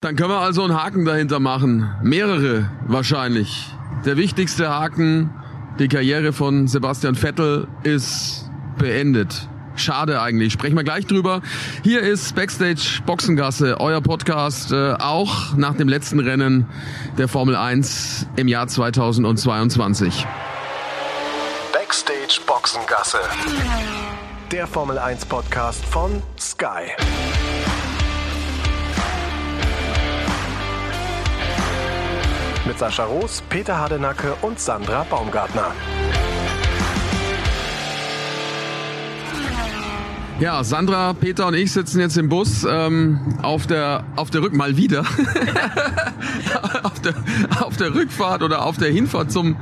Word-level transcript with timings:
Dann 0.00 0.14
können 0.14 0.30
wir 0.30 0.38
also 0.38 0.62
einen 0.62 0.80
Haken 0.80 1.04
dahinter 1.04 1.40
machen. 1.40 1.90
Mehrere 2.04 2.70
wahrscheinlich. 2.86 3.74
Der 4.04 4.16
wichtigste 4.16 4.68
Haken, 4.68 5.30
die 5.80 5.88
Karriere 5.88 6.32
von 6.32 6.68
Sebastian 6.68 7.16
Vettel 7.16 7.66
ist 7.82 8.48
beendet. 8.78 9.48
Schade 9.74 10.22
eigentlich. 10.22 10.52
Sprechen 10.52 10.76
wir 10.76 10.84
gleich 10.84 11.06
drüber. 11.06 11.42
Hier 11.82 12.00
ist 12.02 12.36
Backstage 12.36 13.00
Boxengasse, 13.06 13.80
euer 13.80 14.00
Podcast, 14.00 14.70
äh, 14.70 14.92
auch 14.92 15.56
nach 15.56 15.74
dem 15.74 15.88
letzten 15.88 16.20
Rennen 16.20 16.66
der 17.16 17.26
Formel 17.26 17.56
1 17.56 18.28
im 18.36 18.46
Jahr 18.46 18.68
2022. 18.68 20.24
Backstage 21.72 22.40
Boxengasse. 22.46 23.18
Der 24.52 24.68
Formel 24.68 24.96
1 24.96 25.26
Podcast 25.26 25.84
von 25.84 26.22
Sky. 26.38 26.92
Mit 32.68 32.78
Sascha 32.78 33.04
Roos, 33.04 33.42
Peter 33.48 33.78
Hardenacke 33.78 34.34
und 34.42 34.60
Sandra 34.60 35.02
Baumgartner. 35.08 35.72
Ja, 40.38 40.62
Sandra, 40.62 41.14
Peter 41.14 41.46
und 41.46 41.54
ich 41.54 41.72
sitzen 41.72 41.98
jetzt 41.98 42.18
im 42.18 42.28
Bus 42.28 42.66
ähm, 42.70 43.38
auf 43.42 43.66
der 43.66 44.04
auf 44.16 44.30
der 44.30 44.42
Rück 44.42 44.52
mal 44.52 44.76
wieder 44.76 45.00
auf, 46.82 47.00
der, 47.00 47.14
auf 47.60 47.76
der 47.78 47.94
Rückfahrt 47.94 48.42
oder 48.42 48.64
auf 48.64 48.76
der 48.76 48.92
Hinfahrt 48.92 49.32
zum 49.32 49.56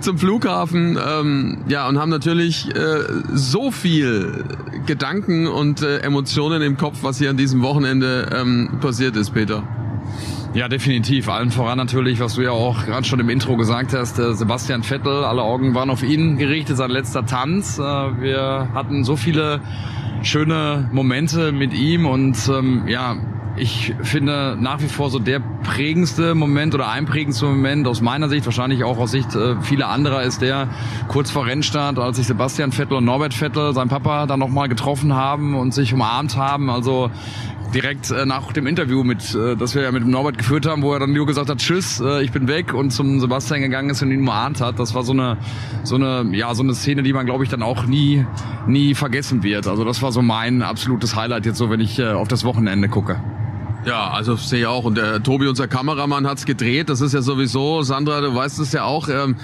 zum 0.00 0.16
Flughafen 0.16 0.98
ähm, 1.04 1.64
ja 1.68 1.88
und 1.88 1.98
haben 1.98 2.10
natürlich 2.10 2.74
äh, 2.74 3.00
so 3.34 3.72
viel 3.72 4.44
Gedanken 4.86 5.48
und 5.48 5.82
äh, 5.82 5.98
Emotionen 5.98 6.62
im 6.62 6.76
Kopf, 6.76 6.98
was 7.02 7.18
hier 7.18 7.28
an 7.30 7.36
diesem 7.36 7.60
Wochenende 7.62 8.30
ähm, 8.32 8.78
passiert 8.80 9.16
ist, 9.16 9.34
Peter. 9.34 9.64
Ja, 10.52 10.68
definitiv. 10.68 11.28
Allen 11.28 11.52
voran 11.52 11.78
natürlich, 11.78 12.18
was 12.18 12.34
du 12.34 12.42
ja 12.42 12.50
auch 12.50 12.84
gerade 12.84 13.04
schon 13.04 13.20
im 13.20 13.28
Intro 13.28 13.56
gesagt 13.56 13.92
hast, 13.94 14.18
äh, 14.18 14.34
Sebastian 14.34 14.82
Vettel, 14.82 15.24
alle 15.24 15.42
Augen 15.42 15.76
waren 15.76 15.90
auf 15.90 16.02
ihn 16.02 16.38
gerichtet, 16.38 16.76
sein 16.76 16.90
letzter 16.90 17.24
Tanz. 17.24 17.78
Äh, 17.78 17.82
wir 17.82 18.68
hatten 18.74 19.04
so 19.04 19.14
viele 19.14 19.60
schöne 20.22 20.88
Momente 20.92 21.52
mit 21.52 21.72
ihm 21.72 22.04
und 22.04 22.36
ähm, 22.48 22.88
ja, 22.88 23.16
ich 23.60 23.94
finde 24.02 24.56
nach 24.58 24.80
wie 24.80 24.88
vor 24.88 25.10
so 25.10 25.18
der 25.18 25.40
prägendste 25.62 26.34
Moment 26.34 26.74
oder 26.74 26.88
einprägendste 26.88 27.44
Moment 27.44 27.86
aus 27.86 28.00
meiner 28.00 28.28
Sicht, 28.28 28.46
wahrscheinlich 28.46 28.84
auch 28.84 28.98
aus 28.98 29.10
Sicht 29.10 29.34
äh, 29.34 29.60
vieler 29.60 29.88
anderer, 29.88 30.22
ist 30.22 30.40
der 30.40 30.68
kurz 31.08 31.30
vor 31.30 31.46
Rennstart, 31.46 31.98
als 31.98 32.16
sich 32.16 32.26
Sebastian 32.26 32.72
Vettel 32.72 32.96
und 32.96 33.04
Norbert 33.04 33.34
Vettel, 33.34 33.74
sein 33.74 33.88
Papa, 33.88 34.26
dann 34.26 34.40
nochmal 34.40 34.68
getroffen 34.68 35.14
haben 35.14 35.54
und 35.54 35.74
sich 35.74 35.92
umarmt 35.92 36.36
haben. 36.36 36.70
Also 36.70 37.10
direkt 37.74 38.10
äh, 38.10 38.26
nach 38.26 38.52
dem 38.52 38.66
Interview 38.66 39.04
mit, 39.04 39.34
äh, 39.34 39.56
das 39.56 39.74
wir 39.74 39.82
ja 39.82 39.92
mit 39.92 40.06
Norbert 40.06 40.38
geführt 40.38 40.66
haben, 40.66 40.82
wo 40.82 40.92
er 40.92 41.00
dann 41.00 41.12
nur 41.12 41.26
gesagt 41.26 41.50
hat, 41.50 41.58
tschüss, 41.58 42.00
äh, 42.00 42.22
ich 42.22 42.32
bin 42.32 42.48
weg 42.48 42.74
und 42.74 42.90
zum 42.90 43.20
Sebastian 43.20 43.60
gegangen 43.60 43.90
ist 43.90 44.02
und 44.02 44.10
ihn 44.10 44.20
umarmt 44.20 44.60
hat. 44.60 44.78
Das 44.78 44.94
war 44.94 45.02
so 45.02 45.12
eine, 45.12 45.36
so 45.84 45.96
eine, 45.96 46.34
ja, 46.36 46.54
so 46.54 46.62
eine 46.62 46.74
Szene, 46.74 47.02
die 47.02 47.12
man, 47.12 47.26
glaube 47.26 47.44
ich, 47.44 47.50
dann 47.50 47.62
auch 47.62 47.84
nie, 47.84 48.24
nie 48.66 48.94
vergessen 48.94 49.42
wird. 49.42 49.66
Also 49.66 49.84
das 49.84 50.02
war 50.02 50.12
so 50.12 50.22
mein 50.22 50.62
absolutes 50.62 51.14
Highlight 51.14 51.46
jetzt 51.46 51.58
so, 51.58 51.70
wenn 51.70 51.80
ich 51.80 51.98
äh, 51.98 52.08
auf 52.08 52.28
das 52.28 52.44
Wochenende 52.44 52.88
gucke. 52.88 53.20
Ja, 53.84 54.10
also 54.10 54.36
sehe 54.36 54.60
ich 54.60 54.66
auch. 54.66 54.84
Und 54.84 54.96
der 54.96 55.22
Tobi, 55.22 55.48
unser 55.48 55.66
Kameramann, 55.66 56.26
hat's 56.26 56.44
gedreht. 56.44 56.90
Das 56.90 57.00
ist 57.00 57.14
ja 57.14 57.22
sowieso, 57.22 57.82
Sandra, 57.82 58.20
du 58.20 58.34
weißt 58.34 58.58
es 58.58 58.72
ja 58.72 58.84
auch. 58.84 59.08
Ähm, 59.08 59.36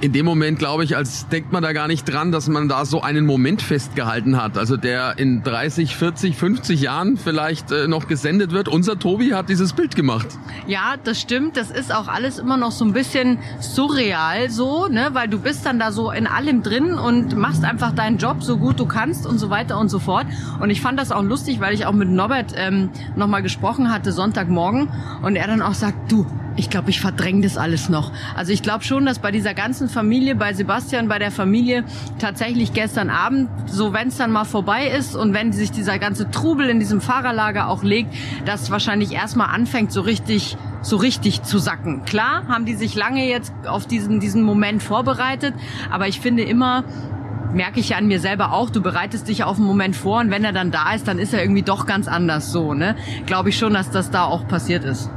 in 0.00 0.12
dem 0.12 0.26
Moment, 0.26 0.58
glaube 0.58 0.84
ich, 0.84 0.96
als 0.96 1.28
denkt 1.28 1.52
man 1.52 1.62
da 1.62 1.72
gar 1.72 1.88
nicht 1.88 2.04
dran, 2.04 2.30
dass 2.30 2.48
man 2.48 2.68
da 2.68 2.84
so 2.84 3.00
einen 3.00 3.24
Moment 3.24 3.62
festgehalten 3.62 4.40
hat. 4.40 4.58
Also 4.58 4.76
der 4.76 5.18
in 5.18 5.42
30, 5.42 5.96
40, 5.96 6.36
50 6.36 6.80
Jahren 6.80 7.16
vielleicht 7.16 7.72
äh, 7.72 7.88
noch 7.88 8.06
gesendet 8.06 8.52
wird. 8.52 8.68
Unser 8.68 8.98
Tobi 8.98 9.34
hat 9.34 9.48
dieses 9.48 9.72
Bild 9.72 9.96
gemacht. 9.96 10.26
Ja, 10.66 10.96
das 11.02 11.20
stimmt. 11.20 11.56
Das 11.56 11.70
ist 11.70 11.94
auch 11.94 12.08
alles 12.08 12.38
immer 12.38 12.56
noch 12.56 12.72
so 12.72 12.84
ein 12.84 12.92
bisschen 12.92 13.38
surreal 13.60 14.50
so, 14.50 14.86
ne? 14.88 15.10
Weil 15.12 15.28
du 15.28 15.38
bist 15.38 15.64
dann 15.64 15.78
da 15.78 15.92
so 15.92 16.10
in 16.10 16.26
allem 16.26 16.62
drin 16.62 16.94
und 16.94 17.36
machst 17.36 17.64
einfach 17.64 17.92
deinen 17.92 18.18
Job 18.18 18.42
so 18.42 18.58
gut 18.58 18.78
du 18.78 18.86
kannst 18.86 19.26
und 19.26 19.38
so 19.38 19.48
weiter 19.48 19.78
und 19.78 19.88
so 19.88 19.98
fort. 19.98 20.26
Und 20.60 20.70
ich 20.70 20.80
fand 20.80 20.98
das 20.98 21.10
auch 21.10 21.22
lustig, 21.22 21.60
weil 21.60 21.74
ich 21.74 21.86
auch 21.86 21.92
mit 21.92 22.10
Norbert 22.10 22.52
ähm, 22.56 22.90
nochmal 23.16 23.42
gesprochen 23.42 23.90
hatte 23.90 24.12
Sonntagmorgen 24.12 24.88
und 25.22 25.36
er 25.36 25.46
dann 25.46 25.62
auch 25.62 25.74
sagt, 25.74 26.12
du, 26.12 26.26
ich 26.56 26.70
glaube, 26.70 26.90
ich 26.90 27.00
verdränge 27.00 27.42
das 27.42 27.56
alles 27.56 27.88
noch. 27.88 28.12
Also 28.34 28.52
ich 28.52 28.62
glaube 28.62 28.84
schon, 28.84 29.06
dass 29.06 29.18
bei 29.18 29.30
dieser 29.30 29.54
ganzen 29.54 29.88
Familie, 29.88 30.34
bei 30.34 30.52
Sebastian, 30.54 31.08
bei 31.08 31.18
der 31.18 31.30
Familie 31.30 31.84
tatsächlich 32.18 32.72
gestern 32.72 33.10
Abend, 33.10 33.48
so 33.66 33.92
wenn 33.92 34.08
es 34.08 34.16
dann 34.16 34.32
mal 34.32 34.44
vorbei 34.44 34.88
ist 34.88 35.14
und 35.14 35.34
wenn 35.34 35.52
sich 35.52 35.70
dieser 35.70 35.98
ganze 35.98 36.30
Trubel 36.30 36.68
in 36.68 36.80
diesem 36.80 37.00
Fahrerlager 37.00 37.68
auch 37.68 37.82
legt, 37.82 38.14
dass 38.44 38.70
wahrscheinlich 38.70 39.12
erstmal 39.12 39.48
anfängt, 39.54 39.92
so 39.92 40.00
richtig 40.00 40.56
so 40.82 40.96
richtig 40.96 41.42
zu 41.42 41.58
sacken. 41.58 42.04
Klar, 42.04 42.46
haben 42.46 42.64
die 42.64 42.74
sich 42.74 42.94
lange 42.94 43.28
jetzt 43.28 43.52
auf 43.66 43.86
diesen, 43.86 44.20
diesen 44.20 44.42
Moment 44.42 44.84
vorbereitet, 44.84 45.52
aber 45.90 46.06
ich 46.06 46.20
finde 46.20 46.44
immer, 46.44 46.84
merke 47.52 47.80
ich 47.80 47.88
ja 47.88 47.96
an 47.96 48.06
mir 48.06 48.20
selber 48.20 48.52
auch, 48.52 48.70
du 48.70 48.80
bereitest 48.80 49.26
dich 49.26 49.42
auf 49.42 49.56
einen 49.56 49.66
Moment 49.66 49.96
vor 49.96 50.20
und 50.20 50.30
wenn 50.30 50.44
er 50.44 50.52
dann 50.52 50.70
da 50.70 50.92
ist, 50.94 51.08
dann 51.08 51.18
ist 51.18 51.34
er 51.34 51.42
irgendwie 51.42 51.62
doch 51.62 51.86
ganz 51.86 52.06
anders 52.06 52.52
so, 52.52 52.72
ne? 52.72 52.94
Glaube 53.26 53.48
ich 53.48 53.58
schon, 53.58 53.74
dass 53.74 53.90
das 53.90 54.10
da 54.10 54.24
auch 54.24 54.46
passiert 54.46 54.84
ist. 54.84 55.10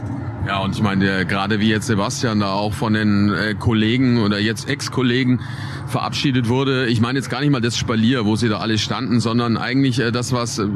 Ja, 0.48 0.60
und 0.60 0.76
ich 0.76 0.82
meine, 0.82 1.26
gerade 1.26 1.60
wie 1.60 1.70
jetzt 1.70 1.88
Sebastian 1.88 2.40
da 2.40 2.54
auch 2.54 2.74
von 2.74 2.94
den 2.94 3.30
äh, 3.30 3.56
Kollegen 3.56 4.20
oder 4.20 4.40
jetzt 4.40 4.70
Ex-Kollegen 4.70 5.42
verabschiedet 5.88 6.48
wurde. 6.48 6.88
Ich 6.88 7.02
meine 7.02 7.20
jetzt 7.20 7.30
gar 7.30 7.42
nicht 7.42 7.52
mal 7.52 7.62
das 7.62 7.78
Spalier, 7.78 8.26
wo 8.26 8.36
sie 8.36 8.50
da 8.50 8.58
alle 8.58 8.78
standen, 8.78 9.20
sondern 9.20 9.58
eigentlich 9.58 10.00
äh, 10.00 10.12
das, 10.12 10.32
was 10.32 10.60
äh, 10.60 10.68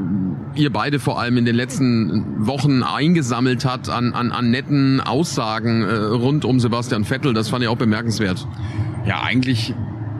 ihr 0.56 0.72
beide 0.72 1.00
vor 1.00 1.20
allem 1.20 1.38
in 1.38 1.46
den 1.46 1.56
letzten 1.56 2.46
Wochen 2.46 2.84
eingesammelt 2.84 3.66
hat 3.66 3.90
an, 3.90 4.14
an, 4.14 4.32
an 4.32 4.52
netten 4.52 5.02
Aussagen 5.02 5.84
rund 5.84 6.46
um 6.46 6.60
Sebastian 6.60 7.06
Vettel. 7.06 7.34
Das 7.34 7.50
fand 7.50 7.64
ich 7.64 7.70
auch 7.70 7.78
bemerkenswert. 7.78 8.46
Ja, 9.06 9.24
eigentlich 9.24 9.74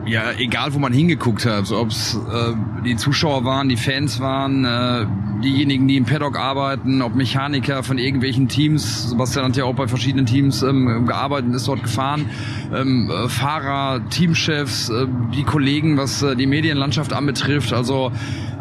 ja, 0.06 0.32
egal 0.36 0.74
wo 0.74 0.78
man 0.78 0.92
hingeguckt 0.92 1.46
hat, 1.46 1.70
ob 1.72 1.88
es 1.88 2.14
äh, 2.14 2.52
die 2.84 2.96
Zuschauer 2.96 3.44
waren, 3.44 3.68
die 3.68 3.76
Fans 3.76 4.20
waren, 4.20 4.64
äh, 4.64 5.06
diejenigen, 5.44 5.86
die 5.86 5.96
im 5.96 6.04
Paddock 6.04 6.38
arbeiten, 6.38 7.02
ob 7.02 7.14
Mechaniker 7.14 7.82
von 7.82 7.98
irgendwelchen 7.98 8.48
Teams, 8.48 9.10
Sebastian 9.10 9.46
hat 9.46 9.56
ja 9.56 9.64
auch 9.64 9.74
bei 9.74 9.86
verschiedenen 9.86 10.26
Teams 10.26 10.62
ähm, 10.62 11.06
gearbeitet 11.06 11.50
und 11.50 11.54
ist 11.54 11.68
dort 11.68 11.82
gefahren, 11.82 12.26
ähm, 12.74 13.10
äh, 13.10 13.28
Fahrer, 13.28 14.00
Teamchefs, 14.08 14.88
äh, 14.88 15.06
die 15.34 15.44
Kollegen, 15.44 15.96
was 15.96 16.22
äh, 16.22 16.34
die 16.34 16.46
Medienlandschaft 16.46 17.12
anbetrifft, 17.12 17.72
also 17.72 18.10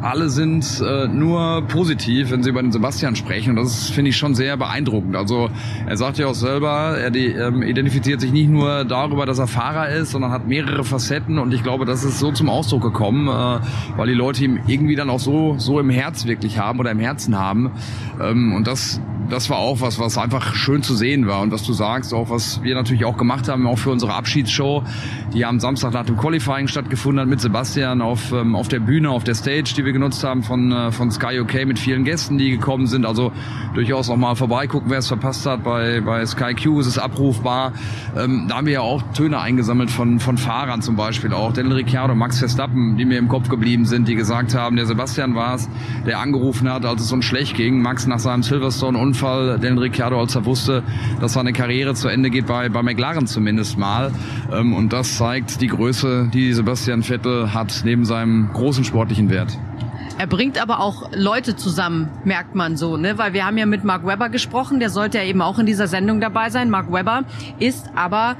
alle 0.04 0.30
sind 0.30 0.84
äh, 0.86 1.08
nur 1.08 1.62
positiv, 1.70 2.32
wenn 2.32 2.44
sie 2.44 2.50
über 2.50 2.62
den 2.62 2.74
Sebastian 2.74 3.16
sprechen. 3.16 3.52
Und 3.52 3.64
das 3.64 3.90
finde 3.90 4.10
ich 4.10 4.18
schon 4.18 4.36
sehr 4.36 4.58
beeindruckend. 4.58 5.16
Also 5.16 5.50
er 5.88 5.96
sagt 5.96 6.18
ja 6.18 6.28
auch 6.28 6.36
selber, 6.36 6.98
er 6.98 7.10
die, 7.10 7.28
ähm, 7.28 7.64
identifiziert 7.64 8.20
sich 8.20 8.34
nicht 8.34 8.50
nur 8.50 8.84
darüber, 8.84 9.26
dass 9.26 9.40
er 9.40 9.48
Fahrer 9.48 9.90
ist, 9.90 10.12
sondern 10.12 10.32
hat 10.32 10.46
mehrere 10.46 10.84
Facetten. 10.84 11.40
Und 11.40 11.54
ich 11.54 11.64
glaube, 11.64 11.86
das 11.86 12.04
ist 12.04 12.20
so 12.20 12.34
zum 12.34 12.50
Ausdruck 12.50 12.82
gekommen, 12.82 13.30
äh, 13.30 13.98
weil 13.98 14.08
die 14.08 14.14
Leute 14.14 14.44
ihm 14.44 14.60
irgendwie 14.68 14.98
dann 14.98 15.10
auch 15.10 15.20
so, 15.20 15.56
so 15.58 15.80
im 15.80 15.90
Herz 15.90 16.26
wirklich 16.26 16.60
haben 16.60 16.73
oder 16.80 16.92
im 16.92 17.00
Herzen 17.00 17.38
haben. 17.38 17.72
Ähm, 18.22 18.54
und 18.54 18.68
das 18.68 19.00
das 19.30 19.50
war 19.50 19.58
auch 19.58 19.82
was, 19.82 20.00
was 20.00 20.18
einfach 20.18 20.56
schön 20.56 20.84
zu 20.84 20.96
sehen 20.96 21.28
war. 21.28 21.42
Und 21.42 21.52
was 21.52 21.64
du 21.64 21.74
sagst, 21.74 22.14
auch 22.14 22.30
was 22.30 22.62
wir 22.64 22.76
natürlich 22.76 23.06
auch 23.06 23.18
gemacht 23.18 23.48
haben, 23.48 23.68
auch 23.68 23.78
für 23.78 23.92
unsere 23.92 24.14
Abschiedsshow, 24.14 24.84
die 25.34 25.46
am 25.46 25.60
Samstag 25.60 25.94
nach 25.94 26.06
dem 26.06 26.18
Qualifying 26.18 26.68
stattgefunden 26.68 27.22
hat 27.22 27.28
mit 27.28 27.42
Sebastian 27.42 28.02
auf, 28.02 28.32
ähm, 28.32 28.56
auf 28.56 28.68
der 28.68 28.80
Bühne, 28.80 29.10
auf 29.10 29.24
der 29.24 29.36
Stage, 29.36 29.74
die 29.76 29.86
wir 29.86 29.94
genutzt 29.94 30.24
haben 30.24 30.44
von, 30.44 30.72
äh, 30.72 30.92
von 30.92 31.12
Sky 31.12 31.40
UK 31.40 31.66
mit 31.66 31.80
vielen 31.80 32.04
Gästen, 32.04 32.38
die 32.38 32.52
gekommen 32.52 32.88
sind. 32.88 33.06
Also 33.06 33.32
durchaus 33.74 34.10
auch 34.10 34.18
mal 34.18 34.36
vorbeigucken, 34.36 34.90
wer 34.90 35.00
es 35.00 35.08
verpasst 35.08 35.46
hat. 35.46 35.64
Bei, 35.64 36.02
bei 36.02 36.26
Sky 36.26 36.54
Q 36.54 36.80
ist 36.80 36.88
es 36.88 36.98
abrufbar. 36.98 37.74
Ähm, 38.18 38.46
da 38.48 38.58
haben 38.58 38.66
wir 38.66 38.74
ja 38.74 38.82
auch 38.82 39.02
Töne 39.14 39.40
eingesammelt 39.40 39.90
von, 39.90 40.20
von 40.20 40.38
Fahrern 40.38 40.82
zum 40.82 40.96
Beispiel 40.96 41.34
auch. 41.34 41.54
Daniel 41.54 41.76
Ricciardo, 41.76 42.16
Max 42.16 42.40
Verstappen, 42.40 42.98
die 42.98 43.06
mir 43.06 43.18
im 43.18 43.28
Kopf 43.28 43.50
geblieben 43.50 43.86
sind, 43.86 44.08
die 44.08 44.16
gesagt 44.16 44.54
haben, 44.54 44.76
der 44.76 44.86
Sebastian 44.86 45.36
war 45.36 45.56
es, 45.56 45.70
der 46.06 46.20
angerufen 46.20 46.63
hat, 46.70 46.86
als 46.86 47.02
es 47.02 47.12
uns 47.12 47.26
schlecht 47.26 47.56
ging. 47.56 47.82
Max 47.82 48.08
nach 48.08 48.20
seinem 48.20 48.44
Silverstone-Unfall 48.44 49.48
Fall 49.48 49.60
Daniel 49.60 49.80
Ricciardo, 49.80 50.20
als 50.20 50.36
er 50.36 50.46
wusste, 50.46 50.84
dass 51.20 51.34
seine 51.34 51.54
Karriere 51.54 51.94
zu 51.94 52.08
Ende 52.08 52.30
geht, 52.30 52.48
bei, 52.48 52.70
bei 52.70 52.84
McLaren 52.84 53.28
zumindest 53.28 53.78
mal. 53.78 54.12
Ähm, 54.52 54.74
und 54.74 54.94
das 54.94 55.18
zeigt 55.18 55.62
die 55.62 55.68
Größe, 55.68 56.30
die 56.34 56.54
Sebastian 56.54 57.04
Vettel 57.04 57.54
hat, 57.54 57.82
neben 57.86 58.06
seinem 58.06 58.52
großen 58.54 58.84
sportlichen 58.84 59.30
Wert. 59.30 59.58
Er 60.18 60.28
bringt 60.28 60.62
aber 60.62 60.80
auch 60.80 61.10
Leute 61.16 61.56
zusammen, 61.56 62.10
merkt 62.24 62.54
man 62.54 62.78
so, 62.78 62.98
ne? 62.98 63.18
Weil 63.18 63.34
wir 63.34 63.46
haben 63.46 63.58
ja 63.58 63.66
mit 63.66 63.84
Mark 63.84 64.06
Webber 64.06 64.30
gesprochen, 64.30 64.80
der 64.80 64.90
sollte 64.90 65.18
ja 65.18 65.24
eben 65.24 65.42
auch 65.42 65.58
in 65.58 65.66
dieser 65.66 65.88
Sendung 65.88 66.22
dabei 66.22 66.50
sein. 66.50 66.70
Mark 66.70 66.92
Webber 66.92 67.24
ist 67.60 67.90
aber 67.96 68.36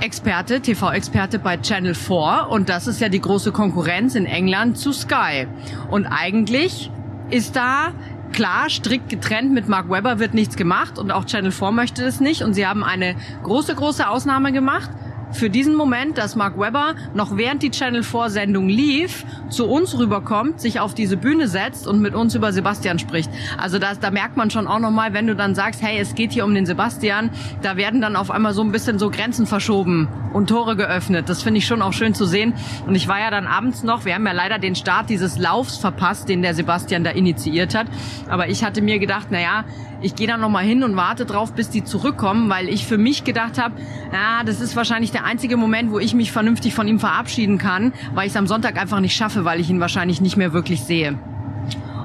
Experte, 0.00 0.60
TV-Experte 0.60 1.38
bei 1.38 1.56
Channel 1.58 1.94
4 1.94 2.46
und 2.50 2.68
das 2.68 2.86
ist 2.86 3.00
ja 3.00 3.08
die 3.08 3.20
große 3.20 3.52
Konkurrenz 3.52 4.14
in 4.14 4.26
England 4.26 4.78
zu 4.78 4.92
Sky. 4.92 5.46
Und 5.90 6.06
eigentlich 6.06 6.90
ist 7.30 7.56
da 7.56 7.92
klar, 8.32 8.68
strikt 8.68 9.08
getrennt. 9.08 9.52
Mit 9.52 9.68
Mark 9.68 9.90
Webber 9.90 10.18
wird 10.18 10.34
nichts 10.34 10.56
gemacht 10.56 10.98
und 10.98 11.10
auch 11.10 11.24
Channel 11.24 11.52
4 11.52 11.70
möchte 11.72 12.04
das 12.04 12.20
nicht. 12.20 12.42
Und 12.42 12.54
sie 12.54 12.66
haben 12.66 12.84
eine 12.84 13.16
große, 13.42 13.74
große 13.74 14.08
Ausnahme 14.08 14.52
gemacht. 14.52 14.90
Für 15.36 15.50
diesen 15.50 15.74
Moment, 15.74 16.18
dass 16.18 16.34
Mark 16.34 16.58
Webber 16.58 16.94
noch 17.14 17.36
während 17.36 17.62
die 17.62 17.70
Channel 17.70 18.02
4 18.02 18.30
Sendung 18.30 18.68
lief, 18.68 19.24
zu 19.50 19.66
uns 19.66 19.96
rüberkommt, 19.98 20.60
sich 20.60 20.80
auf 20.80 20.94
diese 20.94 21.16
Bühne 21.16 21.46
setzt 21.46 21.86
und 21.86 22.00
mit 22.00 22.14
uns 22.14 22.34
über 22.34 22.52
Sebastian 22.52 22.98
spricht. 22.98 23.30
Also 23.58 23.78
da, 23.78 23.94
da 23.94 24.10
merkt 24.10 24.36
man 24.36 24.50
schon 24.50 24.66
auch 24.66 24.78
nochmal, 24.78 25.12
wenn 25.12 25.26
du 25.26 25.36
dann 25.36 25.54
sagst, 25.54 25.82
hey, 25.82 25.98
es 25.98 26.14
geht 26.14 26.32
hier 26.32 26.44
um 26.44 26.54
den 26.54 26.66
Sebastian, 26.66 27.30
da 27.62 27.76
werden 27.76 28.00
dann 28.00 28.16
auf 28.16 28.30
einmal 28.30 28.54
so 28.54 28.62
ein 28.62 28.72
bisschen 28.72 28.98
so 28.98 29.10
Grenzen 29.10 29.46
verschoben 29.46 30.08
und 30.32 30.48
Tore 30.48 30.76
geöffnet. 30.76 31.28
Das 31.28 31.42
finde 31.42 31.58
ich 31.58 31.66
schon 31.66 31.82
auch 31.82 31.92
schön 31.92 32.14
zu 32.14 32.24
sehen. 32.24 32.54
Und 32.86 32.94
ich 32.94 33.08
war 33.08 33.20
ja 33.20 33.30
dann 33.30 33.46
abends 33.46 33.82
noch, 33.82 34.04
wir 34.04 34.14
haben 34.14 34.26
ja 34.26 34.32
leider 34.32 34.58
den 34.58 34.74
Start 34.74 35.10
dieses 35.10 35.38
Laufs 35.38 35.76
verpasst, 35.76 36.28
den 36.28 36.42
der 36.42 36.54
Sebastian 36.54 37.04
da 37.04 37.10
initiiert 37.10 37.74
hat. 37.74 37.86
Aber 38.28 38.48
ich 38.48 38.64
hatte 38.64 38.82
mir 38.82 38.98
gedacht, 38.98 39.30
naja, 39.30 39.64
ich 40.02 40.14
gehe 40.14 40.26
dann 40.26 40.40
nochmal 40.40 40.64
hin 40.64 40.84
und 40.84 40.96
warte 40.96 41.24
drauf, 41.24 41.52
bis 41.52 41.70
die 41.70 41.84
zurückkommen, 41.84 42.50
weil 42.50 42.68
ich 42.68 42.86
für 42.86 42.98
mich 42.98 43.24
gedacht 43.24 43.58
habe, 43.58 43.74
ja, 44.12 44.44
das 44.44 44.60
ist 44.60 44.76
wahrscheinlich 44.76 45.10
der 45.10 45.24
einzige 45.26 45.56
Moment, 45.56 45.90
wo 45.90 45.98
ich 45.98 46.14
mich 46.14 46.32
vernünftig 46.32 46.74
von 46.74 46.88
ihm 46.88 47.00
verabschieden 47.00 47.58
kann, 47.58 47.92
weil 48.14 48.26
ich 48.26 48.32
es 48.32 48.36
am 48.36 48.46
Sonntag 48.46 48.80
einfach 48.80 49.00
nicht 49.00 49.16
schaffe, 49.16 49.44
weil 49.44 49.60
ich 49.60 49.68
ihn 49.68 49.80
wahrscheinlich 49.80 50.20
nicht 50.20 50.36
mehr 50.36 50.52
wirklich 50.52 50.82
sehe. 50.82 51.18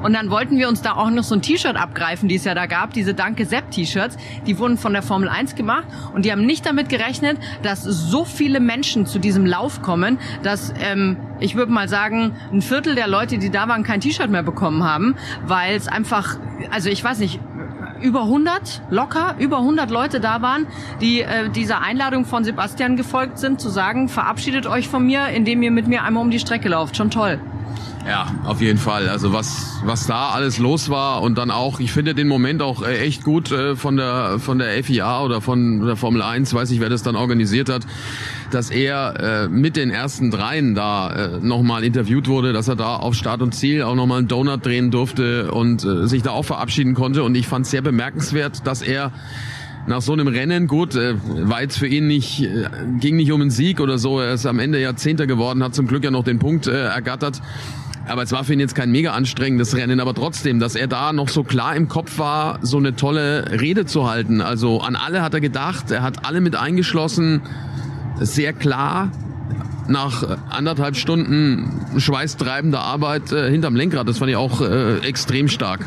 Und 0.04 0.14
dann 0.14 0.32
wollten 0.32 0.58
wir 0.58 0.68
uns 0.68 0.82
da 0.82 0.94
auch 0.94 1.10
noch 1.12 1.24
so 1.24 1.36
ein 1.36 1.42
T-Shirt 1.42 1.76
abgreifen, 1.76 2.28
die 2.28 2.36
es 2.36 2.44
ja 2.44 2.56
da 2.56 2.66
gab, 2.66 2.92
diese 2.94 3.14
Danke 3.14 3.46
Sepp 3.46 3.70
T-Shirts. 3.72 4.18
Die 4.48 4.58
wurden 4.58 4.78
von 4.78 4.94
der 4.94 5.04
Formel 5.04 5.30
1 5.30 5.56
gemacht 5.56 5.86
und 6.14 6.26
die 6.26 6.32
haben 6.32 6.46
nicht 6.46 6.66
damit 6.66 6.90
gerechnet, 6.90 7.38
dass 7.62 7.84
so 7.84 8.26
viele 8.26 8.60
Menschen 8.60 9.06
zu 9.06 9.20
diesem 9.20 9.46
Lauf 9.46 9.82
kommen, 9.82 10.18
dass 10.42 10.74
ähm, 10.80 11.18
ich 11.40 11.56
würde 11.56 11.72
mal 11.72 11.88
sagen, 11.88 12.34
ein 12.52 12.62
Viertel 12.62 12.96
der 12.96 13.08
Leute, 13.08 13.38
die 13.38 13.52
da 13.52 13.68
waren, 13.68 13.84
kein 13.84 14.02
T-Shirt 14.02 14.30
mehr 14.30 14.44
bekommen 14.44 14.84
haben, 14.84 15.16
weil 15.46 15.76
es 15.76 15.88
einfach, 15.88 16.40
also 16.72 16.90
ich 16.90 17.04
weiß 17.04 17.20
nicht, 17.20 17.40
über 18.02 18.24
100, 18.24 18.82
locker, 18.90 19.36
über 19.40 19.58
100 19.58 19.90
Leute 19.92 20.20
da 20.20 20.42
waren, 20.42 20.68
die 21.02 21.22
äh, 21.22 21.50
dieser 21.50 21.82
Einladung 21.82 22.26
von 22.26 22.44
Sebastian 22.44 22.98
gefolgt 22.98 23.40
sind, 23.40 23.62
zu 23.62 23.70
sagen, 23.70 24.10
verabschiedet 24.10 24.68
euch 24.68 24.88
von 24.88 25.06
mir, 25.06 25.28
indem 25.28 25.62
ihr 25.62 25.72
mit 25.72 25.88
mir 25.88 26.04
einmal 26.04 26.24
um 26.24 26.32
die 26.32 26.40
Strecke 26.40 26.70
lauft. 26.70 26.96
Schon 26.98 27.10
toll. 27.10 27.40
Ja, 28.06 28.28
auf 28.46 28.62
jeden 28.62 28.80
Fall. 28.80 29.10
Also 29.10 29.32
was 29.32 29.80
was 29.84 30.08
da 30.08 30.30
alles 30.30 30.58
los 30.58 30.90
war 30.90 31.22
und 31.22 31.38
dann 31.38 31.52
auch, 31.52 31.80
ich 31.80 31.92
finde 31.92 32.16
den 32.16 32.28
Moment 32.28 32.62
auch 32.62 32.82
äh, 32.82 33.00
echt 33.00 33.24
gut 33.24 33.52
äh, 33.52 33.76
von 33.76 33.96
der 33.96 34.40
von 34.40 34.58
der 34.58 34.84
FIA 34.84 35.24
oder 35.24 35.42
von 35.42 35.86
der 35.86 35.96
Formel 35.96 36.22
1, 36.22 36.54
weiß 36.54 36.72
ich, 36.72 36.80
wer 36.80 36.90
das 36.90 37.04
dann 37.04 37.16
organisiert 37.16 37.70
hat, 37.70 37.86
dass 38.50 38.72
er 38.72 39.46
äh, 39.46 39.48
mit 39.48 39.76
den 39.76 39.92
ersten 39.92 40.32
dreien 40.32 40.74
da 40.74 41.40
nochmal 41.42 41.84
interviewt 41.84 42.28
wurde, 42.28 42.54
dass 42.54 42.68
er 42.68 42.76
da 42.76 42.96
auf 42.96 43.14
Start 43.14 43.42
und 43.42 43.54
Ziel 43.54 43.84
auch 43.84 43.96
nochmal 43.96 44.20
einen 44.20 44.28
Donut 44.28 44.66
drehen 44.66 44.92
durfte 44.92 45.52
und 45.52 45.82
sich 45.82 46.24
da 46.24 46.32
auch 46.32 46.44
verabschieden 46.44 46.94
konnte. 46.94 47.24
Und 47.24 47.36
ich 47.36 47.48
fand 47.48 47.66
es 47.66 47.72
sehr 47.72 47.82
bemerkenswert, 47.82 48.66
dass 48.66 48.82
er 48.82 49.12
nach 49.88 50.02
so 50.02 50.14
einem 50.14 50.28
Rennen, 50.28 50.68
gut, 50.68 50.96
äh, 50.96 51.16
war 51.24 51.62
jetzt 51.62 51.78
für 51.78 51.88
ihn 51.88 52.08
nicht, 52.08 52.44
äh, 52.44 52.70
ging 53.00 53.16
nicht 53.16 53.32
um 53.32 53.42
einen 53.42 53.50
Sieg 53.50 53.80
oder 53.80 53.98
so, 53.98 54.20
er 54.20 54.34
ist 54.34 54.46
am 54.46 54.60
Ende 54.60 54.80
ja 54.80 54.96
Zehnter 54.96 55.28
geworden, 55.28 55.64
hat 55.64 55.76
zum 55.76 55.88
Glück 55.88 56.04
ja 56.04 56.12
noch 56.12 56.24
den 56.24 56.40
Punkt 56.40 56.68
äh, 56.68 56.86
ergattert. 56.86 57.42
Aber 58.08 58.24
es 58.24 58.32
war 58.32 58.44
für 58.44 58.54
ihn 58.54 58.60
jetzt 58.60 58.76
kein 58.76 58.92
mega 58.92 59.14
anstrengendes 59.14 59.76
Rennen, 59.76 60.00
aber 60.00 60.14
trotzdem, 60.14 60.60
dass 60.60 60.76
er 60.76 60.88
da 60.88 61.14
noch 61.14 61.30
so 61.30 61.44
klar 61.44 61.76
im 61.76 61.88
Kopf 61.88 62.18
war, 62.18 62.60
so 62.62 62.78
eine 62.78 62.96
tolle 62.96 63.60
Rede 63.62 63.86
zu 63.86 64.10
halten. 64.10 64.42
Also 64.42 64.82
an 64.82 64.96
alle 64.96 65.22
hat 65.22 65.34
er 65.34 65.42
gedacht, 65.42 65.92
er 65.92 66.02
hat 66.02 66.26
alle 66.26 66.42
mit 66.42 66.56
eingeschlossen, 66.56 67.42
sehr 68.20 68.54
klar, 68.54 69.12
nach 69.88 70.38
anderthalb 70.50 70.96
Stunden 70.96 71.86
schweißtreibender 71.98 72.80
Arbeit 72.80 73.32
äh, 73.32 73.50
hinterm 73.50 73.76
Lenkrad. 73.76 74.08
Das 74.08 74.18
fand 74.18 74.30
ich 74.30 74.38
auch 74.38 74.62
äh, 74.62 75.00
extrem 75.00 75.48
stark. 75.48 75.86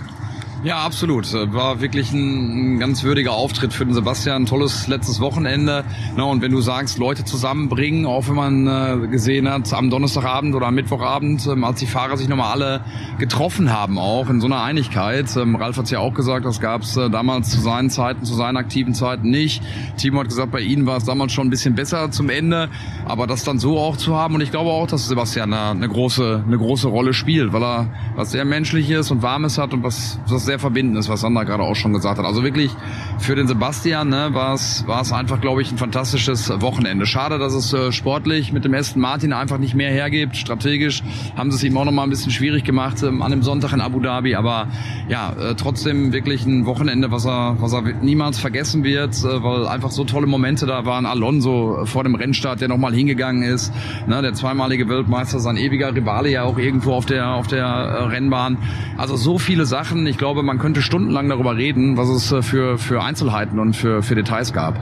Ja, 0.64 0.78
absolut. 0.78 1.31
War 1.52 1.82
wirklich 1.82 2.11
ein, 2.14 2.76
ein 2.76 2.78
ganz 2.78 3.02
würdiger 3.02 3.32
Auftritt 3.32 3.75
für 3.75 3.84
den 3.84 3.93
Sebastian. 3.93 4.46
Tolles 4.46 4.88
letztes 4.88 5.20
Wochenende. 5.20 5.84
Na, 6.16 6.22
und 6.22 6.40
wenn 6.40 6.52
du 6.52 6.62
sagst, 6.62 6.96
Leute 6.96 7.22
zusammenbringen, 7.22 8.06
auch 8.06 8.28
wenn 8.28 8.34
man 8.34 8.66
äh, 8.66 9.08
gesehen 9.08 9.46
hat, 9.46 9.70
am 9.75 9.90
Donnerstagabend 9.90 10.55
oder 10.55 10.69
am 10.69 10.75
Mittwochabend, 10.75 11.46
ähm, 11.49 11.64
als 11.64 11.81
die 11.81 11.87
Fahrer 11.87 12.16
sich 12.16 12.28
nochmal 12.31 12.50
alle 12.52 12.81
getroffen 13.19 13.75
haben, 13.75 13.99
auch 13.99 14.31
in 14.31 14.40
so 14.40 14.46
einer 14.46 14.62
Einigkeit. 14.62 15.37
Ähm, 15.37 15.55
Ralf 15.55 15.76
hat 15.76 15.84
es 15.84 15.90
ja 15.90 15.99
auch 15.99 16.14
gesagt, 16.14 16.46
das 16.46 16.62
gab 16.62 16.81
es 16.81 16.96
äh, 16.96 17.11
damals 17.11 17.50
zu 17.50 17.61
seinen 17.61 17.90
Zeiten, 17.90 18.25
zu 18.25 18.32
seinen 18.32 18.56
aktiven 18.56 18.94
Zeiten 18.94 19.28
nicht. 19.28 19.62
Timo 19.99 20.20
hat 20.20 20.28
gesagt, 20.28 20.50
bei 20.50 20.62
ihnen 20.62 20.87
war 20.87 20.96
es 20.96 21.05
damals 21.05 21.34
schon 21.34 21.46
ein 21.46 21.50
bisschen 21.50 21.75
besser 21.75 22.11
zum 22.11 22.31
Ende. 22.31 22.70
Aber 23.05 23.26
das 23.26 23.44
dann 23.44 23.58
so 23.58 23.78
auch 23.78 23.99
zu 23.99 24.16
haben, 24.16 24.34
und 24.34 24.40
ich 24.40 24.50
glaube 24.50 24.70
auch, 24.70 24.87
dass 24.87 25.08
Sebastian 25.08 25.52
eine, 25.52 25.72
eine 25.72 25.88
große, 25.90 26.43
eine 26.46 26.56
große 26.56 26.88
Rolle 26.88 27.12
spielt, 27.12 27.52
weil 27.52 27.62
er 27.62 27.88
was 28.16 28.31
sehr 28.31 28.46
Menschliches 28.46 29.11
und 29.11 29.20
Warmes 29.20 29.58
hat 29.58 29.75
und 29.75 29.82
was, 29.82 30.19
was 30.26 30.46
sehr 30.46 30.53
sehr 30.54 30.60
verbindend 30.60 30.96
ist, 30.98 31.08
was 31.08 31.22
Sandra 31.22 31.42
gerade 31.42 31.64
auch 31.64 31.74
schon 31.74 31.92
gesagt 31.92 32.16
hat. 32.16 32.24
Also 32.24 32.44
wirklich 32.44 32.70
für 33.18 33.34
den 33.34 33.48
Sebastian 33.48 34.08
ne, 34.08 34.28
war 34.34 34.54
es 34.54 34.86
war 34.86 35.00
es 35.00 35.12
einfach, 35.12 35.40
glaube 35.40 35.62
ich, 35.62 35.72
ein 35.72 35.78
fantastisches 35.78 36.48
Wochenende. 36.60 37.06
Schade, 37.06 37.40
dass 37.40 37.54
es 37.54 37.72
äh, 37.72 37.90
sportlich 37.90 38.52
mit 38.52 38.64
dem 38.64 38.72
Aston 38.72 39.02
Martin 39.02 39.32
einfach 39.32 39.58
nicht 39.58 39.74
mehr 39.74 39.90
hergibt. 39.90 40.36
Strategisch 40.36 41.02
haben 41.36 41.50
sie 41.50 41.56
es 41.56 41.64
ihm 41.64 41.76
auch 41.76 41.84
noch 41.84 41.90
mal 41.90 42.04
ein 42.04 42.10
bisschen 42.10 42.30
schwierig 42.30 42.62
gemacht 42.62 43.02
ähm, 43.02 43.20
an 43.20 43.32
dem 43.32 43.42
Sonntag 43.42 43.72
in 43.72 43.80
Abu 43.80 43.98
Dhabi. 43.98 44.36
Aber 44.36 44.68
ja, 45.08 45.32
äh, 45.32 45.56
trotzdem 45.56 46.12
wirklich 46.12 46.46
ein 46.46 46.66
Wochenende, 46.66 47.10
was 47.10 47.26
er 47.26 47.56
was 47.58 47.72
er 47.72 47.82
niemals 47.82 48.38
vergessen 48.38 48.84
wird, 48.84 49.16
äh, 49.24 49.42
weil 49.42 49.66
einfach 49.66 49.90
so 49.90 50.04
tolle 50.04 50.28
Momente 50.28 50.66
da 50.66 50.84
waren. 50.84 51.04
Alonso 51.04 51.84
vor 51.84 52.04
dem 52.04 52.14
Rennstart, 52.14 52.60
der 52.60 52.68
noch 52.68 52.78
mal 52.78 52.94
hingegangen 52.94 53.42
ist, 53.42 53.72
ne, 54.06 54.22
der 54.22 54.34
zweimalige 54.34 54.88
Weltmeister, 54.88 55.40
sein 55.40 55.56
ewiger 55.56 55.92
Rivale 55.96 56.30
ja 56.30 56.44
auch 56.44 56.58
irgendwo 56.58 56.92
auf 56.92 57.06
der 57.06 57.30
auf 57.30 57.48
der 57.48 57.64
äh, 57.64 58.04
Rennbahn. 58.04 58.56
Also 58.96 59.16
so 59.16 59.38
viele 59.38 59.66
Sachen. 59.66 60.06
Ich 60.06 60.16
glaube, 60.16 60.44
man 60.44 60.58
könnte 60.58 60.82
stundenlang 60.82 61.29
darüber 61.29 61.56
reden, 61.56 61.96
was 61.96 62.08
es 62.08 62.31
äh, 62.32 62.43
für, 62.43 62.79
für 62.79 63.02
Einzelheiten 63.02 63.58
und 63.58 63.75
für, 63.75 64.02
für 64.02 64.14
Details 64.14 64.52
gab. 64.52 64.79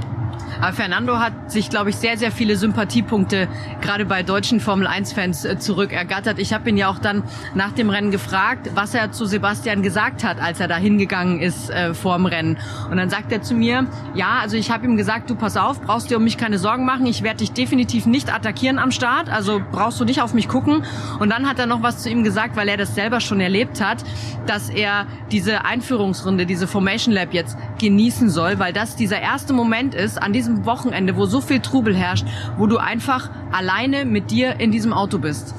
Aber 0.62 0.74
Fernando 0.74 1.18
hat 1.18 1.50
sich, 1.50 1.70
glaube 1.70 1.90
ich, 1.90 1.96
sehr, 1.96 2.16
sehr 2.16 2.30
viele 2.30 2.56
Sympathiepunkte 2.56 3.48
gerade 3.80 4.04
bei 4.04 4.22
deutschen 4.22 4.60
Formel-1-Fans 4.60 5.44
äh, 5.44 5.58
zurückergattert. 5.58 6.38
Ich 6.38 6.52
habe 6.52 6.70
ihn 6.70 6.76
ja 6.76 6.88
auch 6.88 7.00
dann 7.00 7.24
nach 7.56 7.72
dem 7.72 7.90
Rennen 7.90 8.12
gefragt, 8.12 8.70
was 8.76 8.94
er 8.94 9.10
zu 9.10 9.24
Sebastian 9.24 9.82
gesagt 9.82 10.22
hat, 10.22 10.40
als 10.40 10.60
er 10.60 10.68
da 10.68 10.76
hingegangen 10.76 11.40
ist 11.40 11.68
äh, 11.68 11.94
vorm 11.94 12.26
Rennen. 12.26 12.58
Und 12.88 12.96
dann 12.96 13.10
sagt 13.10 13.32
er 13.32 13.42
zu 13.42 13.54
mir, 13.54 13.88
ja, 14.14 14.38
also 14.40 14.56
ich 14.56 14.70
habe 14.70 14.86
ihm 14.86 14.96
gesagt, 14.96 15.30
du 15.30 15.34
pass 15.34 15.56
auf, 15.56 15.80
brauchst 15.80 16.10
dir 16.10 16.18
um 16.18 16.22
mich 16.22 16.38
keine 16.38 16.58
Sorgen 16.58 16.84
machen, 16.84 17.06
ich 17.06 17.24
werde 17.24 17.38
dich 17.38 17.50
definitiv 17.50 18.06
nicht 18.06 18.32
attackieren 18.32 18.78
am 18.78 18.92
Start, 18.92 19.30
also 19.30 19.60
brauchst 19.72 19.98
du 19.98 20.04
nicht 20.04 20.22
auf 20.22 20.32
mich 20.32 20.46
gucken. 20.46 20.84
Und 21.18 21.30
dann 21.30 21.48
hat 21.48 21.58
er 21.58 21.66
noch 21.66 21.82
was 21.82 22.04
zu 22.04 22.08
ihm 22.08 22.22
gesagt, 22.22 22.54
weil 22.54 22.68
er 22.68 22.76
das 22.76 22.94
selber 22.94 23.18
schon 23.18 23.40
erlebt 23.40 23.80
hat, 23.80 24.04
dass 24.46 24.70
er 24.70 25.06
diese 25.32 25.64
Einführungsrunde, 25.64 26.46
diese 26.46 26.68
Formation 26.68 27.12
Lab 27.12 27.34
jetzt 27.34 27.58
genießen 27.80 28.30
soll, 28.30 28.60
weil 28.60 28.72
das 28.72 28.94
dieser 28.94 29.20
erste 29.20 29.52
Moment 29.52 29.96
ist, 29.96 30.22
an 30.22 30.32
diesem 30.32 30.51
diesem 30.52 30.66
Wochenende, 30.66 31.16
wo 31.16 31.26
so 31.26 31.40
viel 31.40 31.60
Trubel 31.60 31.94
herrscht, 31.96 32.26
wo 32.56 32.66
du 32.66 32.78
einfach 32.78 33.30
alleine 33.50 34.04
mit 34.04 34.30
dir 34.30 34.60
in 34.60 34.70
diesem 34.70 34.92
Auto 34.92 35.18
bist. 35.18 35.54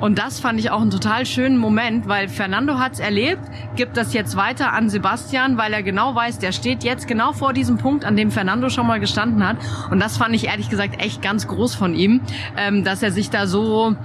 Und 0.00 0.16
das 0.16 0.38
fand 0.38 0.60
ich 0.60 0.70
auch 0.70 0.80
einen 0.80 0.92
total 0.92 1.26
schönen 1.26 1.58
Moment, 1.58 2.06
weil 2.06 2.28
Fernando 2.28 2.78
hat's 2.78 3.00
erlebt, 3.00 3.42
gibt 3.74 3.96
das 3.96 4.12
jetzt 4.12 4.36
weiter 4.36 4.72
an 4.72 4.88
Sebastian, 4.88 5.58
weil 5.58 5.72
er 5.72 5.82
genau 5.82 6.14
weiß, 6.14 6.38
der 6.38 6.52
steht 6.52 6.84
jetzt 6.84 7.08
genau 7.08 7.32
vor 7.32 7.52
diesem 7.52 7.78
Punkt, 7.78 8.04
an 8.04 8.16
dem 8.16 8.30
Fernando 8.30 8.68
schon 8.68 8.86
mal 8.86 9.00
gestanden 9.00 9.44
hat. 9.44 9.56
Und 9.90 9.98
das 9.98 10.16
fand 10.16 10.36
ich 10.36 10.46
ehrlich 10.46 10.70
gesagt 10.70 11.02
echt 11.02 11.20
ganz 11.20 11.48
groß 11.48 11.74
von 11.74 11.94
ihm, 11.94 12.20
ähm, 12.56 12.84
dass 12.84 13.02
er 13.02 13.10
sich 13.10 13.30
da 13.30 13.46
so 13.46 13.96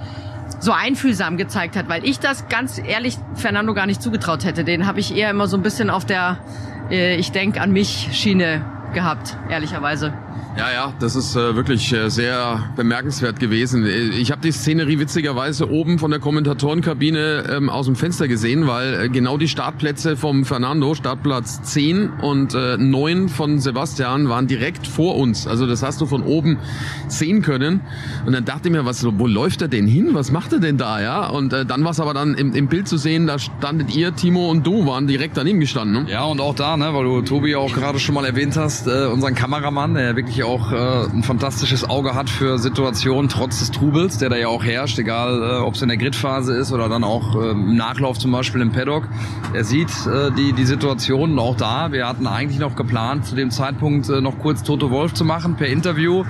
so 0.60 0.72
einfühlsam 0.72 1.36
gezeigt 1.36 1.76
hat, 1.76 1.90
weil 1.90 2.06
ich 2.06 2.20
das 2.20 2.48
ganz 2.48 2.78
ehrlich 2.78 3.18
Fernando 3.36 3.74
gar 3.74 3.86
nicht 3.86 4.02
zugetraut 4.02 4.46
hätte. 4.46 4.64
Den 4.64 4.88
habe 4.88 5.00
ich 5.00 5.16
eher 5.16 5.30
immer 5.30 5.48
so 5.48 5.58
ein 5.58 5.64
bisschen 5.64 5.90
auf 5.90 6.06
der 6.06 6.38
äh, 6.90 7.16
ich 7.18 7.32
denk 7.32 7.60
an 7.60 7.72
mich 7.72 8.10
Schiene 8.14 8.62
gehabt, 8.94 9.38
ehrlicherweise. 9.50 10.14
Ja, 10.56 10.72
ja, 10.72 10.94
das 11.00 11.16
ist 11.16 11.36
äh, 11.36 11.56
wirklich 11.56 11.92
äh, 11.94 12.10
sehr 12.10 12.70
bemerkenswert 12.76 13.40
gewesen. 13.40 13.88
Ich 13.88 14.32
habe 14.32 14.42
die 14.42 14.52
Szenerie 14.52 15.00
witzigerweise 15.00 15.68
oben 15.68 15.98
von 15.98 16.12
der 16.12 16.20
Kommentatorenkabine 16.20 17.46
ähm, 17.50 17.70
aus 17.70 17.88
dem 17.88 17.96
Fenster 17.96 18.28
gesehen, 18.28 18.68
weil 18.68 19.06
äh, 19.06 19.10
genau 19.10 19.38
die 19.38 19.48
Startplätze 19.48 20.16
vom 20.16 20.46
Fernando, 20.46 20.94
Startplatz 20.94 21.64
10 21.64 22.10
und 22.22 22.54
äh, 22.54 22.78
9 22.78 23.30
von 23.30 23.60
Sebastian, 23.60 24.30
waren 24.30 24.46
direkt 24.46 24.86
vor 24.86 25.16
uns. 25.16 25.48
Also 25.48 25.66
das 25.66 25.82
hast 25.82 26.02
du 26.02 26.06
von 26.06 26.22
oben 26.22 26.60
sehen 27.08 27.42
können. 27.42 27.82
Und 28.28 28.34
dann 28.34 28.46
dachte 28.46 28.68
ich 28.68 28.72
mir, 28.72 28.86
was, 28.86 29.04
wo 29.04 29.26
läuft 29.26 29.64
er 29.64 29.70
denn 29.70 29.88
hin? 29.88 30.10
Was 30.14 30.32
macht 30.32 30.54
er 30.54 30.60
denn 30.60 30.78
da? 30.78 31.02
Ja, 31.02 31.30
und 31.30 31.52
äh, 31.52 31.66
dann 31.66 31.84
war 31.84 31.92
es 31.92 32.00
aber 32.00 32.14
dann 32.14 32.36
im, 32.36 32.54
im 32.54 32.68
Bild 32.68 32.88
zu 32.88 32.98
sehen, 32.98 33.26
da 33.26 33.40
standet 33.40 33.96
ihr, 33.96 34.16
Timo 34.16 34.52
und 34.52 34.68
du 34.68 34.86
waren 34.86 35.08
direkt 35.08 35.36
daneben 35.36 35.60
gestanden. 35.60 36.04
Ne? 36.04 36.12
Ja, 36.12 36.26
und 36.26 36.40
auch 36.40 36.54
da, 36.54 36.78
ne, 36.78 36.94
weil 36.94 37.06
du 37.06 37.22
Tobi 37.24 37.56
auch 37.56 37.74
gerade 37.74 37.98
schon 37.98 38.14
mal 38.14 38.26
erwähnt 38.26 38.56
hast, 38.56 38.83
äh, 38.88 39.06
unseren 39.06 39.36
Kameramann, 39.36 39.94
der 39.94 40.16
wirklich 40.16 40.44
auch 40.44 40.72
äh, 40.72 41.06
ein 41.06 41.24
fantastisches 41.24 41.90
Auge 41.90 42.16
hat 42.16 42.30
für 42.30 42.58
Situationen 42.58 43.30
trotz 43.30 43.60
des 43.60 43.72
Trubels, 43.72 44.18
der 44.18 44.30
da 44.30 44.36
ja 44.36 44.48
auch 44.48 44.64
herrscht, 44.64 45.00
egal 45.00 45.42
äh, 45.42 45.64
ob 45.64 45.76
es 45.76 45.82
in 45.82 45.88
der 45.88 45.98
Gridphase 45.98 46.56
ist 46.56 46.72
oder 46.72 46.90
dann 46.90 47.04
auch 47.04 47.36
äh, 47.36 47.52
im 47.52 47.76
Nachlauf 47.76 48.18
zum 48.20 48.32
Beispiel 48.32 48.62
im 48.62 48.72
Paddock. 48.72 49.08
Er 49.54 49.64
sieht 49.64 49.92
äh, 50.08 50.32
die, 50.32 50.54
die 50.54 50.66
Situationen 50.66 51.40
auch 51.40 51.56
da. 51.56 51.92
Wir 51.92 52.08
hatten 52.08 52.28
eigentlich 52.28 52.60
noch 52.60 52.76
geplant, 52.76 53.26
zu 53.26 53.36
dem 53.36 53.52
Zeitpunkt 53.52 54.10
äh, 54.10 54.22
noch 54.22 54.40
kurz 54.40 54.64
Toto 54.64 54.92
Wolf 54.92 55.14
zu 55.14 55.26
machen 55.26 55.56
per 55.56 55.68
Interview. 55.68 56.24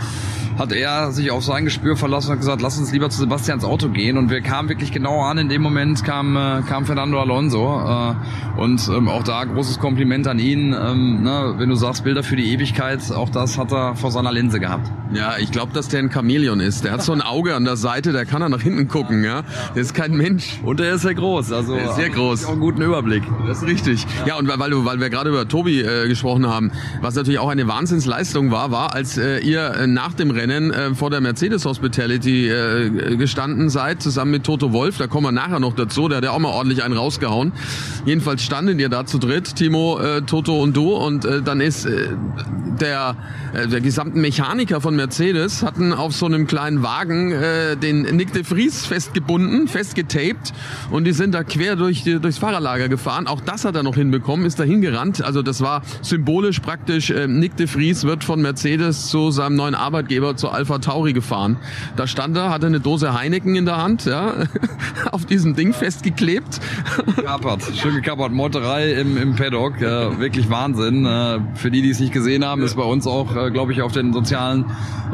Hat 0.58 0.72
er 0.72 1.12
sich 1.12 1.32
auf 1.32 1.44
sein 1.44 1.66
Gespür 1.66 1.96
verlassen 1.96 2.32
und 2.32 2.38
gesagt, 2.40 2.62
lass 2.62 2.78
uns 2.78 2.92
lieber 2.92 3.10
zu 3.10 3.20
Sebastians 3.20 3.64
Auto 3.64 3.90
gehen. 3.90 4.18
Und 4.18 4.30
wir 4.30 4.42
kamen 4.42 4.70
wirklich 4.70 4.92
genau 4.92 5.22
an. 5.22 5.38
In 5.38 5.50
dem 5.50 5.62
Moment 5.62 6.04
kam, 6.04 6.36
äh, 6.36 6.62
kam 6.68 6.86
Fernando 6.86 7.20
Alonso. 7.20 7.80
Äh, 7.80 8.62
und 8.62 8.88
ähm, 8.90 9.08
auch 9.08 9.24
da 9.24 9.44
großes 9.44 9.80
Kompliment 9.80 10.28
an 10.28 10.40
ihn. 10.40 10.74
Ähm, 10.74 11.24
ne, 11.24 11.56
wenn 11.58 11.70
du 11.70 11.76
sagst, 11.76 12.04
Bilder 12.04 12.24
für 12.24 12.36
die 12.36 12.52
Ewigkeit, 12.52 13.12
auch 13.12 13.30
das 13.30 13.58
hat 13.58 13.72
er 13.72 13.96
vor 13.96 14.12
seiner 14.12 14.32
Linse 14.32 14.60
gehabt. 14.60 14.92
Ja, 15.14 15.36
ich 15.40 15.52
glaube, 15.52 15.74
dass 15.74 15.88
der 15.90 16.00
ein 16.00 16.12
Chamäleon 16.12 16.60
ist. 16.60 16.84
Der 16.84 16.92
hat 16.92 17.04
so 17.04 17.12
ein 17.14 17.22
Auge 17.22 17.56
an 17.56 17.66
der 17.66 17.76
Seite, 17.76 18.12
der 18.12 18.26
kann 18.26 18.42
er 18.42 18.50
nach 18.50 18.62
hinten 18.62 18.88
gucken. 18.88 19.24
Ja, 19.24 19.44
Der 19.76 19.82
ist 19.82 19.94
kein 19.94 20.16
Mensch. 20.16 20.60
Und 20.64 20.80
er 20.80 20.96
ist 20.96 21.02
sehr 21.02 21.16
groß. 21.16 21.52
Also 21.52 21.76
Der 21.76 21.90
ist 21.90 21.96
sehr 21.96 22.10
groß. 22.10 22.46
Auch 22.46 22.52
einen 22.52 22.62
guten 22.62 22.82
Überblick. 22.82 23.24
Das 23.48 23.62
ist 23.62 23.68
richtig. 23.68 24.06
Ja, 24.26 24.38
und 24.38 24.48
weil, 24.48 24.70
du, 24.70 24.86
weil 24.86 25.00
wir 25.00 25.10
gerade 25.10 25.30
über 25.30 25.48
Tobi 25.48 25.82
äh, 25.82 26.08
gesprochen 26.08 26.48
haben, 26.48 26.72
was 27.02 27.16
natürlich 27.16 27.40
auch 27.40 27.50
eine 27.50 27.68
Wahnsinnsleistung 27.68 28.52
war, 28.52 28.72
war, 28.72 28.94
als 28.94 29.18
äh, 29.18 29.40
ihr 29.40 29.72
äh, 29.76 29.88
nach 29.88 30.14
dem 30.14 30.32
Rennen 30.32 30.43
äh, 30.50 30.96
vor 30.96 31.10
der 31.10 31.22
Mercedes 31.22 31.66
Hospitality 31.66 32.50
äh, 32.50 33.16
gestanden 33.18 33.70
seid, 33.70 34.02
zusammen 34.02 34.32
mit 34.32 34.44
Toto 34.44 34.74
Wolf, 34.74 34.98
da 34.98 35.08
kommen 35.08 35.28
wir 35.28 35.32
nachher 35.32 35.60
noch 35.60 35.76
dazu, 35.76 36.08
der 36.08 36.18
hat 36.18 36.24
ja 36.24 36.32
auch 36.32 36.40
mal 36.40 36.50
ordentlich 36.50 36.84
einen 36.84 36.96
rausgehauen. 36.96 37.54
Jedenfalls 38.06 38.44
standen 38.44 38.80
ihr 38.80 38.90
da 38.90 39.06
zu 39.06 39.18
dritt, 39.18 39.56
Timo, 39.56 40.00
äh, 40.00 40.22
Toto 40.22 40.62
und 40.62 40.76
du, 40.76 40.94
und 40.94 41.26
äh, 41.26 41.42
dann 41.42 41.62
ist 41.62 41.86
äh, 41.86 42.10
der, 42.80 43.16
äh, 43.54 43.68
der 43.68 43.82
gesamten 43.82 44.22
Mechaniker 44.22 44.82
von 44.82 44.96
Mercedes 44.96 45.64
hatten 45.64 45.94
auf 45.94 46.14
so 46.14 46.26
einem 46.26 46.48
kleinen 46.48 46.84
Wagen 46.84 47.32
äh, 47.32 47.78
den 47.78 48.02
Nick 48.16 48.34
de 48.34 48.44
Vries 48.44 48.86
festgebunden, 48.86 49.68
festgetaped 49.68 50.54
und 50.92 51.06
die 51.06 51.14
sind 51.14 51.34
da 51.34 51.44
quer 51.44 51.76
durch 51.76 52.04
die, 52.04 52.20
durchs 52.20 52.38
Fahrerlager 52.38 52.90
gefahren. 52.90 53.28
Auch 53.28 53.42
das 53.42 53.66
hat 53.66 53.76
er 53.76 53.84
noch 53.84 53.96
hinbekommen, 53.96 54.46
ist 54.46 54.60
da 54.60 54.64
hingerannt. 54.64 55.24
Also 55.24 55.42
das 55.42 55.62
war 55.62 55.82
symbolisch 56.02 56.60
praktisch. 56.60 57.10
Äh, 57.10 57.28
Nick 57.28 57.58
de 57.58 57.68
Vries 57.68 58.04
wird 58.04 58.24
von 58.24 58.42
Mercedes 58.42 59.08
zu 59.08 59.32
seinem 59.32 59.56
neuen 59.56 59.76
Arbeitgeber, 59.76 60.33
zu 60.36 60.50
Alpha 60.50 60.80
Tauri 60.80 61.13
gefahren. 61.13 61.58
Da 61.96 62.08
stand 62.08 62.38
er, 62.38 62.50
hatte 62.50 62.68
eine 62.68 62.80
Dose 62.80 63.13
Heineken 63.13 63.56
in 63.56 63.66
der 63.66 63.78
Hand, 63.78 64.06
ja, 64.06 64.34
auf 65.12 65.25
diesem 65.25 65.56
Ding 65.56 65.74
festgeklebt. 65.74 66.60
Gekapert, 67.16 67.63
schön 67.75 67.96
gekapert. 67.96 68.32
Meuterei 68.32 68.94
im, 68.94 69.18
im 69.18 69.36
Paddock, 69.36 69.82
äh, 69.82 70.20
wirklich 70.20 70.50
Wahnsinn. 70.50 71.06
Äh, 71.06 71.40
für 71.56 71.72
die, 71.72 71.82
die 71.82 71.90
es 71.90 72.00
nicht 72.00 72.13
gesehen 72.13 72.46
haben, 72.46 72.63
ist 72.63 72.75
bei 72.75 72.84
uns 72.84 73.08
auch, 73.08 73.36
äh, 73.36 73.52
glaube 73.52 73.74
ich, 73.74 73.82
auf 73.82 73.92
den 73.92 74.13
sozialen 74.13 74.66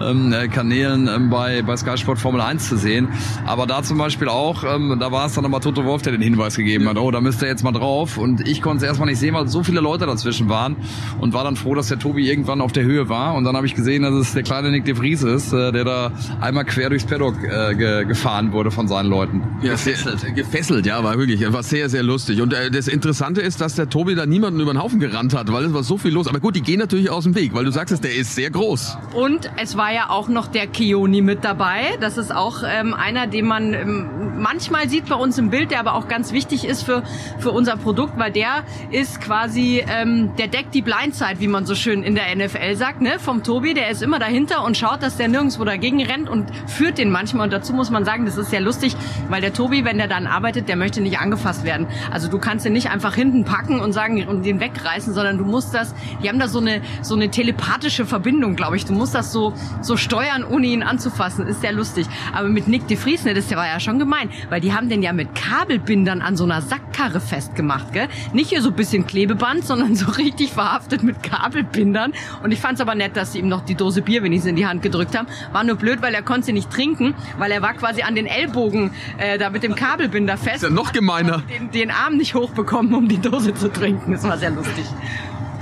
ähm, 0.01 0.31
äh, 0.33 0.47
Kanälen 0.47 1.07
ähm, 1.07 1.29
bei, 1.29 1.61
bei 1.61 1.75
Sky 1.77 1.97
Sport 1.97 2.19
Formel 2.19 2.41
1 2.41 2.69
zu 2.69 2.77
sehen. 2.77 3.09
Aber 3.45 3.67
da 3.67 3.83
zum 3.83 3.97
Beispiel 3.97 4.29
auch, 4.29 4.63
ähm, 4.63 4.97
da 4.99 5.11
war 5.11 5.25
es 5.25 5.33
dann 5.33 5.45
aber 5.45 5.61
Toto 5.61 5.85
Wolf, 5.85 6.01
der 6.01 6.13
den 6.13 6.21
Hinweis 6.21 6.55
gegeben 6.55 6.87
hat, 6.87 6.97
oh, 6.97 7.11
da 7.11 7.21
müsst 7.21 7.41
ihr 7.41 7.47
jetzt 7.47 7.63
mal 7.63 7.71
drauf. 7.71 8.17
Und 8.17 8.47
ich 8.47 8.61
konnte 8.61 8.77
es 8.77 8.83
erstmal 8.83 9.09
nicht 9.09 9.19
sehen, 9.19 9.33
weil 9.33 9.47
so 9.47 9.63
viele 9.63 9.81
Leute 9.81 10.05
dazwischen 10.05 10.49
waren 10.49 10.75
und 11.19 11.33
war 11.33 11.43
dann 11.43 11.55
froh, 11.55 11.75
dass 11.75 11.87
der 11.87 11.99
Tobi 11.99 12.29
irgendwann 12.29 12.61
auf 12.61 12.71
der 12.71 12.83
Höhe 12.83 13.09
war. 13.09 13.35
Und 13.35 13.43
dann 13.43 13.55
habe 13.55 13.65
ich 13.65 13.75
gesehen, 13.75 14.03
dass 14.03 14.13
es 14.13 14.33
der 14.33 14.43
kleine 14.43 14.71
Nick 14.71 14.85
de 14.85 14.95
Vries 14.95 15.08
ist, 15.13 15.53
äh, 15.53 15.71
der 15.71 15.83
da 15.83 16.11
einmal 16.41 16.65
quer 16.65 16.89
durchs 16.89 17.05
Paddock 17.05 17.35
äh, 17.43 17.75
ge 17.75 18.05
gefahren 18.05 18.51
wurde 18.51 18.71
von 18.71 18.87
seinen 18.87 19.09
Leuten. 19.09 19.43
Ja, 19.61 19.73
gefesselt. 19.73 20.19
Sehr, 20.19 20.31
gefesselt, 20.31 20.85
ja, 20.85 21.03
war 21.03 21.17
wirklich, 21.17 21.51
war 21.51 21.63
sehr, 21.63 21.89
sehr 21.89 22.03
lustig. 22.03 22.41
Und 22.41 22.53
äh, 22.53 22.71
das 22.71 22.87
Interessante 22.87 23.41
ist, 23.41 23.61
dass 23.61 23.75
der 23.75 23.89
Tobi 23.89 24.15
da 24.15 24.25
niemanden 24.25 24.59
über 24.59 24.73
den 24.73 24.81
Haufen 24.81 24.99
gerannt 24.99 25.35
hat, 25.35 25.51
weil 25.51 25.65
es 25.65 25.73
war 25.73 25.83
so 25.83 25.97
viel 25.97 26.11
los. 26.11 26.27
Aber 26.27 26.39
gut, 26.39 26.55
die 26.55 26.61
gehen 26.61 26.79
natürlich 26.79 27.09
aus 27.09 27.23
dem 27.23 27.35
Weg, 27.35 27.53
weil 27.53 27.65
du 27.65 27.71
sagst, 27.71 28.03
der 28.03 28.15
ist 28.15 28.35
sehr 28.35 28.49
groß. 28.49 28.97
Und 29.13 29.51
es 29.57 29.75
war 29.75 29.93
ja 29.93 30.09
auch 30.09 30.27
noch 30.27 30.47
der 30.47 30.67
Kioni 30.67 31.21
mit 31.21 31.43
dabei. 31.43 31.97
Das 31.99 32.17
ist 32.17 32.33
auch 32.33 32.63
ähm, 32.65 32.93
einer, 32.93 33.27
den 33.27 33.45
man 33.45 33.73
ähm, 33.73 34.09
manchmal 34.37 34.89
sieht 34.89 35.07
bei 35.07 35.15
uns 35.15 35.37
im 35.37 35.49
Bild, 35.49 35.71
der 35.71 35.79
aber 35.79 35.93
auch 35.95 36.07
ganz 36.07 36.31
wichtig 36.31 36.65
ist 36.65 36.83
für, 36.83 37.03
für 37.39 37.51
unser 37.51 37.77
Produkt, 37.77 38.17
weil 38.17 38.31
der 38.31 38.63
ist 38.91 39.21
quasi, 39.21 39.83
ähm, 39.87 40.31
der 40.37 40.47
deckt 40.47 40.73
die 40.73 40.81
Blindside, 40.81 41.39
wie 41.39 41.47
man 41.47 41.65
so 41.65 41.75
schön 41.75 42.03
in 42.03 42.15
der 42.15 42.35
NFL 42.35 42.75
sagt, 42.75 43.01
ne? 43.01 43.19
vom 43.19 43.43
Tobi. 43.43 43.73
Der 43.73 43.89
ist 43.89 44.01
immer 44.01 44.19
dahinter 44.19 44.63
und 44.63 44.77
schaut, 44.77 44.98
dass 44.99 45.17
der 45.17 45.27
nirgendwo 45.27 45.63
dagegen 45.63 46.03
rennt 46.03 46.29
und 46.29 46.49
führt 46.67 46.97
den 46.97 47.11
manchmal. 47.11 47.45
Und 47.45 47.53
dazu 47.53 47.73
muss 47.73 47.89
man 47.89 48.05
sagen, 48.05 48.25
das 48.25 48.37
ist 48.37 48.49
sehr 48.49 48.61
lustig, 48.61 48.95
weil 49.29 49.41
der 49.41 49.53
Tobi, 49.53 49.85
wenn 49.85 49.97
der 49.97 50.07
dann 50.07 50.27
arbeitet, 50.27 50.69
der 50.69 50.75
möchte 50.75 51.01
nicht 51.01 51.19
angefasst 51.19 51.63
werden. 51.63 51.87
Also 52.11 52.29
du 52.29 52.39
kannst 52.39 52.65
den 52.65 52.73
nicht 52.73 52.89
einfach 52.89 53.15
hinten 53.15 53.45
packen 53.45 53.79
und 53.79 53.93
sagen 53.93 54.27
und 54.27 54.45
den 54.45 54.59
wegreißen, 54.59 55.13
sondern 55.13 55.37
du 55.37 55.45
musst 55.45 55.73
das, 55.73 55.93
die 56.21 56.29
haben 56.29 56.39
da 56.39 56.47
so 56.47 56.59
eine, 56.59 56.81
so 57.01 57.15
eine 57.15 57.29
telepathische 57.29 58.05
Verbindung, 58.05 58.55
glaube 58.55 58.75
ich. 58.75 58.85
Du 58.85 58.93
musst 58.93 59.15
das 59.15 59.31
so, 59.31 59.53
so 59.81 59.97
steuern, 59.97 60.43
ohne 60.43 60.67
ihn 60.67 60.83
anzufassen. 60.83 61.47
Ist 61.47 61.61
sehr 61.61 61.73
lustig. 61.73 62.07
Aber 62.33 62.49
mit 62.49 62.67
Nick 62.67 62.87
de 62.87 62.97
Vries, 62.97 63.23
ne, 63.25 63.33
das 63.33 63.49
war 63.51 63.67
ja 63.67 63.79
schon 63.79 63.99
gemein, 63.99 64.29
weil 64.49 64.61
die 64.61 64.73
haben 64.73 64.89
den 64.89 65.01
ja 65.01 65.13
mit 65.13 65.35
Kabelbindern 65.35 66.21
an 66.21 66.35
so 66.35 66.43
einer 66.43 66.61
Sackkarre 66.61 67.19
festgemacht, 67.19 67.93
gell? 67.93 68.07
Nicht 68.33 68.49
hier 68.49 68.61
so 68.61 68.69
ein 68.69 68.75
bisschen 68.75 69.07
Klebeband, 69.07 69.65
sondern 69.65 69.95
so 69.95 70.11
richtig 70.11 70.51
verhaftet 70.51 71.03
mit 71.03 71.23
Kabelbindern. 71.23 72.13
Und 72.43 72.51
ich 72.51 72.59
fand's 72.59 72.81
aber 72.81 72.95
nett, 72.95 73.15
dass 73.17 73.33
sie 73.33 73.39
ihm 73.39 73.47
noch 73.47 73.61
die 73.65 73.75
Dose 73.75 74.01
Bier 74.01 74.23
wenigstens 74.23 74.49
in 74.49 74.55
die 74.55 74.65
Hand 74.65 74.81
gedrückt 74.91 75.17
haben. 75.17 75.27
War 75.51 75.63
nur 75.63 75.75
blöd, 75.75 76.01
weil 76.01 76.13
er 76.13 76.21
konnte 76.21 76.47
sie 76.47 76.53
nicht 76.53 76.69
trinken, 76.69 77.15
weil 77.37 77.51
er 77.51 77.61
war 77.61 77.73
quasi 77.73 78.01
an 78.01 78.15
den 78.15 78.25
Ellbogen 78.25 78.91
äh, 79.17 79.37
da 79.37 79.49
mit 79.49 79.63
dem 79.63 79.75
Kabelbinder 79.75 80.37
fest. 80.37 80.57
Ist 80.57 80.63
ja 80.63 80.69
noch 80.69 80.91
gemeiner. 80.91 81.43
Den, 81.49 81.71
den 81.71 81.91
Arm 81.91 82.17
nicht 82.17 82.35
hochbekommen, 82.35 82.93
um 82.93 83.07
die 83.07 83.19
Dose 83.19 83.53
zu 83.53 83.71
trinken. 83.71 84.11
Das 84.11 84.23
war 84.23 84.37
sehr 84.37 84.51
lustig. 84.51 84.85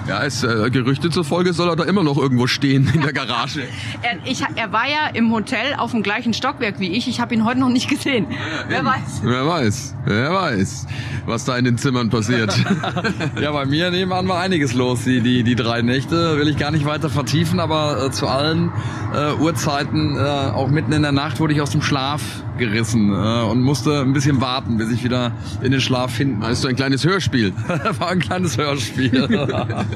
Ja, 0.08 0.24
es, 0.24 0.44
äh, 0.44 0.70
Gerüchte 0.72 1.10
zufolge 1.10 1.52
soll 1.52 1.70
er 1.70 1.76
da 1.76 1.84
immer 1.84 2.04
noch 2.04 2.18
irgendwo 2.18 2.48
stehen 2.48 2.90
in 2.94 3.02
der 3.02 3.12
Garage. 3.12 3.62
er, 4.02 4.18
ich, 4.26 4.42
er 4.56 4.72
war 4.72 4.88
ja 4.88 5.08
im 5.14 5.32
Hotel 5.32 5.76
auf 5.78 5.92
dem 5.92 6.02
gleichen 6.02 6.34
Stockwerk 6.34 6.80
wie 6.80 6.94
ich. 6.94 7.10
Ich 7.10 7.20
habe 7.20 7.36
ihn 7.36 7.44
heute 7.44 7.60
noch 7.60 7.70
nicht 7.70 7.90
gesehen. 7.90 8.28
Ja, 8.30 8.38
wer 8.70 8.86
weiß. 8.86 9.22
Wer 9.24 9.48
weiß. 9.48 9.96
Wer 10.06 10.34
weiß, 10.34 10.88
was 11.26 11.44
da 11.44 11.58
in 11.58 11.66
den 11.66 11.78
Zimmern 11.78 12.10
passiert. 12.10 12.58
ja, 13.42 13.52
bei 13.52 13.66
mir 13.66 13.92
nebenan 13.92 14.28
war 14.30 14.40
einiges 14.40 14.74
los, 14.74 15.04
die, 15.04 15.20
die, 15.20 15.44
die 15.44 15.56
drei 15.56 15.82
Nächte. 15.82 16.38
Will 16.38 16.48
ich 16.48 16.58
gar 16.58 16.72
nicht 16.72 16.86
weiter 16.86 17.10
vertiefen, 17.10 17.60
aber 17.60 18.06
äh, 18.06 18.12
zu 18.12 18.28
allen 18.28 18.72
äh, 19.14 19.34
Uhrzeiten, 19.34 20.16
äh, 20.16 20.20
auch 20.20 20.70
mitten 20.70 20.94
in 20.94 21.02
der 21.02 21.12
Nacht, 21.12 21.42
wurde 21.42 21.54
ich 21.54 21.62
aus 21.62 21.72
dem 21.72 21.82
Schlaf 21.82 22.22
gerissen 22.58 23.12
äh, 23.12 23.44
und 23.44 23.62
musste 23.62 24.02
ein 24.02 24.14
bisschen 24.14 24.42
warten, 24.42 24.78
bis 24.78 24.92
ich 24.92 25.04
wieder 25.04 25.32
in 25.62 25.72
den 25.72 25.82
Schlaf 25.82 26.14
finden. 26.14 26.42
Hast 26.42 26.64
du 26.64 26.68
ein 26.68 26.76
kleines 26.76 27.06
Hörspiel? 27.06 27.54
war 28.00 28.10
ein 28.10 28.20
kleines 28.20 28.58
Hörspiel. 28.58 29.28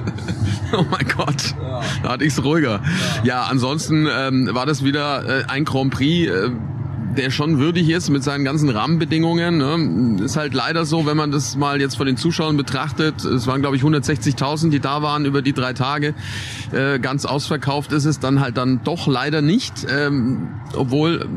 oh 0.74 0.86
mein 0.89 1.05
Gott, 1.15 1.55
ja. 1.62 1.81
da 2.03 2.10
hatte 2.10 2.24
ich's 2.24 2.43
ruhiger. 2.43 2.81
Ja, 3.24 3.24
ja 3.24 3.43
ansonsten 3.43 4.08
ähm, 4.12 4.50
war 4.51 4.65
das 4.65 4.84
wieder 4.84 5.41
äh, 5.41 5.43
ein 5.48 5.65
Grand 5.65 5.93
Prix. 5.93 6.29
Äh, 6.29 6.51
der 7.18 7.30
schon 7.30 7.60
würdig 7.60 7.89
ist 7.89 8.10
mit 8.10 8.24
seinen 8.24 8.44
ganzen 8.44 8.70
Rahmenbedingungen. 8.70 9.58
Ne? 9.58 10.24
Ist 10.24 10.38
halt 10.38 10.53
leider 10.53 10.86
so, 10.86 11.06
wenn 11.06 11.18
man 11.18 11.32
das 11.32 11.56
mal 11.56 11.82
jetzt 11.82 11.96
von 11.96 12.06
den 12.06 12.18
Zuschauern 12.18 12.58
betrachtet, 12.58 13.24
es 13.25 13.48
waren 13.48 13.62
glaube 13.62 13.75
ich 13.75 13.84
160.000, 13.84 14.70
die 14.70 14.80
da 14.80 15.01
waren 15.01 15.25
über 15.25 15.41
die 15.41 15.53
drei 15.53 15.74
Tage, 15.74 16.13
äh, 16.72 17.00
ganz 17.00 17.25
ausverkauft 17.25 17.91
ist 17.91 18.06
es 18.06 18.20
dann 18.20 18.39
halt 18.39 18.58
dann 18.58 18.82
doch 18.84 19.08
leider 19.08 19.41
nicht, 19.41 19.86
ähm, 19.89 20.50
obwohl 20.75 21.27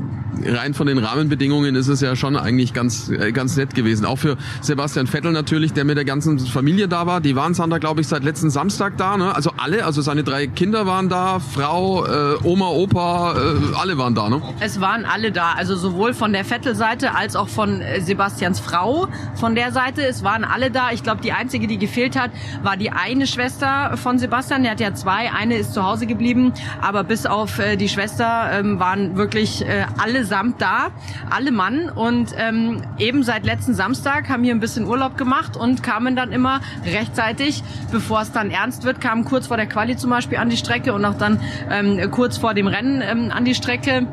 rein 0.44 0.74
von 0.74 0.86
den 0.86 0.98
Rahmenbedingungen 0.98 1.74
ist 1.74 1.88
es 1.88 2.00
ja 2.00 2.16
schon 2.16 2.36
eigentlich 2.36 2.72
ganz 2.72 3.08
äh, 3.08 3.32
ganz 3.32 3.56
nett 3.56 3.74
gewesen. 3.74 4.04
Auch 4.04 4.18
für 4.18 4.36
Sebastian 4.60 5.06
Vettel 5.06 5.32
natürlich, 5.32 5.72
der 5.72 5.84
mit 5.84 5.96
der 5.96 6.04
ganzen 6.04 6.38
Familie 6.38 6.88
da 6.88 7.06
war. 7.06 7.20
Die 7.20 7.36
waren 7.36 7.54
da 7.54 7.78
glaube 7.78 8.00
ich 8.00 8.08
seit 8.08 8.24
letzten 8.24 8.50
Samstag 8.50 8.96
da. 8.96 9.16
Ne? 9.16 9.34
Also 9.34 9.52
alle, 9.56 9.84
also 9.84 10.02
seine 10.02 10.24
drei 10.24 10.46
Kinder 10.46 10.86
waren 10.86 11.08
da, 11.08 11.38
Frau, 11.38 12.04
äh, 12.04 12.36
Oma, 12.42 12.68
Opa, 12.68 13.36
äh, 13.36 13.76
alle 13.80 13.96
waren 13.96 14.14
da. 14.14 14.28
Ne? 14.28 14.42
Es 14.60 14.80
waren 14.80 15.04
alle 15.04 15.32
da. 15.32 15.52
Also 15.52 15.63
also 15.64 15.76
sowohl 15.76 16.12
von 16.12 16.34
der 16.34 16.44
Vettel-Seite 16.44 17.14
als 17.14 17.36
auch 17.36 17.48
von 17.48 17.80
äh, 17.80 17.98
Sebastians 18.02 18.60
Frau 18.60 19.08
von 19.34 19.54
der 19.54 19.72
Seite. 19.72 20.04
Es 20.04 20.22
waren 20.22 20.44
alle 20.44 20.70
da. 20.70 20.90
Ich 20.92 21.02
glaube, 21.02 21.22
die 21.22 21.32
einzige, 21.32 21.66
die 21.66 21.78
gefehlt 21.78 22.20
hat, 22.20 22.32
war 22.62 22.76
die 22.76 22.90
eine 22.90 23.26
Schwester 23.26 23.96
von 23.96 24.18
Sebastian. 24.18 24.62
Der 24.62 24.72
hat 24.72 24.80
ja 24.80 24.92
zwei. 24.92 25.32
Eine 25.32 25.56
ist 25.56 25.72
zu 25.72 25.82
Hause 25.82 26.06
geblieben. 26.06 26.52
Aber 26.82 27.02
bis 27.02 27.24
auf 27.24 27.58
äh, 27.58 27.76
die 27.76 27.88
Schwester 27.88 28.50
ähm, 28.52 28.78
waren 28.78 29.16
wirklich 29.16 29.66
äh, 29.66 29.86
allesamt 29.96 30.60
da. 30.60 30.90
Alle 31.30 31.50
Mann. 31.50 31.88
Und 31.88 32.34
ähm, 32.36 32.82
eben 32.98 33.22
seit 33.22 33.46
letzten 33.46 33.72
Samstag 33.72 34.28
haben 34.28 34.44
hier 34.44 34.54
ein 34.54 34.60
bisschen 34.60 34.86
Urlaub 34.86 35.16
gemacht 35.16 35.56
und 35.56 35.82
kamen 35.82 36.14
dann 36.14 36.30
immer 36.30 36.60
rechtzeitig, 36.84 37.62
bevor 37.90 38.20
es 38.20 38.32
dann 38.32 38.50
ernst 38.50 38.84
wird, 38.84 39.00
kamen 39.00 39.24
kurz 39.24 39.46
vor 39.46 39.56
der 39.56 39.66
Quali 39.66 39.96
zum 39.96 40.10
Beispiel 40.10 40.36
an 40.36 40.50
die 40.50 40.58
Strecke 40.58 40.92
und 40.92 41.06
auch 41.06 41.16
dann 41.16 41.40
ähm, 41.70 42.10
kurz 42.10 42.36
vor 42.36 42.52
dem 42.52 42.66
Rennen 42.66 43.00
ähm, 43.00 43.32
an 43.34 43.46
die 43.46 43.54
Strecke 43.54 44.06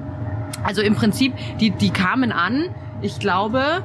also 0.64 0.82
im 0.82 0.96
Prinzip, 0.96 1.34
die, 1.60 1.72
die 1.72 1.90
kamen 1.90 2.32
an, 2.32 2.66
ich 3.02 3.20
glaube, 3.20 3.84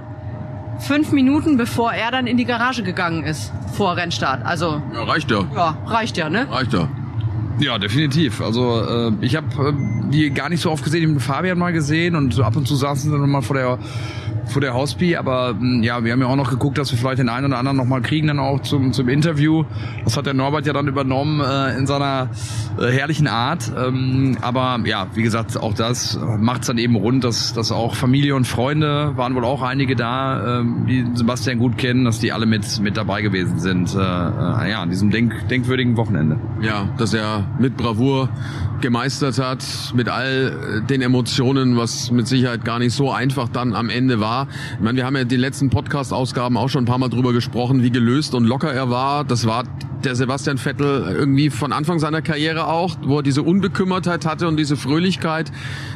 fünf 0.78 1.12
Minuten 1.12 1.56
bevor 1.56 1.92
er 1.92 2.10
dann 2.10 2.26
in 2.26 2.36
die 2.36 2.44
Garage 2.44 2.82
gegangen 2.82 3.24
ist, 3.24 3.52
vor 3.72 3.96
Rennstart. 3.96 4.44
Also. 4.44 4.82
Ja, 4.92 5.04
reicht 5.04 5.30
ja. 5.30 5.44
Ja, 5.54 5.78
reicht 5.86 6.16
ja, 6.16 6.28
ne? 6.28 6.46
Reicht 6.50 6.72
ja. 6.72 6.88
Ja, 7.58 7.78
definitiv. 7.78 8.42
Also 8.42 8.82
äh, 8.82 9.12
ich 9.22 9.34
habe 9.34 9.46
äh, 9.68 10.10
die 10.10 10.30
gar 10.30 10.48
nicht 10.50 10.60
so 10.60 10.70
oft 10.70 10.84
gesehen, 10.84 11.02
ich 11.02 11.08
habe 11.08 11.20
Fabian 11.20 11.58
mal 11.58 11.72
gesehen 11.72 12.14
und 12.14 12.38
ab 12.40 12.56
und 12.56 12.68
zu 12.68 12.76
saßen 12.76 13.10
sie 13.10 13.18
dann 13.18 13.30
mal 13.30 13.40
vor 13.40 13.56
der 13.56 13.78
vor 14.46 14.60
der 14.60 14.74
Hospi, 14.74 15.16
aber 15.16 15.54
mh, 15.54 15.84
ja, 15.84 16.04
wir 16.04 16.12
haben 16.12 16.20
ja 16.20 16.26
auch 16.26 16.36
noch 16.36 16.50
geguckt, 16.50 16.78
dass 16.78 16.90
wir 16.90 16.98
vielleicht 16.98 17.18
den 17.18 17.28
einen 17.28 17.46
oder 17.46 17.58
anderen 17.58 17.76
noch 17.76 17.84
mal 17.84 18.00
kriegen 18.00 18.28
dann 18.28 18.38
auch 18.38 18.60
zum, 18.62 18.92
zum 18.92 19.08
Interview. 19.08 19.64
Das 20.04 20.16
hat 20.16 20.26
der 20.26 20.34
Norbert 20.34 20.66
ja 20.66 20.72
dann 20.72 20.88
übernommen 20.88 21.40
äh, 21.40 21.76
in 21.76 21.86
seiner 21.86 22.30
äh, 22.78 22.90
herrlichen 22.90 23.26
Art. 23.26 23.72
Ähm, 23.76 24.36
aber 24.40 24.80
ja, 24.84 25.08
wie 25.14 25.22
gesagt, 25.22 25.56
auch 25.60 25.74
das 25.74 26.18
macht's 26.38 26.66
dann 26.66 26.78
eben 26.78 26.96
rund, 26.96 27.24
dass, 27.24 27.52
dass 27.52 27.72
auch 27.72 27.94
Familie 27.94 28.34
und 28.34 28.46
Freunde 28.46 29.12
waren 29.16 29.34
wohl 29.34 29.44
auch 29.44 29.62
einige 29.62 29.96
da, 29.96 30.60
ähm, 30.60 30.86
die 30.86 31.04
Sebastian 31.14 31.58
gut 31.58 31.78
kennen, 31.78 32.04
dass 32.04 32.18
die 32.18 32.32
alle 32.32 32.46
mit, 32.46 32.80
mit 32.80 32.96
dabei 32.96 33.22
gewesen 33.22 33.58
sind. 33.58 33.94
Äh, 33.94 33.98
äh, 33.98 34.70
ja, 34.70 34.82
an 34.82 34.90
diesem 34.90 35.10
denk, 35.10 35.48
denkwürdigen 35.48 35.96
Wochenende. 35.96 36.38
Ja, 36.60 36.88
dass 36.98 37.14
er 37.14 37.46
mit 37.58 37.76
Bravour 37.76 38.28
gemeistert 38.80 39.38
hat, 39.38 39.64
mit 39.94 40.08
all 40.08 40.82
den 40.88 41.02
Emotionen, 41.02 41.76
was 41.76 42.10
mit 42.10 42.26
Sicherheit 42.28 42.64
gar 42.64 42.78
nicht 42.78 42.92
so 42.94 43.10
einfach 43.10 43.48
dann 43.48 43.74
am 43.74 43.88
Ende 43.88 44.20
war. 44.20 44.48
Ich 44.74 44.80
meine, 44.80 44.96
wir 44.96 45.06
haben 45.06 45.16
ja 45.16 45.24
die 45.24 45.36
letzten 45.36 45.70
Podcast-Ausgaben 45.70 46.56
auch 46.56 46.68
schon 46.68 46.84
ein 46.84 46.86
paar 46.86 46.98
Mal 46.98 47.08
drüber 47.08 47.32
gesprochen, 47.32 47.82
wie 47.82 47.90
gelöst 47.90 48.34
und 48.34 48.44
locker 48.44 48.72
er 48.72 48.90
war. 48.90 49.24
Das 49.24 49.46
war 49.46 49.64
der 50.04 50.14
Sebastian 50.14 50.58
Vettel 50.58 51.14
irgendwie 51.16 51.50
von 51.50 51.72
Anfang 51.72 51.98
seiner 51.98 52.22
Karriere 52.22 52.66
auch, 52.66 52.96
wo 53.02 53.18
er 53.18 53.22
diese 53.22 53.42
Unbekümmertheit 53.42 54.26
hatte 54.26 54.48
und 54.48 54.56
diese 54.56 54.76
Fröhlichkeit, 54.76 55.50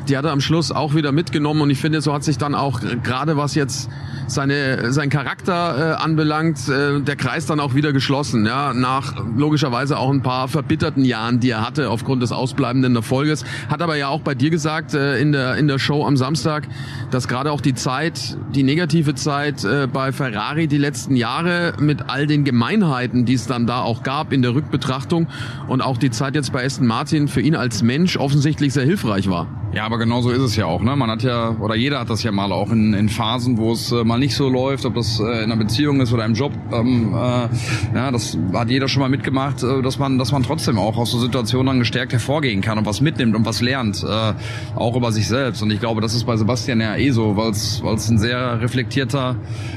die 0.09 0.17
hat 0.17 0.25
er 0.25 0.33
am 0.33 0.41
Schluss 0.41 0.73
auch 0.73 0.95
wieder 0.95 1.13
mitgenommen. 1.13 1.61
Und 1.63 1.71
ich 1.71 1.79
finde, 1.79 2.01
so 2.01 2.13
hat 2.13 2.25
sich 2.25 2.39
dann 2.39 2.55
auch 2.55 2.81
gerade 3.03 3.37
was 3.37 3.55
jetzt 3.55 3.91
seine 4.27 4.93
sein 4.93 5.11
Charakter 5.11 5.97
äh, 5.99 6.03
anbelangt, 6.03 6.69
äh, 6.69 7.01
der 7.01 7.17
Kreis 7.17 7.47
dann 7.47 7.61
auch 7.61 7.75
wieder 7.75 7.93
geschlossen, 7.93 8.47
ja, 8.47 8.73
nach 8.73 9.17
logischerweise 9.37 9.99
auch 9.99 10.11
ein 10.11 10.23
paar 10.23 10.49
verbitterten 10.49 11.05
Jahren, 11.05 11.41
die 11.41 11.51
er 11.51 11.67
hatte 11.67 11.91
aufgrund 11.91 12.23
des 12.23 12.33
ausbleibenden 12.33 12.95
Erfolges, 12.95 13.45
hat 13.69 13.83
aber 13.83 13.97
ja 13.97 14.09
auch 14.09 14.21
bei 14.21 14.35
dir 14.35 14.51
gesagt 14.51 14.95
äh, 14.95 15.19
in 15.19 15.33
der 15.33 15.57
in 15.57 15.67
der 15.69 15.79
Show 15.79 16.07
am 16.07 16.17
Samstag, 16.17 16.69
dass 17.11 17.29
gerade 17.29 17.51
auch 17.51 17.61
die 17.61 17.75
Zeit, 17.75 18.37
die 18.55 18.63
negative 18.63 19.15
Zeit 19.15 19.65
äh, 19.65 19.89
bei 19.93 20.13
Ferrari 20.13 20.69
die 20.69 20.79
letzten 20.79 21.17
Jahre 21.17 21.75
mit 21.81 22.09
all 22.09 22.27
den 22.27 22.45
Gemeinheiten, 22.45 23.25
die 23.25 23.35
es 23.35 23.47
dann 23.47 23.67
da 23.67 23.83
auch 23.83 23.90
gab 24.03 24.33
in 24.33 24.43
der 24.43 24.55
Rückbetrachtung 24.55 25.27
und 25.69 25.83
auch 25.83 25.99
die 25.99 26.11
Zeit 26.11 26.35
jetzt 26.35 26.53
bei 26.53 26.65
Aston 26.65 26.87
Martin 26.87 27.29
für 27.29 27.41
ihn 27.41 27.55
als 27.55 27.83
Mensch 27.83 28.17
offensichtlich 28.17 28.73
sehr 28.73 28.85
hilfreich 28.85 29.29
war. 29.29 29.47
Ja, 29.73 29.87
aber 29.87 29.99
genau 29.99 30.21
so 30.21 30.31
ist 30.31 30.43
es 30.43 30.57
ja 30.57 30.67
auch. 30.67 30.83
Ne? 30.83 30.97
Man 30.97 31.09
hat 31.11 31.23
ja, 31.23 31.51
oder 31.61 31.77
jeder 31.77 32.01
hat 32.01 32.11
das 32.11 32.25
ja 32.25 32.33
mal 32.33 32.51
auch 32.51 32.73
in, 32.73 32.93
in 32.93 33.09
Phasen, 33.09 33.57
wo 33.57 33.71
es 33.71 33.93
äh, 33.93 34.03
mal 34.03 34.19
nicht 34.19 34.35
so 34.35 34.49
läuft, 34.49 34.85
ob 34.85 34.97
das 34.97 35.21
äh, 35.21 35.23
in 35.23 35.53
einer 35.53 35.57
Beziehung 35.57 36.01
ist 36.01 36.13
oder 36.13 36.25
im 36.25 36.35
Job. 36.35 36.53
Ähm, 36.73 37.15
äh, 37.15 37.49
ja, 37.95 38.11
das 38.11 38.37
hat 38.53 38.69
jeder 38.69 38.89
schon 38.89 39.01
mal 39.01 39.09
mitgemacht, 39.09 39.63
äh, 39.63 39.81
dass 39.81 40.01
man, 40.01 40.19
dass 40.19 40.33
man 40.33 40.43
trotzdem 40.43 40.77
auch 40.77 40.97
aus 40.97 41.13
so 41.13 41.21
Situationen 41.21 41.67
dann 41.67 41.79
gestärkt 41.79 42.13
hervorgehen 42.13 42.63
kann 42.63 42.79
und 42.79 42.87
was 42.87 43.01
mitnimmt 43.01 43.37
und 43.37 43.47
was 43.47 43.61
lernt, 43.61 44.03
äh, 44.03 44.33
auch 44.75 44.97
über 44.97 45.13
sich 45.13 45.29
selbst. 45.29 45.63
Und 45.63 45.71
ich 45.71 45.79
glaube, 45.79 46.01
das 46.01 46.15
ist 46.15 46.25
bei 46.25 46.37
Sebastian 46.37 46.81
ja 46.81 46.97
eh 46.97 47.11
so, 47.11 47.37
weil 47.37 47.51
es 47.51 47.81
ein 48.11 48.19
sehr 48.19 48.61
reflektierter 48.61 49.37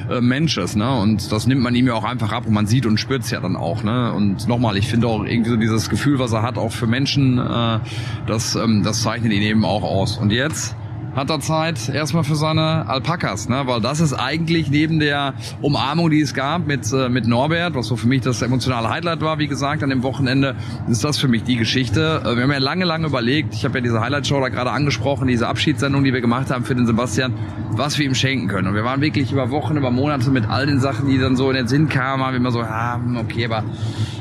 äh, 0.10 0.22
Mensch 0.22 0.58
ist. 0.58 0.76
Ne? 0.76 0.92
Und 0.92 1.32
das 1.32 1.46
nimmt 1.46 1.62
man 1.62 1.76
ihm 1.76 1.86
ja 1.86 1.94
auch 1.94 2.04
einfach 2.04 2.32
ab 2.32 2.48
und 2.48 2.54
man 2.54 2.66
sieht 2.66 2.88
und 2.88 3.00
spürt 3.00 3.22
es 3.22 3.30
ja 3.30 3.40
dann 3.40 3.56
auch. 3.56 3.84
Ne? 3.84 4.03
Und 4.12 4.48
nochmal, 4.48 4.78
ich 4.78 4.88
finde 4.88 5.08
auch 5.08 5.24
irgendwie 5.24 5.50
so 5.50 5.58
dieses 5.58 5.90
Gefühl, 5.90 6.20
was 6.20 6.34
er 6.34 6.42
hat, 6.42 6.58
auch 6.58 6.72
für 6.72 6.88
Menschen, 6.88 7.38
äh, 7.38 7.80
das, 8.28 8.56
ähm, 8.56 8.84
das 8.84 9.02
zeichnet 9.02 9.32
ihn 9.32 9.42
eben 9.42 9.66
auch 9.66 9.84
aus. 9.84 10.18
Und 10.18 10.32
jetzt 10.32 10.76
hat 11.16 11.30
er 11.30 11.40
Zeit 11.40 11.90
erstmal 11.90 12.24
für 12.24 12.36
seine 12.36 12.88
Alpakas, 12.88 13.48
ne? 13.48 13.64
weil 13.66 13.82
das 13.82 14.00
ist 14.00 14.14
eigentlich 14.14 14.70
neben 14.70 15.00
der 15.00 15.36
Umarmung, 15.62 16.10
die 16.10 16.22
es 16.22 16.34
gab 16.34 16.66
mit, 16.66 16.92
äh, 16.92 17.10
mit 17.10 17.28
Norbert, 17.28 17.76
was 17.76 17.88
so 17.88 17.96
für 17.96 18.08
mich 18.08 18.22
das 18.22 18.42
emotionale 18.42 18.90
Highlight 18.90 19.22
war, 19.22 19.40
wie 19.40 19.48
gesagt, 19.48 19.84
an 19.84 19.90
dem 19.90 20.04
Wochenende, 20.04 20.56
ist 20.90 21.04
das 21.04 21.18
für 21.18 21.28
mich 21.28 21.44
die 21.44 21.56
Geschichte. 21.56 22.22
Äh, 22.26 22.36
wir 22.36 22.44
haben 22.44 22.52
ja 22.52 22.58
lange, 22.58 22.86
lange 22.86 23.08
überlegt, 23.08 23.54
ich 23.54 23.64
habe 23.66 23.78
ja 23.78 23.82
diese 23.84 24.02
Highlight-Show 24.02 24.40
da 24.40 24.50
gerade 24.50 24.72
angesprochen, 24.72 25.28
diese 25.28 25.48
Abschiedssendung, 25.48 26.04
die 26.04 26.14
wir 26.14 26.22
gemacht 26.22 26.50
haben 26.50 26.66
für 26.66 26.76
den 26.76 26.86
Sebastian, 26.86 27.34
was 27.72 27.98
wir 28.00 28.06
ihm 28.06 28.16
schenken 28.16 28.48
können. 28.48 28.70
Und 28.70 28.76
wir 28.76 28.84
waren 28.84 29.02
wirklich 29.02 29.32
über 29.32 29.52
Wochen, 29.52 29.78
über 29.78 29.92
Monate 29.92 30.32
mit 30.32 30.50
all 30.50 30.66
den 30.66 30.80
Sachen, 30.80 31.08
die 31.08 31.20
dann 31.20 31.36
so 31.36 31.50
in 31.50 31.56
den 31.56 31.68
Sinn 31.68 31.90
kamen, 31.90 32.24
haben 32.24 32.34
wir 32.34 32.38
immer 32.38 32.52
so, 32.52 32.62
ah, 32.62 33.00
okay, 33.20 33.46
aber 33.46 33.64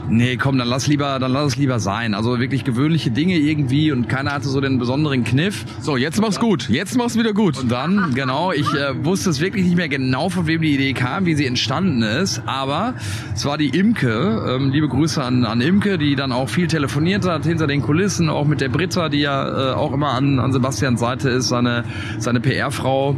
nee, 0.09 0.37
komm, 0.37 0.59
dann 0.59 0.69
lass 0.69 0.87
lieber, 0.87 1.19
dann 1.19 1.33
lass 1.33 1.53
es 1.53 1.57
lieber 1.57 1.81
sein. 1.81 2.15
Also 2.15 2.39
wirklich 2.39 2.65
gewöhnliche 2.65 3.11
Dinge 3.11 3.37
irgendwie 3.37 3.93
und 3.93 4.09
keiner 4.09 4.33
hatte 4.33 4.49
so 4.49 4.61
den 4.61 4.79
besonderen 4.79 5.25
Kniff. 5.25 5.65
So, 5.81 5.97
jetzt 5.97 6.21
mach's 6.21 6.39
gut. 6.39 6.69
Jetzt 6.69 6.82
mach's 6.97 7.17
wieder 7.17 7.33
gut. 7.33 7.59
Und 7.59 7.71
dann, 7.71 8.13
genau, 8.15 8.53
ich 8.53 8.73
äh, 8.75 9.05
wusste 9.05 9.31
es 9.31 9.41
wirklich 9.41 9.65
nicht 9.65 9.77
mehr 9.77 9.89
genau, 9.89 10.29
von 10.29 10.47
wem 10.47 10.63
die 10.63 10.75
Idee 10.75 10.93
kam, 10.93 11.27
wie 11.27 11.35
sie 11.35 11.47
entstanden 11.47 12.03
ist, 12.03 12.43
aber 12.47 12.95
es 13.35 13.45
war 13.45 13.57
die 13.57 13.69
Imke. 13.69 14.45
Ähm, 14.49 14.71
liebe 14.71 14.89
Grüße 14.89 15.23
an, 15.23 15.45
an 15.45 15.61
Imke, 15.61 15.97
die 15.99 16.17
dann 16.17 16.33
auch 16.33 16.49
viel 16.49 16.67
telefoniert 16.67 17.27
hat 17.27 17.45
hinter 17.45 17.67
den 17.67 17.83
Kulissen, 17.83 18.29
auch 18.29 18.47
mit 18.47 18.61
der 18.61 18.69
Britta, 18.69 19.09
die 19.09 19.21
ja 19.21 19.73
äh, 19.73 19.75
auch 19.75 19.93
immer 19.93 20.11
an, 20.11 20.39
an 20.39 20.53
Sebastians 20.53 21.01
Seite 21.01 21.31
ist, 21.31 21.49
seine, 21.49 21.85
seine 22.19 22.41
PR-Frau. 22.41 23.17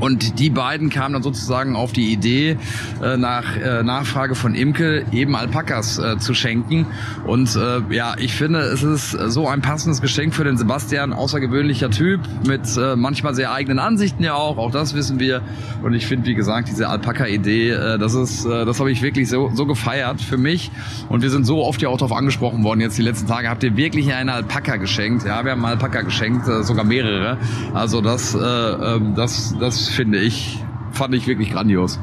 Und 0.00 0.38
die 0.38 0.50
beiden 0.50 0.90
kamen 0.90 1.14
dann 1.14 1.22
sozusagen 1.22 1.76
auf 1.76 1.92
die 1.92 2.12
Idee, 2.12 2.56
äh, 3.02 3.16
nach 3.16 3.56
äh, 3.56 3.82
Nachfrage 3.82 4.34
von 4.34 4.54
Imke 4.54 5.04
eben 5.12 5.36
Alpakas 5.36 5.98
äh, 5.98 6.18
zu 6.18 6.34
schenken. 6.34 6.86
Und 7.26 7.54
äh, 7.56 7.80
ja, 7.94 8.14
ich 8.18 8.34
finde, 8.34 8.60
es 8.60 8.82
ist 8.82 9.10
so 9.10 9.48
ein 9.48 9.62
passendes 9.62 10.00
Geschenk 10.00 10.34
für 10.34 10.44
den 10.44 10.56
Sebastian, 10.56 11.12
außergewöhnlicher 11.12 11.90
Typ, 11.90 12.20
mit 12.46 12.76
äh, 12.76 12.96
manchmal 12.96 13.34
sehr 13.34 13.52
eigenen 13.52 13.78
Ansichten 13.78 14.22
ja 14.22 14.34
auch, 14.34 14.58
auch 14.58 14.70
das 14.70 14.94
wissen 14.94 15.20
wir. 15.20 15.42
Und 15.82 15.94
ich 15.94 16.06
finde, 16.06 16.26
wie 16.26 16.34
gesagt, 16.34 16.68
diese 16.68 16.88
Alpaka-Idee, 16.88 17.70
äh, 17.70 17.98
das 17.98 18.14
ist, 18.14 18.44
äh, 18.44 18.64
das 18.64 18.80
habe 18.80 18.90
ich 18.90 19.02
wirklich 19.02 19.28
so, 19.28 19.50
so 19.54 19.66
gefeiert 19.66 20.20
für 20.20 20.38
mich. 20.38 20.70
Und 21.08 21.22
wir 21.22 21.30
sind 21.30 21.44
so 21.44 21.64
oft 21.64 21.80
ja 21.82 21.88
auch 21.88 21.98
darauf 21.98 22.16
angesprochen 22.16 22.64
worden, 22.64 22.80
jetzt 22.80 22.98
die 22.98 23.02
letzten 23.02 23.26
Tage, 23.26 23.48
habt 23.48 23.62
ihr 23.62 23.76
wirklich 23.76 24.12
eine 24.12 24.32
Alpaka 24.32 24.76
geschenkt? 24.76 25.24
Ja, 25.24 25.44
wir 25.44 25.52
haben 25.52 25.64
Alpaka 25.64 26.02
geschenkt, 26.02 26.48
äh, 26.48 26.62
sogar 26.62 26.84
mehrere. 26.84 27.38
Also 27.72 28.00
das, 28.00 28.34
äh, 28.34 28.38
äh, 28.38 29.00
das, 29.14 29.54
das 29.74 29.88
finde 29.88 30.18
ich, 30.18 30.58
fand 30.92 31.14
ich 31.14 31.26
wirklich 31.26 31.50
grandios. 31.50 31.98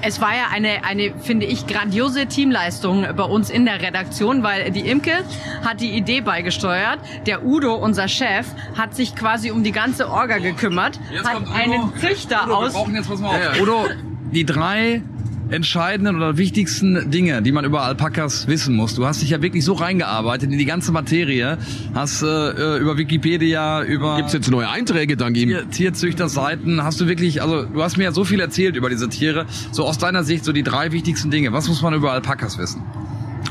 Es 0.00 0.20
war 0.20 0.30
ja 0.34 0.44
eine, 0.52 0.84
eine, 0.84 1.12
finde 1.20 1.46
ich, 1.46 1.66
grandiose 1.66 2.26
Teamleistung 2.26 3.04
bei 3.16 3.24
uns 3.24 3.50
in 3.50 3.64
der 3.64 3.82
Redaktion, 3.82 4.42
weil 4.44 4.70
die 4.70 4.88
Imke 4.88 5.24
hat 5.64 5.80
die 5.80 5.90
Idee 5.90 6.20
beigesteuert. 6.20 7.00
Der 7.26 7.44
Udo, 7.44 7.74
unser 7.74 8.06
Chef, 8.06 8.46
hat 8.76 8.94
sich 8.94 9.16
quasi 9.16 9.50
um 9.50 9.64
die 9.64 9.72
ganze 9.72 10.08
Orga 10.08 10.38
gekümmert, 10.38 11.00
Jetzt 11.12 11.26
hat 11.26 11.34
kommt 11.34 11.48
Udo. 11.48 11.56
einen 11.56 11.92
Züchter 11.98 12.44
Udo, 12.44 12.48
wir 12.52 12.56
aus. 12.58 12.72
brauchen 12.74 12.94
jetzt 12.94 13.10
was 13.10 13.20
mal 13.20 13.28
auf. 13.50 13.60
Udo, 13.60 13.86
die 14.32 14.44
drei 14.46 15.02
entscheidenden 15.50 16.16
oder 16.16 16.36
wichtigsten 16.36 17.10
Dinge, 17.10 17.42
die 17.42 17.52
man 17.52 17.64
über 17.64 17.82
Alpakas 17.82 18.46
wissen 18.48 18.74
muss. 18.76 18.94
Du 18.94 19.06
hast 19.06 19.22
dich 19.22 19.30
ja 19.30 19.40
wirklich 19.42 19.64
so 19.64 19.72
reingearbeitet 19.72 20.50
in 20.52 20.58
die 20.58 20.64
ganze 20.64 20.92
Materie, 20.92 21.58
hast 21.94 22.22
äh, 22.22 22.78
über 22.78 22.98
Wikipedia, 22.98 23.82
über 23.82 24.16
Gibt's 24.16 24.32
jetzt 24.32 24.50
neue 24.50 24.68
Einträge 24.68 25.16
dank 25.16 25.36
ihm? 25.36 25.48
Tier- 25.48 25.70
Tierzüchterseiten, 25.70 26.82
hast 26.84 27.00
du 27.00 27.06
wirklich, 27.06 27.42
also 27.42 27.64
du 27.64 27.82
hast 27.82 27.96
mir 27.96 28.04
ja 28.04 28.12
so 28.12 28.24
viel 28.24 28.40
erzählt 28.40 28.76
über 28.76 28.90
diese 28.90 29.08
Tiere. 29.08 29.46
So 29.72 29.84
aus 29.84 29.98
deiner 29.98 30.24
Sicht 30.24 30.44
so 30.44 30.52
die 30.52 30.62
drei 30.62 30.92
wichtigsten 30.92 31.30
Dinge. 31.30 31.52
Was 31.52 31.68
muss 31.68 31.82
man 31.82 31.94
über 31.94 32.12
Alpakas 32.12 32.58
wissen? 32.58 32.82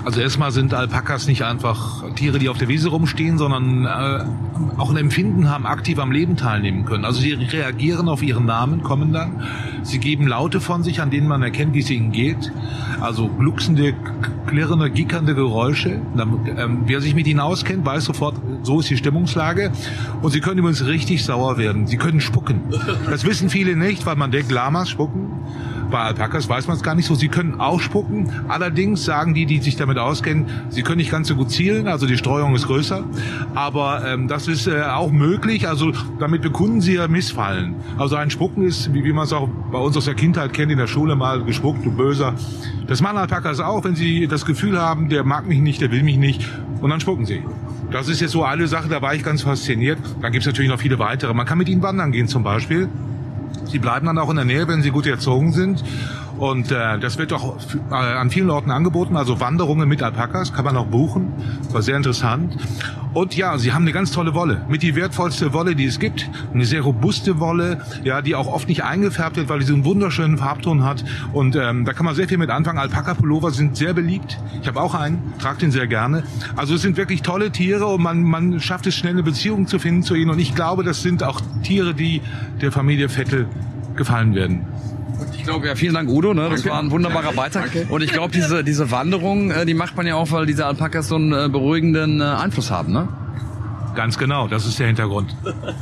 Also 0.08 0.22
erstmal 0.22 0.54
sind 0.54 0.74
Alpakas 0.74 1.28
nicht 1.28 1.43
einfach 1.43 2.02
Tiere, 2.15 2.39
die 2.39 2.48
auf 2.48 2.58
der 2.58 2.70
Wiese 2.70 2.88
rumstehen, 2.88 3.38
sondern 3.38 3.84
äh, 3.84 4.80
auch 4.80 4.89
ein 4.89 4.96
Empfinden 4.96 5.50
haben, 5.50 5.65
aktiv 5.65 6.00
am 6.00 6.13
Leben 6.13 6.38
teilnehmen 6.38 6.86
können. 6.86 7.04
Also 7.04 7.20
sie 7.20 7.34
reagieren 7.34 8.08
auf 8.08 8.24
ihren 8.24 8.46
Namen, 8.46 8.84
kommen 8.84 9.12
dann. 9.12 9.43
Sie 9.84 10.00
geben 10.00 10.26
Laute 10.26 10.62
von 10.62 10.82
sich, 10.82 11.02
an 11.02 11.10
denen 11.10 11.28
man 11.28 11.43
erkennt, 11.43 11.74
wie 11.74 11.80
es 11.80 11.89
ihnen 11.89 12.13
geht. 12.13 12.54
Also 13.02 13.28
glucksende, 13.28 13.93
klirrende, 14.46 14.89
gickernde 14.89 15.36
Geräusche. 15.36 16.00
Ähm, 16.17 16.84
wer 16.86 17.02
sich 17.02 17.13
mit 17.13 17.28
ihnen 17.28 17.41
auskennt, 17.41 17.86
weiß 17.86 18.06
sofort, 18.06 18.36
so 18.63 18.80
ist 18.80 18.89
die 18.89 18.96
Stimmungslage. 18.96 19.74
Und 20.22 20.32
sie 20.32 20.39
können 20.39 20.60
übrigens 20.60 20.86
richtig 20.86 21.26
sauer 21.26 21.58
werden. 21.58 21.86
Sie 21.86 21.98
können 21.98 22.22
spucken. 22.22 22.62
Das 23.10 23.26
wissen 23.26 23.50
viele 23.50 23.76
nicht, 23.76 24.06
weil 24.06 24.15
man 24.15 24.32
denkt, 24.32 24.54
Lamas 24.54 24.89
spucken. 24.89 25.32
Bei 25.89 26.00
Alpakas 26.00 26.50
weiß 26.50 26.67
man 26.67 26.76
es 26.76 26.84
gar 26.84 26.95
nicht 26.95 27.06
so. 27.06 27.15
Sie 27.15 27.30
können 27.30 27.60
auch 27.60 27.80
spucken. 27.80 28.30
Allerdings 28.47 29.06
sagen 29.06 29.34
die, 29.34 29.45
die 29.45 29.60
sich 29.60 29.76
damit 29.76 29.97
auskennen, 29.97 30.45
sie 30.69 30.84
können 30.84 30.97
nicht 30.97 31.12
ganz 31.12 31.28
so 31.28 31.36
gut 31.36 31.52
zielen. 31.52 31.88
Also 31.88 32.08
die 32.08 32.17
Streuung 32.17 32.56
ist 32.56 32.67
größer. 32.67 33.04
Aber 33.56 34.06
ähm, 34.06 34.28
das 34.28 34.47
ist 34.47 34.67
äh, 34.67 34.82
auch 34.82 35.12
möglich. 35.12 35.67
Also 35.67 35.91
damit 36.19 36.41
bekunden 36.41 36.82
sie 36.82 36.95
ja 36.95 37.08
Missfallen. 37.08 37.76
Also 37.97 38.15
ein 38.15 38.30
Spucken 38.30 38.63
ist, 38.63 38.93
wie, 38.93 39.04
wie 39.04 39.13
man 39.13 39.26
es 39.26 39.34
auch 39.34 39.47
bei 39.71 39.80
uns 39.80 39.95
aus 39.95 40.06
der 40.06 40.15
Kindheit 40.15 40.54
kennt, 40.54 40.71
in 40.71 40.78
der 40.78 40.88
Schule 40.88 41.15
mal 41.15 41.43
gespuckt, 41.43 41.86
du 41.86 41.91
Böser. 41.91 42.34
Das 42.88 43.02
machen 43.02 43.17
Alpakas 43.17 43.60
auch, 43.60 43.84
wenn 43.84 43.95
sie 43.95 44.28
das 44.28 44.45
Gefühl 44.45 44.80
haben, 44.80 45.10
der 45.10 45.23
mag 45.23 45.47
mich 45.47 45.60
nicht, 45.60 45.82
der 45.82 45.91
will 45.91 46.04
mich 46.04 46.17
nicht. 46.17 46.47
Und 46.82 46.89
dann 46.89 47.00
spucken 47.00 47.26
sie. 47.26 47.43
Das 47.91 48.10
ist 48.10 48.19
jetzt 48.19 48.32
so 48.32 48.43
eine 48.43 48.67
Sache, 48.67 48.89
da 48.89 49.02
war 49.02 49.15
ich 49.15 49.23
ganz 49.23 49.43
fasziniert. 49.43 49.97
Dann 50.21 50.32
gibt 50.32 50.43
es 50.43 50.47
natürlich 50.47 50.69
noch 50.69 50.80
viele 50.80 51.00
weitere. 51.00 51.34
Man 51.34 51.45
kann 51.45 51.58
mit 51.58 51.69
ihnen 51.69 51.82
wandern 51.82 52.12
gehen 52.12 52.28
zum 52.28 52.43
Beispiel. 52.43 52.89
Sie 53.66 53.80
bleiben 53.80 54.06
dann 54.06 54.18
auch 54.18 54.30
in 54.30 54.36
der 54.38 54.46
Nähe, 54.46 54.68
wenn 54.68 54.82
sie 54.82 54.92
gut 54.92 55.06
erzogen 55.06 55.52
sind. 55.52 55.84
Und 56.38 56.71
äh, 56.71 57.00
das 57.00 57.17
wird 57.17 57.34
auch 57.34 57.58
äh, 57.89 57.93
an 57.93 58.30
vielen 58.30 58.50
Orten 58.50 58.71
angeboten. 58.71 59.17
Also 59.17 59.39
Wanderungen 59.39 59.89
mit 59.89 60.04
Alpakas 60.04 60.54
kann 60.54 60.65
man 60.65 60.78
auch 60.78 60.86
buchen. 60.86 61.34
War 61.71 61.82
sehr 61.82 61.97
interessant. 61.97 62.56
Und 63.13 63.36
ja, 63.36 63.58
sie 63.58 63.73
haben 63.73 63.82
eine 63.84 63.93
ganz 63.93 64.12
tolle 64.12 64.36
Wolle. 64.36 64.62
Mit 64.69 64.84
die 64.84 64.95
wertvollste 64.95 65.52
Wolle, 65.54 65.76
die 65.76 65.86
es 65.86 65.97
gibt. 65.97 66.30
Eine 66.54 66.65
sehr 66.65 66.82
robuste 66.82 67.39
Wolle, 67.39 67.82
ja, 68.04 68.21
die 68.21 68.36
auch 68.36 68.47
oft 68.47 68.67
nicht 68.67 68.84
eingefärbt 68.84 69.38
wird, 69.38 69.50
weil 69.50 69.62
sie 69.62 69.67
so 69.67 69.73
einen 69.73 69.86
wunderschönen 69.86 70.38
Farbton 70.38 70.84
hat. 70.84 71.04
Und 71.34 71.56
ähm, 71.56 71.86
da 71.86 71.93
kann 71.93 72.06
man 72.06 72.13
sehr 72.13 72.28
viel 72.28 72.38
mit 72.38 72.52
anfangen. 72.52 72.78
Alpaka-Pullover 72.78 73.52
sind 73.52 73.76
sehr 73.76 73.93
beliebt. 73.93 74.39
Ich 74.62 74.67
habe 74.67 74.80
auch 74.80 74.93
einen, 74.93 75.34
trage 75.39 75.60
den 75.60 75.71
sehr 75.71 75.88
gerne. 75.88 76.23
Also 76.56 76.76
es 76.76 76.84
sind 76.84 76.97
wirklich 76.97 77.23
tolle 77.23 77.52
Tiere 77.52 77.88
und 77.88 78.04
man, 78.04 78.21
man 78.21 78.60
schafft 78.60 78.86
es 78.86 78.95
schnell 78.95 79.13
eine 79.13 79.23
Beziehung 79.23 79.65
zu 79.65 79.80
finden 79.80 80.04
zu 80.04 80.13
ihnen. 80.13 80.30
Und 80.30 80.39
ich 80.39 80.54
glaube, 80.54 80.84
das 80.84 81.02
sind 81.02 81.23
auch 81.23 81.41
Tiere, 81.63 81.95
die 81.95 82.21
der 82.62 82.71
Familie 82.71 83.10
Vettel 83.10 83.47
gefallen 83.95 84.36
werden. 84.36 84.67
Ich 85.34 85.44
glaube, 85.44 85.68
ja, 85.68 85.76
vielen 85.76 85.94
Dank, 85.94 86.10
Udo. 86.10 86.34
Ne? 86.34 86.50
Das 86.50 86.66
war 86.66 86.80
ein 86.80 86.92
wunderbarer 86.92 87.34
Beitrag. 87.34 87.70
Und 87.90 88.02
ich 88.02 88.12
glaube, 88.12 88.34
diese, 88.34 88.64
diese 88.64 88.92
Wanderung, 88.92 89.52
äh, 89.52 89.66
die 89.66 89.74
macht 89.74 89.96
man 89.96 90.06
ja 90.06 90.16
auch, 90.16 90.32
weil 90.32 90.46
diese 90.46 90.66
Alpakas 90.66 91.08
so 91.08 91.16
einen 91.16 91.32
äh, 91.32 91.50
beruhigenden 91.50 92.22
äh, 92.22 92.24
Einfluss 92.24 92.72
haben. 92.72 92.92
Ne? 92.94 93.08
Ganz 93.98 94.20
genau, 94.20 94.48
das 94.48 94.68
ist 94.68 94.78
der 94.78 94.86
Hintergrund. 94.86 95.36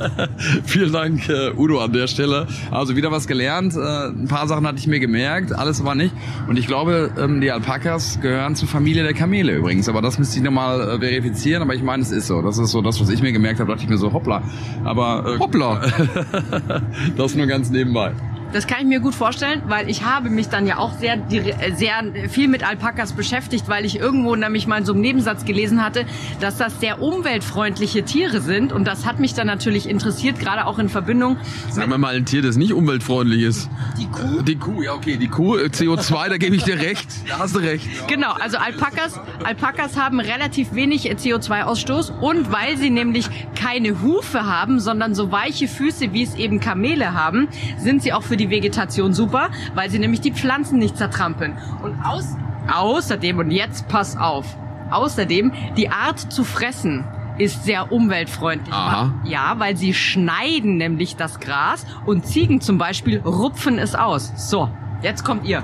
Vielen 0.63 0.93
Dank, 0.93 1.28
äh, 1.28 1.52
Udo, 1.54 1.82
an 1.82 1.91
der 1.91 2.08
Stelle. 2.08 2.48
Also 2.71 2.95
wieder 2.95 3.12
was 3.12 3.28
gelernt. 3.28 3.76
Äh, 3.76 4.08
ein 4.08 4.30
paar 4.30 4.48
Sachen 4.48 4.65
hatte 4.65 4.78
ich 4.78 4.88
mir 4.88 5.02
gemerkt, 5.02 5.52
alles 5.52 5.82
aber 5.82 5.95
nicht. 5.95 6.15
Und 6.48 6.58
ich 6.58 6.65
glaube, 6.65 7.12
ähm, 7.19 7.41
die 7.41 7.52
Alpakas 7.52 8.21
gehören 8.21 8.56
zur 8.56 8.69
Familie 8.69 9.04
der 9.04 9.13
Kamele 9.13 9.58
übrigens. 9.58 9.89
Aber 9.89 10.02
das 10.02 10.17
müsste 10.17 10.38
ich 10.38 10.45
nochmal 10.45 10.80
äh, 10.80 11.00
verifizieren. 11.00 11.62
Aber 11.62 11.76
ich 11.76 11.84
meine, 11.84 12.04
es 12.04 12.12
ist 12.12 12.28
so. 12.28 12.41
Das 12.41 12.58
ist 12.58 12.71
so 12.71 12.82
das, 12.82 13.02
was 13.02 13.10
ich 13.10 13.21
mir 13.21 13.34
gemerkt 13.34 13.60
habe. 13.60 13.69
dachte 13.69 13.84
ich 13.84 13.89
mir 13.89 13.98
so, 13.98 14.13
hoppla. 14.13 14.43
Aber 14.86 15.36
äh, 15.36 15.38
Hoppla. 15.38 15.82
das 17.17 17.36
nur 17.36 17.48
ganz 17.48 17.69
nebenbei. 17.69 18.13
Das 18.53 18.67
kann 18.67 18.79
ich 18.79 18.86
mir 18.86 18.99
gut 18.99 19.15
vorstellen, 19.15 19.62
weil 19.67 19.89
ich 19.89 20.03
habe 20.03 20.29
mich 20.29 20.49
dann 20.49 20.65
ja 20.67 20.77
auch 20.77 20.93
sehr, 20.97 21.17
äh, 21.29 21.73
sehr 21.73 22.03
viel 22.29 22.47
mit 22.47 22.67
Alpakas 22.67 23.13
beschäftigt, 23.13 23.67
weil 23.67 23.86
ich 23.86 23.99
irgendwo 23.99 24.36
nämlich 24.36 24.67
mal 24.67 24.79
in 24.79 24.86
so 24.86 24.93
einem 24.93 25.01
Nebensatz 25.01 25.45
gelesen 25.45 25.84
hatte, 25.84 26.05
dass 26.39 26.58
das 26.58 26.79
sehr 26.79 27.01
umweltfreundliche 27.01 28.03
Tiere 28.03 28.41
sind. 28.41 28.71
Und 28.71 28.86
das 28.86 29.05
hat 29.05 29.19
mich 29.19 29.34
dann 29.34 29.47
natürlich 29.47 29.89
interessiert, 29.89 30.39
gerade 30.39 30.65
auch 30.67 30.79
in 30.79 30.89
Verbindung 30.89 31.38
Sagen 31.69 31.89
wir 31.91 31.97
mal 31.97 32.15
ein 32.15 32.25
Tier, 32.25 32.41
das 32.41 32.55
nicht 32.55 32.73
umweltfreundlich 32.73 33.41
ist. 33.43 33.69
die 33.97 34.08
Kuh. 34.08 34.41
Die 34.41 34.55
Kuh, 34.55 34.81
ja 34.81 34.93
okay, 34.93 35.17
die 35.17 35.27
Kuh, 35.27 35.58
äh, 35.58 35.65
CO2, 35.65 36.29
da 36.29 36.38
gebe 36.38 36.55
ich 36.55 36.63
dir 36.63 36.79
recht. 36.79 37.08
Da 37.27 37.39
hast 37.39 37.55
du 37.55 37.60
recht. 37.60 37.88
Genau, 38.08 38.31
also 38.34 38.58
Alpakas, 38.58 39.19
Alpakas 39.43 39.97
haben 39.97 40.19
relativ 40.19 40.73
wenig 40.73 41.10
äh, 41.10 41.15
CO2-Ausstoß 41.15 42.19
und 42.19 42.51
weil 42.51 42.77
sie 42.77 42.89
nämlich 42.89 43.27
keine 43.55 44.01
Hufe 44.01 44.45
haben, 44.45 44.79
sondern 44.79 45.15
so 45.15 45.31
weiche 45.31 45.67
Füße, 45.67 46.13
wie 46.13 46.23
es 46.23 46.36
eben 46.36 46.60
Kamele 46.60 47.13
haben, 47.13 47.47
sind 47.77 48.03
sie 48.03 48.13
auch 48.13 48.23
für 48.23 48.38
die 48.38 48.44
Vegetation 48.49 49.13
super, 49.13 49.49
weil 49.73 49.89
sie 49.89 49.99
nämlich 49.99 50.21
die 50.21 50.31
Pflanzen 50.31 50.79
nicht 50.79 50.97
zertrampeln. 50.97 51.58
Und 51.84 51.99
aus, 52.03 52.36
außerdem, 52.73 53.39
und 53.39 53.51
jetzt 53.51 53.88
pass 53.88 54.17
auf, 54.17 54.45
außerdem, 54.89 55.51
die 55.77 55.89
Art 55.89 56.19
zu 56.19 56.43
fressen 56.43 57.05
ist 57.38 57.65
sehr 57.65 57.91
umweltfreundlich. 57.91 58.73
Aha. 58.73 59.13
Ja, 59.25 59.55
weil 59.58 59.75
sie 59.75 59.93
schneiden 59.93 60.77
nämlich 60.77 61.15
das 61.15 61.39
Gras 61.39 61.86
und 62.05 62.25
Ziegen 62.25 62.62
zum 62.62 62.77
Beispiel 62.77 63.19
rupfen 63.19 63.77
es 63.77 63.95
aus. 63.95 64.31
So, 64.36 64.69
jetzt 65.01 65.23
kommt 65.23 65.45
ihr. 65.45 65.63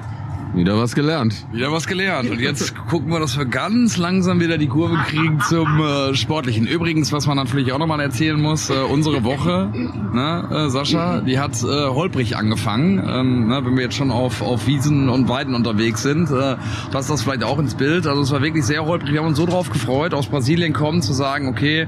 Wieder 0.54 0.78
was 0.78 0.96
gelernt. 0.96 1.46
Wieder 1.54 1.72
was 1.72 1.88
gelernt. 1.88 2.30
Und 2.30 2.40
jetzt 2.40 2.76
gucken 2.90 3.10
wir, 3.10 3.20
dass 3.20 3.38
wir 3.38 3.46
ganz 3.46 3.98
langsam 3.98 4.42
wieder 4.42 4.58
die 4.58 4.68
Kurve 4.68 4.98
kriegen 5.08 5.40
zum 5.48 5.80
äh, 5.80 6.14
Sportlichen. 6.14 6.68
Übrigens, 6.68 7.14
was 7.14 7.26
man 7.26 7.38
natürlich 7.38 7.72
auch 7.72 7.80
nochmal 7.80 8.02
erzählen 8.02 8.40
muss, 8.40 8.70
äh, 8.70 8.74
unsere 8.74 9.24
Woche, 9.24 9.72
ne, 10.14 10.66
äh, 10.66 10.70
Sascha, 10.70 11.22
die 11.22 11.40
hat 11.40 11.54
äh, 11.64 11.88
holprig 11.88 12.36
angefangen. 12.36 13.02
Ähm, 13.08 13.48
ne, 13.48 13.62
wenn 13.66 13.76
wir 13.76 13.84
jetzt 13.84 13.96
schon 13.96 14.12
auf, 14.12 14.42
auf 14.42 14.68
Wiesen 14.68 15.08
und 15.08 15.30
Weiden 15.30 15.56
unterwegs 15.56 16.02
sind, 16.04 16.30
äh, 16.30 16.58
passt 16.92 17.10
das 17.10 17.22
vielleicht 17.22 17.44
auch 17.46 17.58
ins 17.58 17.76
Bild. 17.76 18.06
Also 18.06 18.22
es 18.22 18.32
war 18.32 18.42
wirklich 18.42 18.66
sehr 18.66 18.86
holprig. 18.86 19.14
Wir 19.14 19.22
haben 19.22 19.28
uns 19.28 19.38
so 19.38 19.46
drauf 19.46 19.70
gefreut, 19.70 20.14
aus 20.14 20.28
Brasilien 20.28 20.74
kommen, 20.74 21.02
zu 21.02 21.14
sagen, 21.14 21.48
okay, 21.48 21.88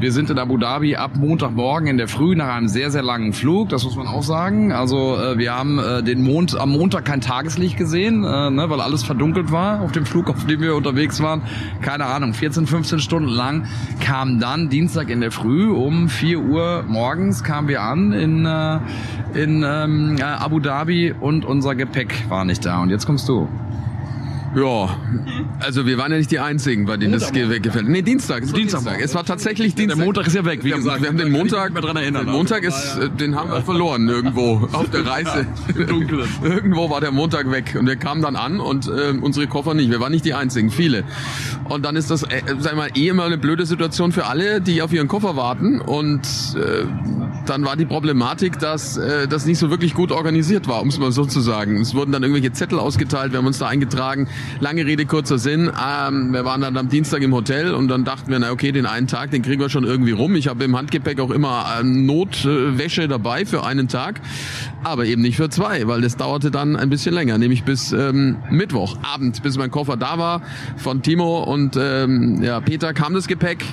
wir 0.00 0.12
sind 0.12 0.30
in 0.30 0.38
Abu 0.38 0.56
Dhabi 0.56 0.96
ab 0.96 1.10
Montagmorgen 1.14 1.86
in 1.86 1.98
der 1.98 2.08
Früh 2.08 2.34
nach 2.34 2.54
einem 2.54 2.68
sehr, 2.68 2.90
sehr 2.90 3.02
langen 3.02 3.34
Flug. 3.34 3.68
Das 3.68 3.84
muss 3.84 3.96
man 3.96 4.06
auch 4.06 4.22
sagen. 4.22 4.72
Also 4.72 5.18
äh, 5.18 5.36
wir 5.36 5.54
haben 5.54 5.78
äh, 5.78 6.02
den 6.02 6.22
Mond 6.22 6.58
am 6.58 6.70
Montag 6.70 7.04
kein 7.04 7.20
Tageslicht 7.20 7.76
gesehen, 7.76 7.99
äh, 8.06 8.50
ne, 8.50 8.66
weil 8.68 8.80
alles 8.80 9.02
verdunkelt 9.02 9.52
war 9.52 9.80
auf 9.80 9.92
dem 9.92 10.06
Flug, 10.06 10.28
auf 10.28 10.46
dem 10.46 10.60
wir 10.60 10.74
unterwegs 10.74 11.20
waren. 11.22 11.42
Keine 11.82 12.06
Ahnung, 12.06 12.34
14, 12.34 12.66
15 12.66 12.98
Stunden 13.00 13.28
lang. 13.28 13.66
Kam 14.00 14.40
dann 14.40 14.68
Dienstag 14.68 15.10
in 15.10 15.20
der 15.20 15.30
Früh 15.30 15.70
um 15.70 16.08
4 16.08 16.40
Uhr 16.40 16.84
morgens 16.88 17.44
kamen 17.44 17.68
wir 17.68 17.82
an 17.82 18.12
in, 18.12 18.46
äh, 18.46 18.78
in 19.34 19.64
ähm, 19.66 20.16
äh, 20.18 20.22
Abu 20.22 20.60
Dhabi 20.60 21.14
und 21.18 21.44
unser 21.44 21.74
Gepäck 21.74 22.28
war 22.28 22.44
nicht 22.44 22.64
da. 22.64 22.80
Und 22.82 22.90
jetzt 22.90 23.06
kommst 23.06 23.28
du. 23.28 23.48
Ja, 24.56 24.96
also 25.60 25.86
wir 25.86 25.96
waren 25.96 26.10
ja 26.10 26.18
nicht 26.18 26.30
die 26.32 26.40
Einzigen, 26.40 26.84
bei 26.86 26.96
denen 26.96 27.12
das 27.12 27.32
ge- 27.32 27.60
gefällt. 27.60 27.88
Nee, 27.88 28.02
Dienstag. 28.02 28.42
Es 28.42 28.52
war 28.52 28.58
Dienstag. 28.58 29.00
Es 29.00 29.14
war 29.14 29.24
tatsächlich 29.24 29.76
Dienstag. 29.76 29.96
Der 29.98 30.04
Montag 30.04 30.26
ist 30.26 30.34
ja 30.34 30.44
weg, 30.44 30.60
wie 30.60 30.68
wir, 30.68 30.72
haben- 30.74 30.82
gesagt. 30.82 31.02
Wir 31.02 31.08
haben 31.08 31.18
den 31.18 31.30
Montag, 31.30 31.72
Mehr 31.72 31.82
dran 31.82 31.96
erinnern. 31.96 32.26
den 32.26 32.32
Montag 32.34 32.64
ist, 32.64 32.98
äh, 32.98 33.08
den 33.10 33.36
haben 33.36 33.50
wir 33.50 33.62
verloren 33.62 34.08
irgendwo 34.08 34.68
auf 34.72 34.90
der 34.90 35.06
Reise. 35.06 35.46
Im 35.76 35.86
Dunkeln. 35.86 36.28
Irgendwo 36.42 36.90
war 36.90 37.00
der 37.00 37.12
Montag 37.12 37.48
weg 37.52 37.76
und 37.78 37.86
wir 37.86 37.94
kamen 37.96 38.22
dann 38.22 38.34
an 38.34 38.58
und 38.58 38.88
äh, 38.88 39.14
unsere 39.20 39.46
Koffer 39.46 39.74
nicht. 39.74 39.88
Wir 39.90 40.00
waren 40.00 40.10
nicht 40.10 40.24
die 40.24 40.34
Einzigen, 40.34 40.70
viele. 40.70 41.04
Und 41.68 41.84
dann 41.84 41.94
ist 41.94 42.10
das, 42.10 42.24
äh, 42.24 42.42
sag 42.58 42.74
mal, 42.74 42.88
eh 42.96 43.08
immer 43.08 43.24
eine 43.24 43.38
blöde 43.38 43.66
Situation 43.66 44.10
für 44.10 44.26
alle, 44.26 44.60
die 44.60 44.82
auf 44.82 44.92
ihren 44.92 45.06
Koffer 45.06 45.36
warten. 45.36 45.80
Und 45.80 46.22
äh, 46.56 46.84
dann 47.46 47.64
war 47.64 47.76
die 47.76 47.86
Problematik, 47.86 48.58
dass 48.58 48.96
äh, 48.96 49.28
das 49.28 49.46
nicht 49.46 49.58
so 49.58 49.70
wirklich 49.70 49.94
gut 49.94 50.10
organisiert 50.10 50.66
war, 50.66 50.82
um 50.82 50.88
es 50.88 50.98
mal 50.98 51.12
so 51.12 51.24
zu 51.24 51.40
sagen. 51.40 51.80
Es 51.80 51.94
wurden 51.94 52.10
dann 52.10 52.22
irgendwelche 52.24 52.52
Zettel 52.52 52.80
ausgeteilt, 52.80 53.30
wir 53.32 53.38
haben 53.38 53.46
uns 53.46 53.58
da 53.58 53.68
eingetragen. 53.68 54.26
Lange 54.60 54.84
Rede, 54.84 55.06
kurzer 55.06 55.38
Sinn. 55.38 55.70
Ähm, 55.70 56.32
wir 56.32 56.44
waren 56.44 56.60
dann 56.60 56.76
am 56.76 56.88
Dienstag 56.88 57.22
im 57.22 57.32
Hotel 57.32 57.72
und 57.74 57.88
dann 57.88 58.04
dachten 58.04 58.30
wir, 58.30 58.38
na 58.38 58.50
okay, 58.50 58.72
den 58.72 58.86
einen 58.86 59.06
Tag, 59.06 59.30
den 59.30 59.42
kriegen 59.42 59.60
wir 59.60 59.70
schon 59.70 59.84
irgendwie 59.84 60.12
rum. 60.12 60.34
Ich 60.34 60.48
habe 60.48 60.64
im 60.64 60.76
Handgepäck 60.76 61.20
auch 61.20 61.30
immer 61.30 61.66
äh, 61.80 61.82
Notwäsche 61.82 63.08
dabei 63.08 63.46
für 63.46 63.64
einen 63.64 63.88
Tag, 63.88 64.20
aber 64.84 65.06
eben 65.06 65.22
nicht 65.22 65.36
für 65.36 65.48
zwei, 65.48 65.86
weil 65.86 66.00
das 66.02 66.16
dauerte 66.16 66.50
dann 66.50 66.76
ein 66.76 66.90
bisschen 66.90 67.14
länger, 67.14 67.38
nämlich 67.38 67.64
bis 67.64 67.92
ähm, 67.92 68.36
Mittwochabend, 68.50 69.42
bis 69.42 69.56
mein 69.56 69.70
Koffer 69.70 69.96
da 69.96 70.18
war 70.18 70.42
von 70.76 71.02
Timo 71.02 71.42
und 71.42 71.78
ähm, 71.80 72.42
ja, 72.42 72.60
Peter 72.60 72.92
kam 72.92 73.14
das 73.14 73.26
Gepäck 73.26 73.64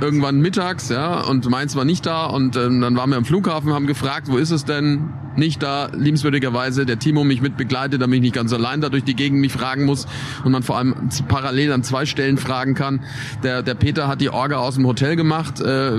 irgendwann 0.00 0.40
mittags, 0.40 0.88
ja, 0.88 1.20
und 1.20 1.48
meins 1.48 1.76
war 1.76 1.84
nicht 1.84 2.06
da 2.06 2.26
und 2.26 2.56
ähm, 2.56 2.80
dann 2.80 2.96
waren 2.96 3.10
wir 3.10 3.16
am 3.16 3.24
Flughafen, 3.24 3.72
haben 3.72 3.86
gefragt, 3.86 4.28
wo 4.28 4.36
ist 4.36 4.50
es 4.50 4.64
denn? 4.64 5.12
Nicht 5.36 5.62
da, 5.62 5.88
liebenswürdigerweise, 5.92 6.86
der 6.86 6.98
Timo 6.98 7.24
mich 7.24 7.40
mit 7.40 7.56
begleitet, 7.56 8.00
damit 8.00 8.16
ich 8.16 8.22
nicht 8.22 8.34
ganz 8.34 8.52
allein 8.52 8.80
da 8.80 8.88
durch 8.88 9.04
die 9.04 9.14
Gegend 9.14 9.40
mich 9.40 9.52
fragen 9.52 9.84
muss 9.84 10.06
und 10.44 10.52
man 10.52 10.62
vor 10.62 10.78
allem 10.78 10.94
parallel 11.28 11.72
an 11.72 11.82
zwei 11.82 12.06
Stellen 12.06 12.38
fragen 12.38 12.74
kann. 12.74 13.00
Der, 13.42 13.62
der 13.62 13.74
Peter 13.74 14.08
hat 14.08 14.20
die 14.20 14.30
Orga 14.30 14.56
aus 14.56 14.74
dem 14.76 14.86
Hotel 14.86 15.16
gemacht. 15.16 15.60
Äh, 15.60 15.92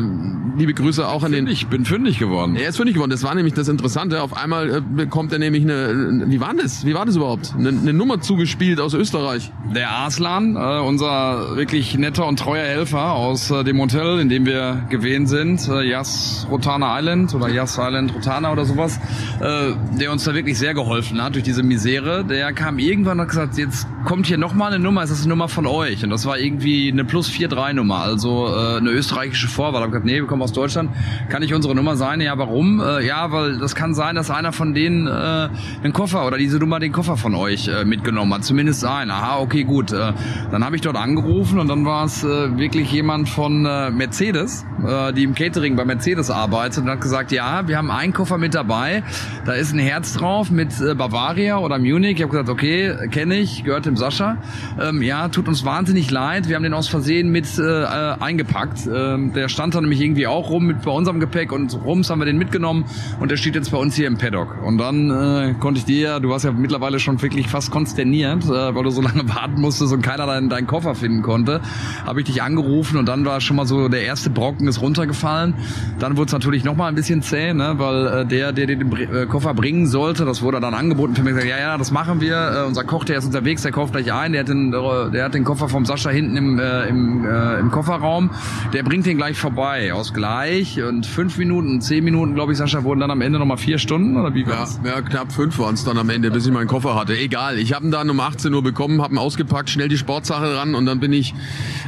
liebe 0.58 0.74
Grüße 0.74 1.08
auch 1.08 1.24
an 1.24 1.32
den 1.32 1.48
Ich 1.48 1.68
bin 1.68 1.86
fündig 1.86 2.20
geworden. 2.20 2.56
er 2.56 2.70
ist 2.70 2.78
fündig 2.78 2.96
geworden. 2.96 3.12
Das 3.12 3.24
war 3.24 3.36
nämlich 3.36 3.54
das 3.54 3.68
Interessante. 3.68 4.22
Auf 4.22 4.36
einmal 4.36 4.78
äh, 4.78 4.82
bekommt 4.82 5.32
er 5.34 5.40
nämlich 5.40 5.64
eine, 5.64 6.24
wie 6.28 6.40
war 6.40 6.54
das? 6.54 6.86
Wie 6.86 6.94
war 6.94 7.06
das 7.06 7.16
überhaupt? 7.16 7.54
Eine, 7.58 7.70
eine 7.70 7.94
Nummer 7.94 8.22
zugespielt 8.22 8.80
aus 8.80 8.94
Österreich. 8.94 9.52
Der 9.74 9.90
Arslan, 9.90 10.56
äh, 10.56 10.80
unser 10.80 11.56
wirklich 11.56 11.98
netter 11.98 12.26
und 12.28 12.40
treuer 12.40 12.66
Helfer 12.66 13.14
aus 13.14 13.52
äh, 13.52 13.64
dem 13.64 13.80
Hotel, 13.80 14.20
in 14.20 14.30
dem 14.30 14.46
wir 14.46 14.86
gewesen 14.90 15.28
sind, 15.28 15.68
äh, 15.68 15.84
Yas 15.90 16.48
Rotana 16.50 16.98
Island 17.00 17.34
oder 17.34 17.50
Yas 17.50 17.78
Island 17.78 18.14
Rotana 18.16 18.52
oder 18.52 18.66
sowas, 18.66 19.00
äh, 19.42 19.74
der 20.00 20.12
uns 20.12 20.24
da 20.24 20.34
wirklich 20.34 20.58
sehr 20.58 20.74
geholfen 20.74 21.22
hat 21.22 21.36
durch 21.36 21.44
diese 21.44 21.64
Misere. 21.64 22.24
Der 22.24 22.54
kam 22.54 22.80
irgendwann 22.80 23.20
und 23.20 23.22
hat 23.22 23.30
gesagt, 23.30 23.58
jetzt 23.58 23.88
kommt 24.06 24.28
hier 24.28 24.38
nochmal 24.38 24.74
eine 24.74 24.84
Nummer, 24.84 25.04
ist 25.04 25.20
eine 25.20 25.30
Nummer 25.30 25.48
von 25.48 25.66
euch. 25.66 26.04
Und 26.04 26.10
das 26.10 26.26
war 26.26 26.38
irgendwie 26.38 26.92
eine 26.92 27.06
plus 27.06 27.30
4-3 27.30 27.74
Nummer, 27.74 28.00
also 28.00 28.48
äh, 28.48 28.78
eine 28.78 28.92
österreichische 28.92 29.48
Vorwahl. 29.48 29.82
Ich 29.84 29.88
gesagt, 29.88 30.06
nee, 30.06 30.16
wir 30.16 30.26
kommen 30.26 30.42
aus 30.42 30.54
Deutschland, 30.54 30.92
kann 31.30 31.42
nicht 31.42 31.54
unsere 31.54 31.76
Nummer 31.76 31.96
sein? 31.96 32.22
Ja, 32.22 32.38
warum? 32.38 32.80
Äh, 32.80 33.06
ja, 33.06 33.32
weil 33.32 33.58
das 33.58 33.76
kann 33.76 33.94
sein, 33.94 34.16
dass 34.16 34.30
einer 34.32 34.52
von 34.52 34.74
denen 34.74 35.08
äh, 35.08 35.50
den 35.84 35.94
Koffer 35.94 36.26
oder 36.26 36.38
diese 36.38 36.58
Nummer 36.60 36.80
den 36.80 36.92
Koffer 36.92 37.18
von 37.18 37.36
euch 37.36 37.68
äh, 37.68 37.86
mitgenommen 37.86 38.34
hat. 38.34 38.44
Zumindest 38.44 38.86
ein. 38.86 39.12
Aha, 39.12 39.40
okay, 39.40 39.64
gut. 39.64 39.92
Äh, 39.92 40.14
dann 40.52 40.64
habe 40.64 40.76
ich 40.76 40.82
dort 40.82 40.98
angerufen 40.98 41.60
und 41.60 41.68
dann 41.68 41.86
war 41.86 42.06
es 42.06 42.24
äh, 42.24 42.58
wirklich 42.58 42.92
jemand 42.92 43.30
von 43.30 43.66
äh, 43.66 43.90
Mercedes, 43.92 44.66
äh, 44.86 45.14
die 45.14 45.24
im 45.24 45.36
Catering 45.36 45.76
bei 45.76 45.86
Mercedes 45.86 46.30
arbeitet 46.30 46.84
und 46.84 46.90
hat 46.90 47.02
gesagt, 47.02 47.32
ja, 47.32 47.68
wir 47.68 47.78
haben 47.78 47.92
einen 47.92 48.14
Koffer 48.14 48.38
mit 48.38 48.54
dabei. 48.54 49.04
Da 49.46 49.54
ist 49.54 49.74
ein 49.74 49.80
Herz 49.80 50.14
drauf 50.14 50.50
mit 50.50 50.82
äh, 50.82 50.96
Bavaria 50.96 51.60
oder 51.60 51.78
Munich. 51.78 52.16
Ich 52.16 52.22
habe 52.22 52.32
gesagt, 52.32 52.50
okay, 52.50 53.10
kenne 53.12 53.36
ich, 53.36 53.64
gehört 53.64 53.86
dem 53.86 53.96
Sascha. 53.96 54.38
Ähm, 54.82 55.02
ja, 55.02 55.28
tut 55.30 55.48
uns 55.48 55.64
wahnsinnig 55.66 56.10
leid. 56.10 56.50
Wir 56.50 56.56
haben 56.56 56.64
den 56.64 56.74
aus 56.74 56.88
Versehen 56.88 57.30
mit 57.30 57.60
äh, 57.60 57.86
eingepackt. 58.20 58.88
Ähm, 58.92 59.34
der 59.34 59.50
stand 59.50 59.76
da 59.76 59.82
nämlich 59.82 60.02
irgendwie 60.02 60.28
auch 60.28 60.50
rum 60.50 60.66
mit 60.66 60.82
bei 60.82 60.92
unserem 60.92 61.20
Gepäck 61.20 61.52
und 61.52 61.74
rums 61.84 62.10
haben 62.10 62.20
wir 62.20 62.26
den 62.26 62.38
mitgenommen 62.38 62.86
und 63.20 63.30
der 63.32 63.38
steht 63.38 63.56
jetzt 63.56 63.72
bei 63.72 63.78
uns 63.78 63.96
hier 63.96 64.08
im 64.08 64.18
Paddock. 64.18 64.64
Und 64.64 64.78
dann 64.78 65.12
äh, 65.12 65.54
konnte 65.60 65.80
ich 65.80 65.86
dir, 65.86 66.20
du 66.20 66.30
warst 66.30 66.46
ja 66.46 66.52
mittlerweile 66.52 67.00
schon 67.00 67.22
wirklich 67.22 67.48
fast 67.48 67.72
konsterniert, 67.72 68.46
äh, 68.46 68.76
weil 68.76 68.84
du 68.84 68.90
so 68.90 69.02
lange 69.02 69.28
warten 69.36 69.62
musstest 69.62 69.94
und 69.94 70.02
keiner 70.02 70.26
deinen, 70.26 70.50
deinen 70.50 70.68
Koffer 70.68 70.96
finden 70.96 71.22
konnte, 71.22 71.62
habe 72.06 72.22
ich 72.22 72.26
dich 72.26 72.42
angerufen 72.42 72.98
und 72.98 73.08
dann 73.08 73.26
war 73.26 73.42
schon 73.42 73.58
mal 73.58 73.66
so 73.66 73.90
der 73.90 74.04
erste 74.04 74.30
Brocken 74.30 74.68
ist 74.68 74.82
runtergefallen. 74.82 75.54
Dann 76.00 76.18
wurde 76.18 76.28
es 76.28 76.34
natürlich 76.34 76.64
noch 76.64 76.76
mal 76.76 76.88
ein 76.88 76.96
bisschen 76.96 77.22
zäh, 77.22 77.54
ne, 77.54 77.76
weil 77.78 78.08
äh, 78.08 78.26
der, 78.26 78.52
der 78.52 78.66
den 78.66 78.80
Koffer 79.28 79.54
bringen 79.54 79.88
sollte, 79.88 80.26
das 80.26 80.42
wurde 80.42 80.60
dann 80.60 80.74
angeboten 80.74 81.16
für 81.16 81.24
mich, 81.24 81.34
gesagt, 81.34 81.50
ja, 81.50 81.60
ja, 81.60 81.78
das 81.78 81.92
machen 81.92 82.22
wir. 82.22 82.36
Äh, 82.64 82.68
unser 82.68 82.84
Koch, 82.84 83.04
der 83.04 83.18
ist 83.18 83.26
unterwegs, 83.26 83.62
der 83.62 83.72
kauft 83.72 83.94
gleich 83.94 84.12
ein, 84.14 84.32
der 84.34 84.42
hat 84.42 84.50
den, 84.50 84.74
äh, 84.74 85.12
der 85.12 85.26
hat 85.26 85.34
den 85.34 85.44
Koffer 85.44 85.70
vom 85.70 85.86
Sascha 85.86 86.10
hinten 86.10 86.38
im, 86.38 86.60
äh, 86.60 86.88
im, 86.88 87.26
äh, 87.26 87.60
im 87.60 87.72
Kofferraum, 87.72 88.32
der 88.74 88.84
bringt 88.84 89.06
den 89.06 89.18
gleich 89.18 89.38
vorbei, 89.38 89.94
aus 89.94 90.14
gleich 90.14 90.82
und 90.82 91.06
fünf 91.06 91.38
Minuten, 91.38 91.82
zehn 91.82 92.04
Minuten, 92.04 92.36
glaube 92.36 92.52
ich, 92.52 92.58
Sascha, 92.58 92.84
wurden 92.84 93.00
dann 93.00 93.12
am 93.12 93.22
Ende 93.22 93.40
noch 93.40 93.46
mal 93.46 93.58
vier 93.58 93.78
Stunden 93.78 94.18
oder 94.18 94.34
wie 94.34 94.42
Ja, 94.44 94.50
war's? 94.50 94.80
ja 94.84 95.02
knapp 95.02 95.32
fünf 95.32 95.58
waren 95.60 95.74
es 95.76 95.84
dann 95.84 95.98
am 95.98 96.10
Ende, 96.10 96.32
bis 96.32 96.46
ich 96.46 96.52
meinen 96.54 96.68
Koffer 96.68 96.96
hatte. 96.96 97.18
Egal, 97.18 97.58
ich 97.60 97.74
habe 97.74 97.86
ihn 97.86 97.92
dann 97.92 98.10
um 98.10 98.20
18 98.20 98.54
Uhr 98.54 98.64
bekommen, 98.64 99.02
habe 99.02 99.14
ihn 99.16 99.18
ausgepackt, 99.20 99.70
schnell 99.70 99.88
die 99.90 99.98
Sportsache 99.98 100.56
ran 100.56 100.76
und 100.76 100.86
dann 100.86 101.00
bin 101.00 101.14
ich 101.14 101.34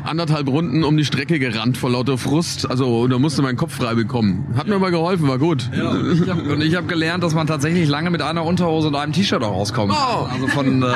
anderthalb 0.04 0.48
Runden 0.48 0.84
um 0.84 0.98
die 0.98 1.06
Strecke 1.06 1.40
gerannt 1.40 1.78
vor 1.78 1.90
lauter 1.90 2.18
Frust. 2.18 2.70
Also 2.70 3.08
da 3.08 3.20
musste 3.20 3.42
mein 3.42 3.56
Kopf 3.56 3.76
frei 3.76 3.96
bekommen. 3.96 4.46
Hat 4.56 4.68
mir 4.68 4.76
aber 4.76 4.92
geholfen, 4.92 5.28
war 5.28 5.38
gut. 5.38 5.70
Ja, 5.78 5.90
und 5.92 6.12
ich 6.62 6.76
habe 6.76 6.78
hab 6.78 6.88
gelernt, 6.88 7.07
gelernt, 7.08 7.24
dass 7.24 7.34
man 7.34 7.48
tatsächlich 7.48 7.88
lange 7.88 8.10
mit 8.10 8.22
einer 8.22 8.44
Unterhose 8.44 8.90
und 8.90 8.96
einem 8.96 9.14
T-Shirt 9.14 9.42
auch 9.42 9.52
rauskommt. 9.54 9.94
Oh. 9.96 10.28
Also 10.30 10.48
von, 10.48 10.84
äh, 10.84 10.88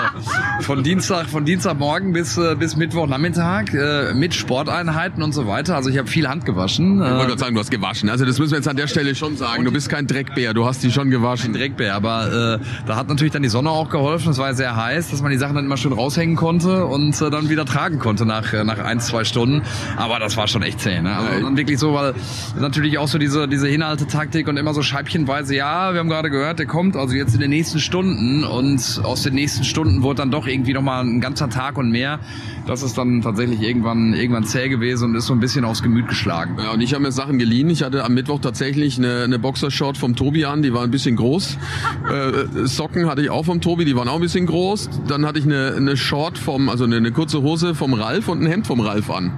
von 0.59 0.83
Dienstag, 0.83 1.27
von 1.29 1.45
Dienstagmorgen 1.45 2.11
bis, 2.11 2.37
äh, 2.37 2.55
bis 2.59 2.75
Mittwochnachmittag 2.75 3.73
äh, 3.73 4.13
mit 4.13 4.33
Sporteinheiten 4.33 5.23
und 5.23 5.31
so 5.31 5.47
weiter. 5.47 5.77
Also 5.77 5.89
ich 5.89 5.97
habe 5.97 6.09
viel 6.09 6.27
Hand 6.27 6.45
gewaschen. 6.45 6.95
Ich 6.95 6.99
wollte 6.99 7.23
Äh, 7.23 7.27
gerade 7.27 7.39
sagen, 7.39 7.53
du 7.55 7.61
hast 7.61 7.71
gewaschen. 7.71 8.09
Also 8.09 8.25
das 8.25 8.39
müssen 8.39 8.51
wir 8.51 8.57
jetzt 8.57 8.67
an 8.67 8.75
der 8.75 8.87
Stelle 8.87 9.15
schon 9.15 9.37
sagen. 9.37 9.63
Du 9.63 9.71
bist 9.71 9.87
kein 9.87 10.05
Dreckbär, 10.05 10.53
du 10.53 10.65
hast 10.65 10.83
die 10.83 10.91
schon 10.91 11.09
gewaschen. 11.11 11.53
Dreckbär, 11.53 11.95
aber 11.95 12.59
äh, 12.61 12.65
da 12.87 12.97
hat 12.97 13.07
natürlich 13.07 13.31
dann 13.31 13.43
die 13.43 13.49
Sonne 13.49 13.69
auch 13.69 13.89
geholfen. 13.89 14.31
Es 14.31 14.37
war 14.37 14.47
ja 14.47 14.53
sehr 14.53 14.75
heiß, 14.75 15.11
dass 15.11 15.21
man 15.21 15.31
die 15.31 15.37
Sachen 15.37 15.55
dann 15.55 15.63
immer 15.63 15.77
schön 15.77 15.93
raushängen 15.93 16.35
konnte 16.35 16.85
und 16.87 17.21
äh, 17.21 17.29
dann 17.29 17.49
wieder 17.49 17.63
tragen 17.65 17.99
konnte 17.99 18.25
nach 18.25 18.51
äh, 18.51 18.65
nach 18.65 18.79
ein 18.79 18.99
zwei 18.99 19.23
Stunden. 19.23 19.61
Aber 19.95 20.19
das 20.19 20.35
war 20.35 20.47
schon 20.49 20.61
echt 20.61 20.81
zäh. 20.81 20.99
Ne? 21.01 21.15
Also 21.15 21.45
dann 21.45 21.55
wirklich 21.55 21.79
so, 21.79 21.93
weil 21.93 22.13
natürlich 22.59 22.97
auch 22.97 23.07
so 23.07 23.17
diese 23.17 23.47
diese 23.47 23.67
Hinhaltetaktik 23.69 24.49
und 24.49 24.57
immer 24.57 24.73
so 24.73 24.81
scheibchenweise. 24.81 25.55
Ja, 25.55 25.93
wir 25.93 26.00
haben 26.01 26.09
gerade 26.09 26.31
gehört, 26.31 26.57
der 26.57 26.65
kommt 26.65 26.95
also 26.95 27.13
jetzt 27.13 27.35
in 27.35 27.41
den 27.41 27.51
nächsten 27.51 27.79
Stunden 27.79 28.43
und 28.43 29.01
aus 29.03 29.21
den 29.21 29.35
nächsten 29.35 29.63
Stunden 29.63 30.01
wurde 30.01 30.17
dann 30.17 30.31
doch 30.31 30.47
irgendwie 30.47 30.73
noch 30.73 30.81
mal 30.81 31.01
ein 31.01 31.21
ganzer 31.21 31.47
Tag 31.47 31.77
und 31.77 31.91
mehr. 31.91 32.19
Das 32.65 32.81
ist 32.81 32.97
dann 32.97 33.21
tatsächlich 33.21 33.61
irgendwann 33.61 34.15
irgendwann 34.15 34.43
zäh 34.43 34.67
gewesen 34.67 35.11
und 35.11 35.15
ist 35.15 35.27
so 35.27 35.33
ein 35.33 35.39
bisschen 35.39 35.63
aufs 35.63 35.83
Gemüt 35.83 36.07
geschlagen. 36.07 36.57
Ja, 36.57 36.71
und 36.71 36.81
ich 36.81 36.95
habe 36.95 37.03
mir 37.03 37.11
Sachen 37.11 37.37
geliehen. 37.37 37.69
Ich 37.69 37.83
hatte 37.83 38.03
am 38.03 38.15
Mittwoch 38.15 38.39
tatsächlich 38.39 38.97
eine, 38.97 39.25
eine 39.25 39.37
Boxershort 39.37 39.95
vom 39.95 40.15
Tobi 40.15 40.45
an, 40.45 40.63
die 40.63 40.73
war 40.73 40.83
ein 40.83 40.91
bisschen 40.91 41.15
groß. 41.15 41.57
Äh, 42.11 42.65
Socken 42.65 43.07
hatte 43.07 43.21
ich 43.21 43.29
auch 43.29 43.45
vom 43.45 43.61
Tobi, 43.61 43.85
die 43.85 43.95
waren 43.95 44.07
auch 44.07 44.15
ein 44.15 44.21
bisschen 44.21 44.45
groß. 44.45 44.89
Dann 45.07 45.25
hatte 45.25 45.39
ich 45.39 45.45
eine, 45.45 45.75
eine 45.77 45.95
Short 45.95 46.37
vom, 46.37 46.67
also 46.67 46.83
eine, 46.83 46.97
eine 46.97 47.11
kurze 47.11 47.41
Hose 47.41 47.75
vom 47.75 47.93
Ralf 47.93 48.27
und 48.27 48.41
ein 48.41 48.47
Hemd 48.47 48.67
vom 48.67 48.79
Ralf 48.79 49.09
an. 49.09 49.31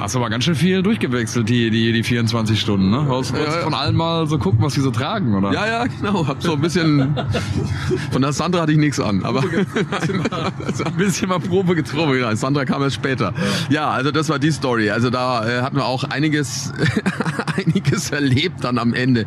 Hast 0.00 0.16
aber 0.16 0.30
ganz 0.30 0.44
schön 0.44 0.54
viel 0.54 0.82
durchgewechselt, 0.82 1.46
die, 1.50 1.68
die, 1.70 1.92
die 1.92 2.02
24 2.02 2.58
Stunden, 2.58 2.90
ne? 2.90 3.06
Wolltest 3.06 3.34
wolltest 3.34 3.52
Ja, 3.52 3.58
ja. 3.58 3.64
von 3.64 3.74
allen 3.74 3.94
mal 3.94 4.26
so 4.26 4.38
gucken, 4.38 4.62
was 4.62 4.72
die 4.72 4.80
so 4.80 4.90
tragen, 4.90 5.34
oder? 5.34 5.52
Ja, 5.52 5.66
ja, 5.66 5.86
genau. 5.86 6.26
Hab 6.26 6.42
so 6.42 6.54
ein 6.54 6.60
bisschen. 6.60 7.14
Von 8.10 8.22
der 8.22 8.32
Sandra 8.32 8.62
hatte 8.62 8.72
ich 8.72 8.78
nichts 8.78 8.98
an, 8.98 9.24
aber 9.24 9.42
ein 10.84 10.96
bisschen 10.96 11.28
mal 11.28 11.38
Probe 11.38 11.74
getroffen. 11.74 12.18
Ja, 12.18 12.34
Sandra 12.34 12.64
kam 12.64 12.82
erst 12.82 12.96
später. 12.96 13.34
Ja, 13.68 13.90
also 13.90 14.10
das 14.10 14.30
war 14.30 14.38
die 14.38 14.50
Story. 14.50 14.90
Also 14.90 15.10
da 15.10 15.46
äh, 15.46 15.62
hatten 15.62 15.76
wir 15.76 15.84
auch 15.84 16.04
einiges, 16.04 16.72
einiges 17.56 18.10
erlebt 18.10 18.64
dann 18.64 18.78
am 18.78 18.94
Ende. 18.94 19.26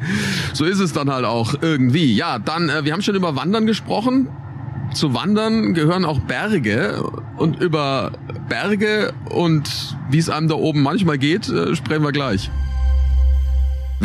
So 0.54 0.66
ist 0.66 0.80
es 0.80 0.92
dann 0.92 1.12
halt 1.12 1.26
auch 1.26 1.54
irgendwie. 1.62 2.16
Ja, 2.16 2.40
dann, 2.40 2.70
äh, 2.70 2.84
wir 2.84 2.94
haben 2.94 3.02
schon 3.04 3.16
über 3.16 3.36
Wandern 3.36 3.68
gesprochen. 3.68 4.28
Zu 4.94 5.14
Wandern 5.14 5.74
gehören 5.74 6.06
auch 6.06 6.20
Berge 6.20 7.04
und 7.38 7.60
über 7.60 8.12
Berge 8.48 9.14
und 9.30 9.98
wie 10.10 10.20
es 10.20 10.30
einem 10.30 10.48
da 10.48 10.56
oben 10.56 10.82
manchmal 10.84 11.18
geht, 11.18 11.50
äh, 11.50 11.76
sprechen 11.76 12.04
wir 12.04 12.12
gleich. 12.12 12.52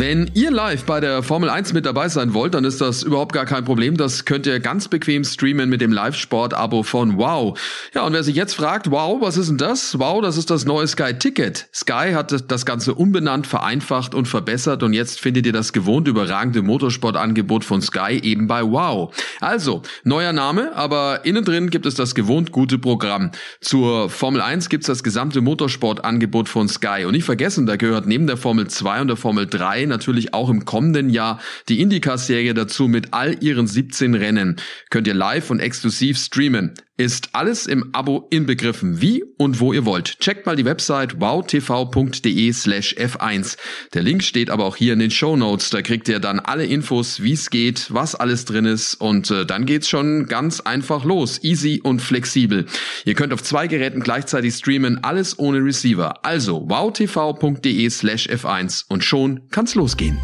Wenn 0.00 0.30
ihr 0.34 0.52
live 0.52 0.84
bei 0.84 1.00
der 1.00 1.24
Formel 1.24 1.50
1 1.50 1.72
mit 1.72 1.84
dabei 1.84 2.08
sein 2.08 2.32
wollt, 2.32 2.54
dann 2.54 2.62
ist 2.62 2.80
das 2.80 3.02
überhaupt 3.02 3.32
gar 3.32 3.46
kein 3.46 3.64
Problem. 3.64 3.96
Das 3.96 4.24
könnt 4.24 4.46
ihr 4.46 4.60
ganz 4.60 4.86
bequem 4.86 5.24
streamen 5.24 5.68
mit 5.68 5.80
dem 5.80 5.90
Live-Sport-Abo 5.90 6.84
von 6.84 7.18
Wow. 7.18 7.58
Ja, 7.96 8.02
und 8.02 8.12
wer 8.12 8.22
sich 8.22 8.36
jetzt 8.36 8.54
fragt, 8.54 8.92
wow, 8.92 9.20
was 9.20 9.36
ist 9.36 9.48
denn 9.48 9.58
das? 9.58 9.98
Wow, 9.98 10.22
das 10.22 10.36
ist 10.36 10.50
das 10.50 10.66
neue 10.66 10.86
Sky 10.86 11.14
Ticket. 11.14 11.68
Sky 11.74 12.12
hat 12.14 12.48
das 12.48 12.64
Ganze 12.64 12.94
umbenannt, 12.94 13.48
vereinfacht 13.48 14.14
und 14.14 14.28
verbessert 14.28 14.84
und 14.84 14.92
jetzt 14.92 15.18
findet 15.18 15.46
ihr 15.46 15.52
das 15.52 15.72
gewohnt 15.72 16.06
überragende 16.06 16.62
Motorsportangebot 16.62 17.64
von 17.64 17.82
Sky 17.82 18.20
eben 18.22 18.46
bei 18.46 18.62
Wow. 18.62 19.12
Also, 19.40 19.82
neuer 20.04 20.32
Name, 20.32 20.76
aber 20.76 21.24
innen 21.24 21.44
drin 21.44 21.70
gibt 21.70 21.86
es 21.86 21.96
das 21.96 22.14
gewohnt 22.14 22.52
gute 22.52 22.78
Programm. 22.78 23.32
Zur 23.60 24.08
Formel 24.10 24.42
1 24.42 24.68
gibt's 24.68 24.86
das 24.86 25.02
gesamte 25.02 25.40
Motorsportangebot 25.40 26.48
von 26.48 26.68
Sky. 26.68 27.04
Und 27.04 27.14
nicht 27.14 27.24
vergessen, 27.24 27.66
da 27.66 27.74
gehört 27.74 28.06
neben 28.06 28.28
der 28.28 28.36
Formel 28.36 28.68
2 28.68 29.00
und 29.00 29.08
der 29.08 29.16
Formel 29.16 29.48
3 29.48 29.87
natürlich 29.88 30.34
auch 30.34 30.50
im 30.50 30.64
kommenden 30.64 31.10
Jahr 31.10 31.40
die 31.68 31.80
IndyCar-Serie 31.80 32.54
dazu 32.54 32.88
mit 32.88 33.12
all 33.12 33.42
ihren 33.42 33.66
17 33.66 34.14
Rennen. 34.14 34.56
Könnt 34.90 35.06
ihr 35.06 35.14
live 35.14 35.50
und 35.50 35.60
exklusiv 35.60 36.18
streamen. 36.18 36.74
Ist 36.98 37.30
alles 37.32 37.66
im 37.66 37.90
Abo 37.92 38.26
inbegriffen, 38.30 39.00
wie 39.00 39.22
und 39.36 39.60
wo 39.60 39.72
ihr 39.72 39.84
wollt. 39.84 40.18
Checkt 40.18 40.46
mal 40.46 40.56
die 40.56 40.64
Website 40.64 41.20
wowtv.de 41.20 42.52
slash 42.52 42.96
f1. 42.98 43.56
Der 43.94 44.02
Link 44.02 44.24
steht 44.24 44.50
aber 44.50 44.64
auch 44.64 44.74
hier 44.74 44.94
in 44.94 44.98
den 44.98 45.12
Show 45.12 45.36
Notes. 45.36 45.70
Da 45.70 45.80
kriegt 45.80 46.08
ihr 46.08 46.18
dann 46.18 46.40
alle 46.40 46.66
Infos, 46.66 47.22
wie 47.22 47.34
es 47.34 47.50
geht, 47.50 47.94
was 47.94 48.16
alles 48.16 48.46
drin 48.46 48.64
ist 48.64 48.94
und 48.96 49.30
äh, 49.30 49.46
dann 49.46 49.64
geht's 49.64 49.88
schon 49.88 50.26
ganz 50.26 50.58
einfach 50.58 51.04
los. 51.04 51.38
Easy 51.44 51.80
und 51.80 52.02
flexibel. 52.02 52.66
Ihr 53.04 53.14
könnt 53.14 53.32
auf 53.32 53.44
zwei 53.44 53.68
Geräten 53.68 54.00
gleichzeitig 54.00 54.54
streamen, 54.54 55.04
alles 55.04 55.38
ohne 55.38 55.64
Receiver. 55.64 56.24
Also 56.24 56.68
wowtv.de 56.68 57.90
slash 57.90 58.28
f1 58.28 58.86
und 58.88 59.04
schon 59.04 59.42
kann's 59.50 59.76
losgehen. 59.76 60.18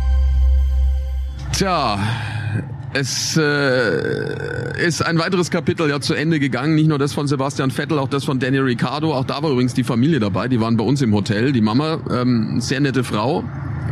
Tja, 1.52 2.00
es 2.94 3.36
äh, 3.36 4.86
ist 4.86 5.04
ein 5.04 5.18
weiteres 5.18 5.50
Kapitel 5.50 5.90
ja 5.90 6.00
zu 6.00 6.14
Ende 6.14 6.38
gegangen. 6.38 6.76
Nicht 6.76 6.88
nur 6.88 6.98
das 6.98 7.12
von 7.12 7.26
Sebastian 7.26 7.72
Vettel, 7.72 7.98
auch 7.98 8.08
das 8.08 8.24
von 8.24 8.38
Daniel 8.38 8.62
Ricciardo. 8.62 9.12
Auch 9.12 9.24
da 9.24 9.42
war 9.42 9.50
übrigens 9.50 9.74
die 9.74 9.82
Familie 9.82 10.20
dabei. 10.20 10.46
Die 10.46 10.60
waren 10.60 10.76
bei 10.76 10.84
uns 10.84 11.02
im 11.02 11.12
Hotel. 11.12 11.50
Die 11.50 11.60
Mama, 11.60 11.98
ähm, 12.08 12.60
sehr 12.60 12.78
nette 12.78 13.02
Frau. 13.02 13.42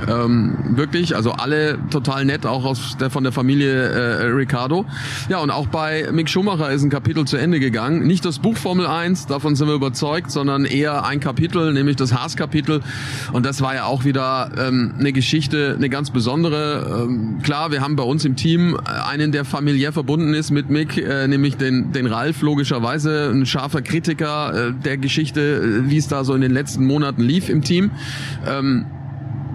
Ähm, 0.09 0.57
wirklich, 0.77 1.15
also 1.17 1.33
alle 1.33 1.79
total 1.91 2.25
nett, 2.25 2.47
auch 2.47 2.65
aus 2.65 2.97
der, 2.99 3.11
von 3.11 3.23
der 3.23 3.33
Familie 3.33 3.73
äh, 3.73 4.25
Ricardo. 4.27 4.85
Ja, 5.29 5.39
und 5.39 5.51
auch 5.51 5.67
bei 5.69 6.09
Mick 6.13 6.29
Schumacher 6.29 6.71
ist 6.71 6.83
ein 6.83 6.91
Kapitel 6.91 7.25
zu 7.25 7.37
Ende 7.37 7.61
gegangen. 7.61 8.07
Nicht 8.07 8.25
das 8.25 8.39
Buch 8.39 8.57
Formel 8.57 8.87
1, 8.87 9.27
davon 9.27 9.57
sind 9.57 9.69
wir 9.69 9.75
überzeugt, 9.75 10.31
sondern 10.31 10.65
eher 10.65 11.05
ein 11.05 11.21
Kapitel, 11.21 11.73
nämlich 11.73 11.97
das 11.97 12.13
Haas-Kapitel. 12.13 12.81
Und 13.33 13.47
das 13.47 13.61
war 13.61 13.75
ja 13.75 13.85
auch 13.85 14.05
wieder 14.05 14.51
ähm, 14.59 14.95
eine 14.99 15.13
Geschichte, 15.13 15.75
eine 15.77 15.89
ganz 15.89 16.11
besondere. 16.11 17.05
Ähm, 17.05 17.39
klar, 17.43 17.71
wir 17.71 17.81
haben 17.81 17.97
bei 17.97 18.05
uns 18.05 18.25
im 18.25 18.37
Team 18.37 18.77
einen, 18.85 19.33
der 19.33 19.45
familiär 19.45 19.93
verbunden 19.93 20.35
ist 20.35 20.51
mit 20.51 20.71
Mick, 20.71 20.97
äh, 20.97 21.29
nämlich 21.29 21.57
den, 21.57 21.93
den 21.93 22.07
Ralf, 22.07 22.43
logischerweise 22.43 23.31
ein 23.31 23.47
scharfer 23.47 23.83
Kritiker 23.83 24.69
äh, 24.69 24.73
der 24.73 24.97
Geschichte, 24.97 25.41
äh, 25.41 25.91
wie 25.91 25.97
es 25.97 26.09
da 26.09 26.25
so 26.25 26.35
in 26.35 26.41
den 26.41 26.53
letzten 26.53 26.87
Monaten 26.87 27.23
lief 27.23 27.49
im 27.49 27.63
Team. 27.63 27.91
Ähm, 28.47 28.87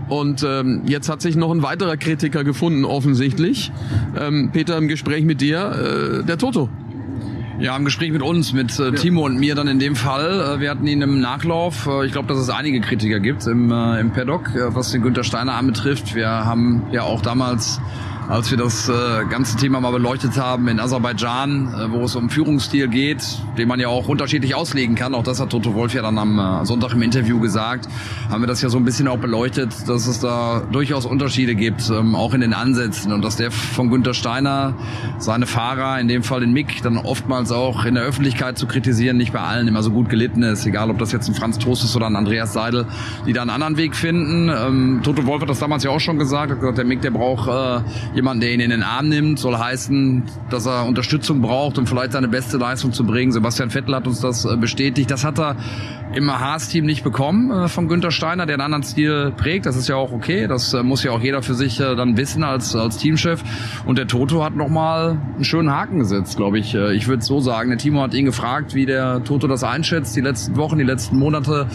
und 0.10 0.46
ähm, 0.48 0.84
jetzt 0.86 1.10
hat 1.10 1.22
sich 1.22 1.36
noch 1.36 1.52
ein 1.52 1.63
weiterer 1.63 1.98
Kritiker 1.98 2.43
gefunden, 2.43 2.86
offensichtlich. 2.86 3.72
Ähm, 4.20 4.50
Peter, 4.54 4.78
im 4.78 4.88
Gespräch 4.88 5.24
mit 5.24 5.41
dir, 5.41 6.22
äh, 6.22 6.26
der 6.26 6.38
Toto. 6.38 6.70
Ja, 7.60 7.76
im 7.76 7.86
Gespräch 7.86 8.12
mit 8.12 8.22
uns, 8.22 8.54
mit 8.54 8.80
äh, 8.80 8.91
Timo 8.91 9.26
und 9.26 9.39
mir 9.39 9.56
dann 9.56 9.67
in 9.67 9.80
dem 9.80 9.96
Fall. 9.96 10.58
Äh, 10.58 10.60
wir 10.60 10.70
hatten 10.70 10.86
ihn 10.86 11.02
im 11.02 11.20
Nachlauf. 11.20 11.88
Äh, 11.88 12.06
ich 12.06 12.12
glaube, 12.12 12.28
dass 12.28 12.38
es 12.38 12.50
einige 12.50 12.80
Kritiker 12.82 13.20
gibt 13.20 13.48
im, 13.48 13.72
äh, 13.72 14.00
im 14.00 14.12
Paddock, 14.12 14.54
äh, 14.54 14.76
was 14.76 14.91
den 14.91 15.02
Günther 15.02 15.24
Steiner 15.24 15.56
anbetrifft. 15.56 16.13
Wir 16.13 16.30
haben 16.30 16.84
ja 16.91 17.02
auch 17.02 17.22
damals 17.22 17.82
als 18.30 18.52
wir 18.52 18.58
das 18.58 18.90
äh, 18.90 18.94
ganze 19.30 19.56
Thema 19.56 19.80
mal 19.80 19.92
beleuchtet 19.92 20.38
haben 20.38 20.68
in 20.68 20.82
Aserbaidschan, 20.82 21.74
äh, 21.74 21.92
wo 21.92 22.04
es 22.04 22.16
um 22.16 22.30
Führungsstil 22.30 22.90
geht, 22.90 23.24
den 23.58 23.70
man 23.70 23.80
ja 23.80 23.88
auch 23.88 24.10
unterschiedlich 24.10 24.54
auslegen 24.54 24.96
kann. 24.96 25.16
Auch 25.16 25.24
das 25.24 25.40
hat 25.40 25.50
Toto 25.50 25.74
Wolf 25.76 25.94
ja 25.94 26.02
dann 26.02 26.18
am 26.18 26.38
äh, 26.38 26.66
Sonntag 26.66 26.92
im 26.94 27.02
Interview 27.02 27.40
gesagt. 27.40 27.88
Haben 28.30 28.42
wir 28.42 28.48
das 28.48 28.62
ja 28.62 28.68
so 28.68 28.78
ein 28.78 28.84
bisschen 28.84 29.08
auch 29.08 29.18
beleuchtet, 29.18 29.88
dass 29.88 30.08
es 30.08 30.20
da 30.20 30.62
durchaus 30.72 31.06
Unterschiede 31.06 31.56
gibt, 31.56 31.90
ähm, 31.90 32.16
auch 32.16 32.34
in 32.34 32.42
den 32.42 32.54
Ansätzen 32.54 33.13
und 33.13 33.24
dass 33.24 33.38
der 33.38 33.50
von 33.50 33.90
Günther 33.90 34.13
Steiner 34.13 34.74
seine 35.20 35.46
Fahrer, 35.46 35.98
in 36.00 36.10
dem 36.10 36.24
Fall 36.24 36.42
den 36.42 36.52
Mick, 36.52 36.82
dann 36.82 36.98
oftmals 36.98 37.54
auch 37.54 37.86
in 37.86 37.96
der 37.96 38.04
Öffentlichkeit 38.04 38.58
zu 38.58 38.68
kritisieren, 38.68 39.16
nicht 39.16 39.32
bei 39.32 39.40
allen 39.40 39.70
immer 39.70 39.84
so 39.84 39.92
gut 39.92 40.10
gelitten 40.10 40.44
ist, 40.44 40.66
egal 40.66 40.90
ob 40.90 41.00
das 41.00 41.13
jetzt 41.13 41.30
ein 41.30 41.34
Franz 41.34 41.60
Trost 41.60 41.86
ist 41.86 41.96
oder 41.96 42.08
ein 42.08 42.16
Andreas 42.18 42.52
Seidel, 42.52 42.88
die 43.26 43.32
da 43.32 43.42
einen 43.42 43.52
anderen 43.52 43.78
Weg 43.78 43.96
finden. 43.96 44.50
Ähm, 44.50 45.00
Toto 45.02 45.26
Wolf 45.26 45.42
hat 45.42 45.50
das 45.50 45.60
damals 45.60 45.84
ja 45.84 45.92
auch 45.92 46.02
schon 46.02 46.20
gesagt, 46.20 46.52
hat 46.52 46.60
gesagt, 46.60 46.78
der 46.78 46.86
Mick, 46.86 47.02
der 47.02 47.12
braucht 47.12 47.48
jemanden, 48.17 48.41
der 48.41 48.51
ihn 48.51 48.60
in 48.60 48.71
den 48.71 48.84
Arm 48.84 49.08
nimmt, 49.10 49.39
soll 49.39 49.56
heißen, 49.58 50.23
dass 50.49 50.65
er 50.65 50.86
Unterstützung 50.86 51.39
braucht, 51.39 51.77
um 51.77 51.86
vielleicht 51.86 52.13
seine 52.13 52.27
beste 52.27 52.58
Leistung 52.58 52.91
zu 52.91 53.06
bringen. 53.06 53.32
Sebastian 53.32 53.69
Vettel 53.69 53.95
hat 53.95 54.08
uns 54.08 54.19
das 54.19 54.43
äh, 54.43 54.58
bestätigt. 54.58 55.10
Das 55.12 55.23
hat 55.23 55.39
er 55.39 55.56
im 56.13 56.32
Haas-Team 56.32 56.86
nicht 56.86 57.03
bekommen 57.03 57.51
äh, 57.51 57.67
von 57.67 57.88
Günther 57.88 58.10
Steiner, 58.10 58.47
der 58.47 58.56
einen 58.56 58.63
anderen 58.63 58.84
Stil 58.84 59.32
prägt. 59.38 59.67
Das 59.67 59.75
ist 59.75 59.88
ja 59.88 59.95
auch 59.95 60.12
okay. 60.12 60.47
Das 60.47 60.73
äh, 60.73 60.82
muss 60.82 61.03
ja 61.03 61.12
auch 61.12 61.21
jeder 61.21 61.43
für 61.43 61.53
sich 61.53 61.77
dann 61.77 62.17
wissen 62.17 62.43
als, 62.43 62.75
als 62.75 62.97
Teamchef. 62.97 63.43
Und 63.86 63.99
der 63.99 64.08
Toto 64.08 64.43
hat 64.43 64.56
nochmal 64.56 65.19
einen 65.36 65.43
schönen 65.43 65.71
Haken 65.71 65.99
gesetzt, 65.99 66.38
glaube 66.38 66.58
ich. 66.58 66.73
Ich 66.73 67.08
würde 67.08 67.23
so 67.23 67.39
sagen. 67.39 67.69
Der 67.69 67.77
Timo 67.77 68.01
hat 68.01 68.15
ihn 68.15 68.25
gefragt, 68.25 68.73
wie 68.73 68.88
der 68.88 69.23
Toto 69.23 69.47
das 69.47 69.63
einschätzt, 69.63 70.15
die 70.15 70.21
letzten 70.21 70.56
Wochen, 70.56 70.80
die 70.80 70.84
letzten 70.84 71.19
Monate. 71.19 71.67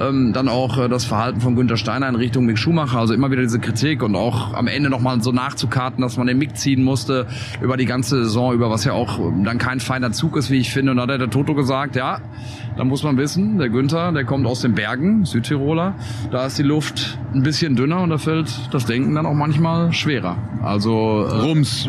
Ähm, 0.00 0.32
dann 0.32 0.48
auch 0.48 0.88
das 0.88 1.04
Verhalten 1.04 1.42
von 1.42 1.56
Günther 1.56 1.76
Steiner 1.76 2.08
in 2.08 2.14
Richtung 2.14 2.46
Mick 2.46 2.58
Schumacher. 2.58 2.98
Also 2.98 3.12
immer 3.12 3.30
wieder 3.30 3.42
diese 3.42 3.58
Kritik 3.58 4.02
und 4.02 4.16
auch 4.16 4.54
am 4.54 4.66
Ende 4.66 4.88
nochmal 4.88 5.20
so 5.20 5.32
nachzukarten, 5.32 5.89
dass 5.98 6.16
man 6.16 6.26
den 6.26 6.38
Mick 6.38 6.56
ziehen 6.56 6.82
musste 6.82 7.26
über 7.60 7.76
die 7.76 7.86
ganze 7.86 8.24
Saison 8.24 8.54
über, 8.54 8.70
was 8.70 8.84
ja 8.84 8.92
auch 8.92 9.18
dann 9.44 9.58
kein 9.58 9.80
feiner 9.80 10.12
Zug 10.12 10.36
ist, 10.36 10.50
wie 10.50 10.58
ich 10.58 10.70
finde. 10.70 10.92
Und 10.92 10.98
da 10.98 11.04
hat 11.04 11.20
der 11.20 11.30
Toto 11.30 11.54
gesagt, 11.54 11.96
ja, 11.96 12.20
da 12.76 12.84
muss 12.84 13.02
man 13.02 13.16
wissen, 13.16 13.58
der 13.58 13.68
Günther, 13.68 14.12
der 14.12 14.24
kommt 14.24 14.46
aus 14.46 14.60
den 14.60 14.74
Bergen, 14.74 15.24
Südtiroler. 15.24 15.94
Da 16.30 16.46
ist 16.46 16.58
die 16.58 16.62
Luft 16.62 17.18
ein 17.34 17.42
bisschen 17.42 17.76
dünner 17.76 18.00
und 18.02 18.10
da 18.10 18.18
fällt 18.18 18.48
das 18.72 18.86
Denken 18.86 19.14
dann 19.14 19.26
auch 19.26 19.34
manchmal 19.34 19.92
schwerer. 19.92 20.36
Also 20.62 21.26
äh, 21.28 21.40
Rums. 21.40 21.88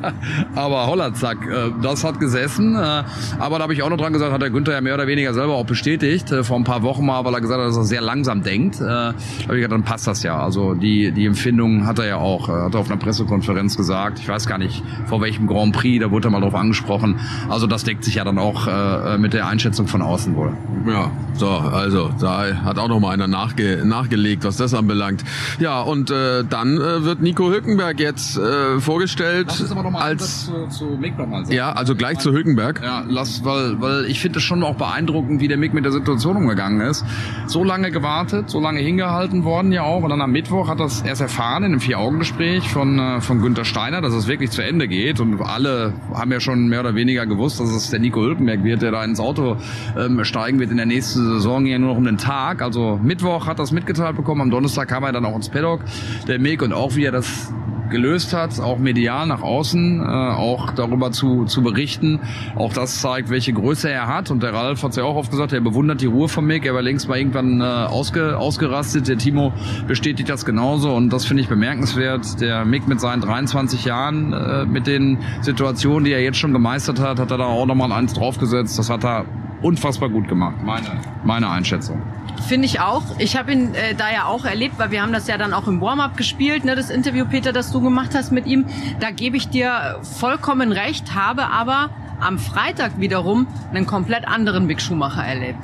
aber 0.54 0.86
Hollerzack, 0.86 1.38
äh, 1.46 1.70
das 1.82 2.04
hat 2.04 2.20
gesessen. 2.20 2.74
Äh, 2.74 3.04
aber 3.38 3.58
da 3.58 3.62
habe 3.62 3.74
ich 3.74 3.82
auch 3.82 3.90
noch 3.90 3.96
dran 3.96 4.12
gesagt, 4.12 4.32
hat 4.32 4.42
der 4.42 4.50
Günther 4.50 4.72
ja 4.72 4.80
mehr 4.80 4.94
oder 4.94 5.06
weniger 5.06 5.32
selber 5.34 5.54
auch 5.54 5.66
bestätigt, 5.66 6.30
äh, 6.32 6.44
vor 6.44 6.56
ein 6.56 6.64
paar 6.64 6.82
Wochen 6.82 7.06
mal, 7.06 7.24
weil 7.24 7.34
er 7.34 7.40
gesagt 7.40 7.60
hat, 7.60 7.68
dass 7.68 7.76
er 7.76 7.84
sehr 7.84 8.00
langsam 8.00 8.42
denkt. 8.42 8.80
Äh, 8.80 8.84
habe 8.84 9.14
ich 9.48 9.56
gesagt, 9.56 9.72
dann 9.72 9.84
passt 9.84 10.06
das 10.06 10.22
ja. 10.22 10.38
Also 10.38 10.74
die, 10.74 11.12
die 11.12 11.26
Empfindung 11.26 11.86
hat 11.86 11.98
er 11.98 12.06
ja 12.06 12.16
auch. 12.16 12.48
Er 12.48 12.64
hat 12.64 12.76
auf 12.76 12.90
einer 12.90 12.98
Pressekonferenz 12.98 13.35
Pressekonferenz 13.36 13.76
gesagt. 13.76 14.18
Ich 14.18 14.28
weiß 14.28 14.46
gar 14.46 14.58
nicht, 14.58 14.82
vor 15.06 15.20
welchem 15.20 15.46
Grand 15.46 15.74
Prix, 15.74 16.02
da 16.02 16.10
wurde 16.10 16.28
er 16.28 16.30
mal 16.30 16.40
drauf 16.40 16.54
angesprochen. 16.54 17.16
Also 17.48 17.66
das 17.66 17.84
deckt 17.84 18.04
sich 18.04 18.16
ja 18.16 18.24
dann 18.24 18.38
auch 18.38 18.66
äh, 18.66 19.18
mit 19.18 19.32
der 19.32 19.46
Einschätzung 19.46 19.86
von 19.86 20.02
außen 20.02 20.34
wohl. 20.36 20.56
Ja, 20.86 21.10
so, 21.34 21.48
also 21.48 22.10
da 22.20 22.64
hat 22.64 22.78
auch 22.78 22.88
noch 22.88 23.00
mal 23.00 23.10
einer 23.10 23.26
nachge 23.26 23.82
nachgelegt, 23.84 24.44
was 24.44 24.56
das 24.56 24.74
anbelangt. 24.74 25.24
Ja, 25.58 25.80
und 25.80 26.10
äh, 26.10 26.44
dann 26.48 26.76
äh, 26.76 27.04
wird 27.04 27.20
Nico 27.20 27.50
Hülkenberg 27.50 28.00
jetzt 28.00 28.38
äh, 28.38 28.80
vorgestellt 28.80 29.48
als 29.94 30.46
zu, 30.46 30.68
zu 30.68 30.84
Mick 30.98 31.18
nochmal 31.18 31.44
sagen. 31.44 31.56
ja, 31.56 31.72
also 31.72 31.94
gleich 31.94 32.18
zu 32.18 32.32
Hülkenberg. 32.32 32.80
Ja, 32.82 33.04
lass, 33.06 33.44
weil, 33.44 33.80
weil 33.80 34.04
ich 34.06 34.20
finde 34.20 34.38
es 34.38 34.44
schon 34.44 34.62
auch 34.62 34.76
beeindruckend, 34.76 35.40
wie 35.40 35.48
der 35.48 35.56
Mick 35.56 35.74
mit 35.74 35.84
der 35.84 35.92
Situation 35.92 36.36
umgegangen 36.36 36.80
ist. 36.80 37.04
So 37.46 37.64
lange 37.64 37.90
gewartet, 37.90 38.48
so 38.50 38.60
lange 38.60 38.80
hingehalten 38.80 39.44
worden 39.44 39.72
ja 39.72 39.82
auch. 39.82 40.02
Und 40.02 40.10
dann 40.10 40.20
am 40.20 40.32
Mittwoch 40.32 40.68
hat 40.68 40.80
das 40.80 41.02
erst 41.02 41.20
erfahren 41.20 41.64
in 41.64 41.72
einem 41.72 41.80
Vier-Augen-Gespräch 41.80 42.68
von, 42.68 42.98
äh, 42.98 43.20
von 43.26 43.42
Günther 43.42 43.64
Steiner, 43.64 44.00
dass 44.00 44.14
es 44.14 44.28
wirklich 44.28 44.50
zu 44.50 44.62
Ende 44.62 44.88
geht. 44.88 45.20
Und 45.20 45.40
alle 45.40 45.92
haben 46.14 46.32
ja 46.32 46.40
schon 46.40 46.68
mehr 46.68 46.80
oder 46.80 46.94
weniger 46.94 47.26
gewusst, 47.26 47.60
dass 47.60 47.70
es 47.70 47.90
der 47.90 47.98
Nico 47.98 48.22
Hülkenberg 48.22 48.64
wird, 48.64 48.82
der 48.82 48.92
da 48.92 49.04
ins 49.04 49.20
Auto 49.20 49.56
ähm, 49.98 50.24
steigen 50.24 50.60
wird 50.60 50.70
in 50.70 50.76
der 50.76 50.86
nächsten 50.86 51.24
Saison 51.24 51.66
ja 51.66 51.78
nur 51.78 51.90
noch 51.90 51.96
um 51.96 52.04
den 52.04 52.18
Tag. 52.18 52.62
Also 52.62 52.98
Mittwoch 53.02 53.46
hat 53.46 53.58
das 53.58 53.72
mitgeteilt 53.72 54.16
bekommen, 54.16 54.40
am 54.40 54.50
Donnerstag 54.50 54.88
kam 54.88 55.02
er 55.04 55.12
dann 55.12 55.24
auch 55.24 55.36
ins 55.36 55.48
Paddock, 55.48 55.80
der 56.28 56.38
Mick, 56.38 56.62
und 56.62 56.72
auch 56.72 56.94
wie 56.94 57.04
er 57.04 57.12
das 57.12 57.52
gelöst 57.90 58.32
hat, 58.32 58.60
auch 58.60 58.78
medial 58.78 59.26
nach 59.26 59.42
außen, 59.42 60.00
äh, 60.00 60.04
auch 60.04 60.72
darüber 60.72 61.12
zu, 61.12 61.44
zu 61.44 61.62
berichten. 61.62 62.20
Auch 62.54 62.72
das 62.72 63.00
zeigt, 63.00 63.30
welche 63.30 63.52
Größe 63.52 63.90
er 63.90 64.06
hat. 64.06 64.30
Und 64.30 64.42
der 64.42 64.52
Ralf 64.52 64.82
hat 64.82 64.90
es 64.90 64.96
ja 64.96 65.04
auch 65.04 65.16
oft 65.16 65.30
gesagt, 65.30 65.52
er 65.52 65.60
bewundert 65.60 66.00
die 66.00 66.06
Ruhe 66.06 66.28
von 66.28 66.44
Mick. 66.44 66.66
Er 66.66 66.74
war 66.74 66.82
längst 66.82 67.08
mal 67.08 67.18
irgendwann 67.18 67.60
äh, 67.60 67.64
ausge, 67.64 68.38
ausgerastet. 68.38 69.08
Der 69.08 69.18
Timo 69.18 69.52
bestätigt 69.86 70.28
das 70.28 70.44
genauso. 70.44 70.94
Und 70.94 71.12
das 71.12 71.24
finde 71.24 71.42
ich 71.42 71.48
bemerkenswert. 71.48 72.40
Der 72.40 72.64
Mick 72.64 72.88
mit 72.88 73.00
seinen 73.00 73.20
23 73.20 73.84
Jahren, 73.84 74.32
äh, 74.32 74.64
mit 74.64 74.86
den 74.86 75.18
Situationen, 75.40 76.04
die 76.04 76.12
er 76.12 76.22
jetzt 76.22 76.38
schon 76.38 76.52
gemeistert 76.52 77.00
hat, 77.00 77.18
hat 77.18 77.30
er 77.30 77.38
da 77.38 77.44
auch 77.44 77.66
nochmal 77.66 77.92
eins 77.92 78.12
draufgesetzt. 78.12 78.78
Das 78.78 78.90
hat 78.90 79.04
er 79.04 79.24
unfassbar 79.62 80.08
gut 80.08 80.28
gemacht. 80.28 80.56
Meine, 80.64 81.00
meine 81.24 81.48
Einschätzung. 81.48 82.02
Finde 82.48 82.66
ich 82.66 82.80
auch. 82.80 83.02
Ich 83.18 83.36
habe 83.36 83.52
ihn 83.52 83.74
äh, 83.74 83.94
da 83.94 84.10
ja 84.12 84.26
auch 84.26 84.44
erlebt, 84.44 84.78
weil 84.78 84.90
wir 84.90 85.02
haben 85.02 85.12
das 85.12 85.26
ja 85.26 85.36
dann 85.36 85.52
auch 85.52 85.66
im 85.66 85.80
Warm-up 85.80 86.16
gespielt, 86.16 86.64
ne, 86.64 86.76
das 86.76 86.90
Interview, 86.90 87.24
Peter, 87.24 87.52
das 87.52 87.72
du 87.72 87.80
gemacht 87.80 88.10
hast 88.14 88.30
mit 88.30 88.46
ihm. 88.46 88.66
Da 89.00 89.10
gebe 89.10 89.36
ich 89.36 89.48
dir 89.48 89.98
vollkommen 90.02 90.72
recht, 90.72 91.14
habe 91.14 91.48
aber 91.48 91.90
am 92.20 92.38
Freitag 92.38 92.98
wiederum 92.98 93.46
einen 93.72 93.86
komplett 93.86 94.26
anderen 94.26 94.66
Mick 94.66 94.80
Schumacher 94.80 95.24
erlebt. 95.24 95.58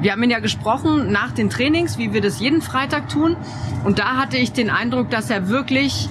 Wir 0.00 0.12
haben 0.12 0.22
ihn 0.22 0.30
ja 0.30 0.40
gesprochen 0.40 1.12
nach 1.12 1.32
den 1.32 1.50
Trainings, 1.50 1.98
wie 1.98 2.12
wir 2.12 2.20
das 2.20 2.40
jeden 2.40 2.62
Freitag 2.62 3.08
tun. 3.08 3.36
Und 3.84 3.98
da 3.98 4.16
hatte 4.16 4.36
ich 4.36 4.52
den 4.52 4.70
Eindruck, 4.70 5.10
dass 5.10 5.30
er 5.30 5.48
wirklich, 5.48 6.08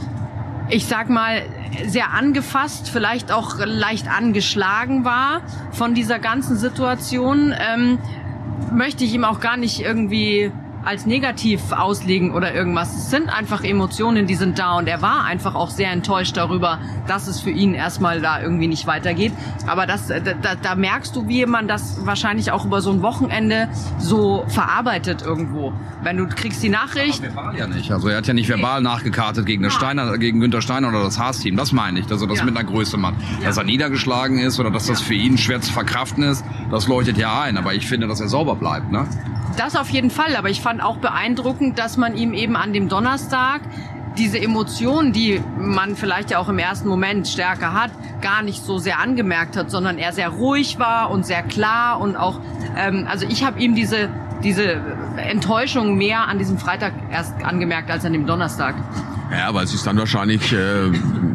ich 0.69 0.88
sag 0.88 1.10
mal, 1.10 1.43
sehr 1.86 2.13
angefasst, 2.13 2.89
vielleicht 2.89 3.32
auch 3.32 3.58
leicht 3.63 4.08
angeschlagen 4.08 5.06
war 5.06 5.41
von 5.71 5.93
dieser 5.93 6.19
ganzen 6.19 6.56
Situation. 6.56 7.54
Ähm, 7.58 7.99
möchte 8.74 9.04
ich 9.04 9.14
ihm 9.14 9.24
auch 9.24 9.40
gar 9.40 9.58
nicht 9.58 9.82
irgendwie 9.82 10.52
als 10.84 11.06
negativ 11.06 11.72
auslegen 11.72 12.32
oder 12.32 12.54
irgendwas. 12.54 12.96
Es 12.96 13.10
sind 13.10 13.30
einfach 13.30 13.63
Emotionen, 13.63 14.28
die 14.28 14.36
sind 14.36 14.60
da 14.60 14.78
und 14.78 14.88
er 14.88 15.02
war 15.02 15.24
einfach 15.24 15.56
auch 15.56 15.69
sehr 15.69 15.91
enttäuscht 15.91 16.36
darüber, 16.38 16.80
dass 17.08 17.28
es 17.28 17.39
für 17.39 17.52
ihn 17.52 17.74
erstmal 17.74 18.22
da 18.22 18.41
irgendwie 18.41 18.67
nicht 18.67 18.86
weitergeht. 18.88 19.34
Aber 19.67 19.86
das, 19.86 20.08
da, 20.08 20.56
da 20.56 20.76
merkst 20.76 21.15
du, 21.15 21.28
wie 21.28 21.46
man 21.46 21.67
das 21.67 22.06
wahrscheinlich 22.06 22.52
auch 22.52 22.65
über 22.65 22.82
so 22.82 22.91
ein 22.91 23.02
Wochenende 23.02 23.69
so 23.98 24.46
verarbeitet 24.48 25.22
irgendwo. 25.22 25.74
Wenn 26.02 26.17
du 26.17 26.28
kriegst 26.28 26.62
die 26.62 26.69
Nachricht. 26.69 27.24
Aber 27.24 27.36
verbal 27.36 27.58
ja 27.58 27.67
nicht. 27.67 27.91
Also 27.91 28.10
er 28.10 28.17
hat 28.17 28.28
ja 28.28 28.34
nicht 28.34 28.50
verbal 28.50 28.82
nachgekartet 28.82 29.46
gegen, 29.46 29.63
ja. 29.63 29.69
Steiner, 29.69 30.17
gegen 30.17 30.39
Günther 30.39 30.62
Steiner 30.62 30.89
oder 30.89 31.04
das 31.04 31.17
Haas-Team. 31.17 31.56
Das 31.56 31.72
meine 31.72 32.00
ich, 32.00 32.08
dass 32.08 32.22
er 32.22 32.28
das 32.28 32.39
ja. 32.39 32.46
mit 32.46 32.58
einer 32.58 32.67
Größe 32.67 32.98
macht. 32.98 33.15
Ja. 33.39 33.48
Dass 33.48 33.58
er 33.58 33.63
niedergeschlagen 33.63 34.38
ist 34.39 34.60
oder 34.60 34.72
dass 34.72 34.88
das 34.88 35.02
für 35.02 35.13
ihn 35.13 35.38
schwer 35.38 35.62
zu 35.62 35.72
verkraften 35.72 36.24
ist, 36.24 36.43
das 36.72 36.88
leuchtet 36.88 37.17
ja 37.17 37.41
ein. 37.41 37.58
Aber 37.58 37.74
ich 37.74 37.88
finde, 37.88 38.08
dass 38.08 38.19
er 38.19 38.28
sauber 38.28 38.56
bleibt. 38.56 38.91
Ne? 38.91 39.08
Das 39.58 39.76
auf 39.76 39.89
jeden 39.89 40.10
Fall, 40.10 40.36
aber 40.36 40.50
ich 40.50 40.62
fand 40.62 40.73
auch 40.82 40.98
beeindruckend, 40.98 41.80
dass 41.80 41.98
man 41.98 42.16
ihm 42.16 42.34
eben 42.34 42.56
an 42.56 42.74
dem 42.74 42.90
Donnerstag 42.90 43.62
diese 44.18 44.40
Emotionen, 44.40 45.12
die 45.12 45.42
man 45.58 45.96
vielleicht 45.96 46.32
ja 46.32 46.40
auch 46.40 46.50
im 46.50 46.60
ersten 46.60 46.88
Moment 46.88 47.28
stärker 47.28 47.74
hat, 47.74 47.92
gar 48.22 48.44
nicht 48.44 48.64
so 48.64 48.78
sehr 48.78 49.00
angemerkt 49.00 49.58
hat, 49.58 49.72
sondern 49.72 49.98
er 49.98 50.14
sehr 50.14 50.30
ruhig 50.30 50.80
war 50.80 51.10
und 51.10 51.26
sehr 51.26 51.44
klar 51.44 52.00
und 52.00 52.16
auch, 52.16 52.40
ähm, 52.78 53.08
also 53.10 53.26
ich 53.28 53.44
habe 53.44 53.60
ihm 53.60 53.76
diese 53.76 54.10
diese 54.44 54.82
Enttäuschung 55.18 55.98
mehr 55.98 56.28
an 56.28 56.38
diesem 56.38 56.58
Freitag 56.58 56.94
erst 57.12 57.44
angemerkt 57.44 57.90
als 57.90 58.06
an 58.06 58.14
dem 58.14 58.26
Donnerstag. 58.26 58.76
Ja, 59.32 59.54
weil 59.54 59.64
es 59.64 59.72
sich 59.72 59.82
dann 59.82 59.98
wahrscheinlich 59.98 60.54
äh, 60.54 60.92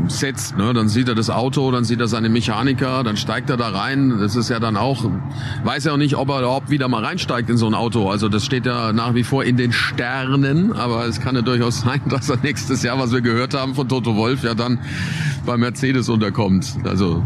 setzt. 0.07 0.57
Ne? 0.57 0.73
Dann 0.73 0.89
sieht 0.89 1.09
er 1.09 1.15
das 1.15 1.31
Auto, 1.31 1.71
dann 1.73 1.85
sieht 1.85 2.01
er 2.01 2.07
seine 2.07 2.29
Mechaniker, 2.29 3.03
dann 3.03 3.17
steigt 3.17 3.51
er 3.51 3.57
da 3.57 3.71
rein. 3.71 4.19
Das 4.21 4.37
ist 4.37 4.49
ja 4.51 4.61
dann 4.61 4.77
auch, 4.77 5.05
weiß 5.65 5.85
ja 5.85 5.93
auch 5.93 5.97
nicht, 5.97 6.17
ob 6.17 6.29
er 6.29 6.41
überhaupt 6.41 6.71
wieder 6.71 6.87
mal 6.87 7.05
reinsteigt 7.05 7.51
in 7.51 7.57
so 7.57 7.67
ein 7.67 7.75
Auto. 7.75 8.09
Also 8.09 8.29
das 8.29 8.45
steht 8.45 8.67
ja 8.67 8.93
nach 8.93 9.15
wie 9.15 9.25
vor 9.25 9.43
in 9.43 9.57
den 9.57 9.73
Sternen. 9.73 10.73
Aber 10.73 11.07
es 11.07 11.21
kann 11.21 11.35
ja 11.35 11.43
durchaus 11.43 11.81
sein, 11.85 12.01
dass 12.09 12.29
er 12.29 12.39
nächstes 12.43 12.83
Jahr, 12.83 12.99
was 12.99 13.13
wir 13.13 13.21
gehört 13.21 13.55
haben 13.55 13.75
von 13.75 13.89
Toto 13.89 14.15
Wolf, 14.17 14.45
ja 14.45 14.55
dann 14.55 14.79
bei 15.45 15.57
Mercedes 15.57 16.09
unterkommt. 16.09 16.77
Also 16.85 17.23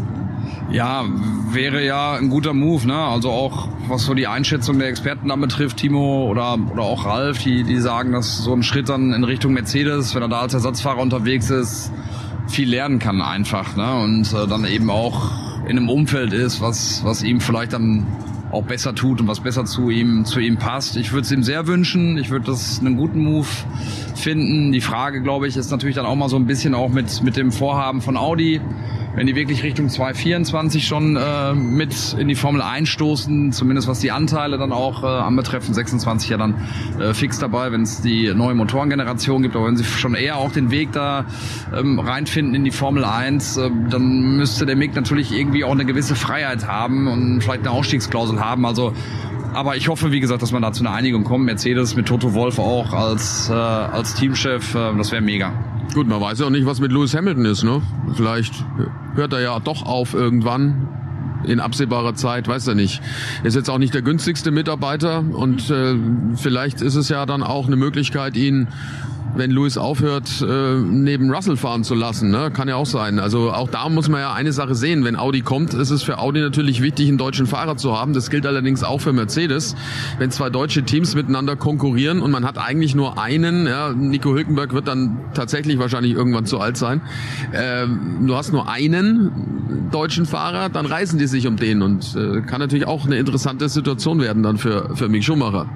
ja, 0.72 1.04
wäre 1.50 1.84
ja 1.84 2.14
ein 2.14 2.30
guter 2.30 2.54
Move, 2.54 2.86
ne? 2.86 2.96
Also 2.96 3.30
auch 3.30 3.68
was 3.88 4.04
so 4.04 4.14
die 4.14 4.26
Einschätzung 4.26 4.78
der 4.78 4.88
Experten 4.88 5.28
dann 5.28 5.40
betrifft, 5.40 5.76
Timo 5.76 6.28
oder 6.28 6.58
oder 6.72 6.82
auch 6.82 7.04
Ralf, 7.04 7.38
die 7.38 7.62
die 7.62 7.78
sagen, 7.78 8.12
dass 8.12 8.38
so 8.38 8.52
ein 8.52 8.62
Schritt 8.62 8.88
dann 8.88 9.12
in 9.12 9.24
Richtung 9.24 9.52
Mercedes, 9.52 10.14
wenn 10.14 10.22
er 10.22 10.28
da 10.28 10.40
als 10.40 10.54
Ersatzfahrer 10.54 11.00
unterwegs 11.00 11.50
ist, 11.50 11.92
viel 12.48 12.68
lernen 12.68 12.98
kann 12.98 13.20
einfach, 13.20 13.76
ne? 13.76 13.94
Und 14.02 14.32
äh, 14.32 14.46
dann 14.46 14.64
eben 14.64 14.90
auch 14.90 15.30
in 15.64 15.76
einem 15.76 15.88
Umfeld 15.88 16.32
ist, 16.32 16.60
was 16.60 17.04
was 17.04 17.22
ihm 17.22 17.40
vielleicht 17.40 17.74
dann 17.74 18.06
auch 18.50 18.64
besser 18.64 18.94
tut 18.94 19.20
und 19.20 19.28
was 19.28 19.40
besser 19.40 19.64
zu 19.64 19.90
ihm 19.90 20.24
zu 20.24 20.40
ihm 20.40 20.56
passt. 20.56 20.96
Ich 20.96 21.12
würde 21.12 21.24
es 21.24 21.32
ihm 21.32 21.42
sehr 21.42 21.66
wünschen. 21.66 22.18
Ich 22.18 22.30
würde 22.30 22.46
das 22.46 22.80
einen 22.80 22.96
guten 22.96 23.20
Move 23.20 23.48
finden. 24.18 24.72
Die 24.72 24.80
Frage, 24.80 25.22
glaube 25.22 25.48
ich, 25.48 25.56
ist 25.56 25.70
natürlich 25.70 25.96
dann 25.96 26.06
auch 26.06 26.16
mal 26.16 26.28
so 26.28 26.36
ein 26.36 26.46
bisschen 26.46 26.74
auch 26.74 26.88
mit 26.88 27.22
mit 27.22 27.36
dem 27.36 27.52
Vorhaben 27.52 28.00
von 28.00 28.16
Audi 28.16 28.60
wenn 29.14 29.26
die 29.26 29.34
wirklich 29.34 29.62
Richtung 29.62 29.88
2024 29.88 30.86
schon 30.86 31.16
äh, 31.16 31.54
mit 31.54 32.16
in 32.18 32.28
die 32.28 32.34
Formel 32.34 32.62
einstoßen, 32.62 33.52
zumindest 33.52 33.88
was 33.88 34.00
die 34.00 34.10
Anteile 34.10 34.58
dann 34.58 34.72
auch 34.72 35.02
äh, 35.02 35.06
anbetreffen, 35.06 35.74
26 35.74 36.30
ja 36.30 36.38
dann 36.38 36.54
äh, 36.98 37.12
fix 37.12 37.38
dabei, 37.38 37.72
wenn 37.72 37.82
es 37.82 38.00
die 38.00 38.32
neue 38.34 38.54
Motorengeneration 38.54 39.42
gibt, 39.42 39.54
aber 39.54 39.66
wenn 39.66 39.76
sie 39.76 39.84
schon 39.84 40.14
eher 40.14 40.38
auch 40.38 40.52
den 40.52 40.70
Weg 40.70 40.92
da 40.92 41.26
ähm, 41.76 41.98
reinfinden 41.98 42.54
in 42.54 42.64
die 42.64 42.70
Formel 42.70 43.04
1, 43.04 43.58
äh, 43.58 43.70
dann 43.90 44.36
müsste 44.36 44.64
der 44.64 44.76
Mick 44.76 44.94
natürlich 44.94 45.32
irgendwie 45.32 45.64
auch 45.64 45.72
eine 45.72 45.84
gewisse 45.84 46.14
Freiheit 46.14 46.66
haben 46.66 47.06
und 47.06 47.42
vielleicht 47.42 47.60
eine 47.60 47.70
Ausstiegsklausel 47.70 48.40
haben. 48.40 48.64
Also 48.64 48.94
aber 49.54 49.76
ich 49.76 49.88
hoffe, 49.88 50.12
wie 50.12 50.20
gesagt, 50.20 50.42
dass 50.42 50.52
man 50.52 50.62
da 50.62 50.72
zu 50.72 50.84
einer 50.84 50.94
Einigung 50.94 51.24
kommt. 51.24 51.44
Mercedes 51.44 51.96
mit 51.96 52.06
Toto 52.06 52.34
Wolf 52.34 52.58
auch 52.58 52.92
als, 52.92 53.48
äh, 53.50 53.52
als 53.52 54.14
Teamchef, 54.14 54.74
äh, 54.74 54.96
das 54.96 55.12
wäre 55.12 55.22
mega. 55.22 55.52
Gut, 55.94 56.08
man 56.08 56.20
weiß 56.20 56.40
ja 56.40 56.46
auch 56.46 56.50
nicht, 56.50 56.66
was 56.66 56.80
mit 56.80 56.90
Lewis 56.90 57.14
Hamilton 57.14 57.44
ist, 57.44 57.64
ne? 57.64 57.82
Vielleicht 58.14 58.64
hört 59.14 59.32
er 59.32 59.40
ja 59.40 59.60
doch 59.60 59.84
auf 59.84 60.14
irgendwann 60.14 60.88
in 61.44 61.60
absehbarer 61.60 62.14
Zeit, 62.14 62.48
weiß 62.48 62.68
er 62.68 62.74
nicht. 62.74 63.02
Er 63.42 63.46
ist 63.46 63.54
jetzt 63.54 63.68
auch 63.68 63.78
nicht 63.78 63.94
der 63.94 64.02
günstigste 64.02 64.50
Mitarbeiter 64.50 65.20
und 65.20 65.70
äh, 65.70 65.96
vielleicht 66.36 66.80
ist 66.80 66.94
es 66.94 67.08
ja 67.08 67.26
dann 67.26 67.42
auch 67.42 67.66
eine 67.66 67.76
Möglichkeit, 67.76 68.36
ihn 68.36 68.68
wenn 69.34 69.50
Lewis 69.50 69.78
aufhört, 69.78 70.44
äh, 70.46 70.74
neben 70.76 71.32
Russell 71.32 71.56
fahren 71.56 71.84
zu 71.84 71.94
lassen. 71.94 72.30
Ne? 72.30 72.50
Kann 72.50 72.68
ja 72.68 72.76
auch 72.76 72.86
sein. 72.86 73.18
Also 73.18 73.52
auch 73.52 73.68
da 73.68 73.88
muss 73.88 74.08
man 74.08 74.20
ja 74.20 74.32
eine 74.32 74.52
Sache 74.52 74.74
sehen. 74.74 75.04
Wenn 75.04 75.16
Audi 75.16 75.40
kommt, 75.40 75.74
ist 75.74 75.90
es 75.90 76.02
für 76.02 76.18
Audi 76.18 76.40
natürlich 76.40 76.82
wichtig, 76.82 77.08
einen 77.08 77.18
deutschen 77.18 77.46
Fahrer 77.46 77.76
zu 77.76 77.98
haben. 77.98 78.12
Das 78.12 78.30
gilt 78.30 78.46
allerdings 78.46 78.82
auch 78.84 79.00
für 79.00 79.12
Mercedes. 79.12 79.74
Wenn 80.18 80.30
zwei 80.30 80.50
deutsche 80.50 80.82
Teams 80.82 81.14
miteinander 81.14 81.56
konkurrieren 81.56 82.20
und 82.20 82.30
man 82.30 82.44
hat 82.44 82.58
eigentlich 82.58 82.94
nur 82.94 83.18
einen, 83.20 83.66
ja, 83.66 83.92
Nico 83.92 84.34
Hülkenberg 84.34 84.74
wird 84.74 84.88
dann 84.88 85.18
tatsächlich 85.34 85.78
wahrscheinlich 85.78 86.12
irgendwann 86.12 86.46
zu 86.46 86.60
alt 86.60 86.76
sein. 86.76 87.00
Äh, 87.52 87.86
du 88.26 88.34
hast 88.34 88.52
nur 88.52 88.68
einen 88.68 89.61
deutschen 89.90 90.26
Fahrer, 90.26 90.68
dann 90.68 90.86
reißen 90.86 91.18
die 91.18 91.26
sich 91.26 91.46
um 91.46 91.56
den 91.56 91.82
und 91.82 92.16
äh, 92.16 92.40
kann 92.42 92.60
natürlich 92.60 92.86
auch 92.86 93.06
eine 93.06 93.16
interessante 93.16 93.68
Situation 93.68 94.20
werden 94.20 94.42
dann 94.42 94.58
für, 94.58 94.94
für 94.96 95.08
Mick 95.08 95.24
Schumacher. 95.24 95.66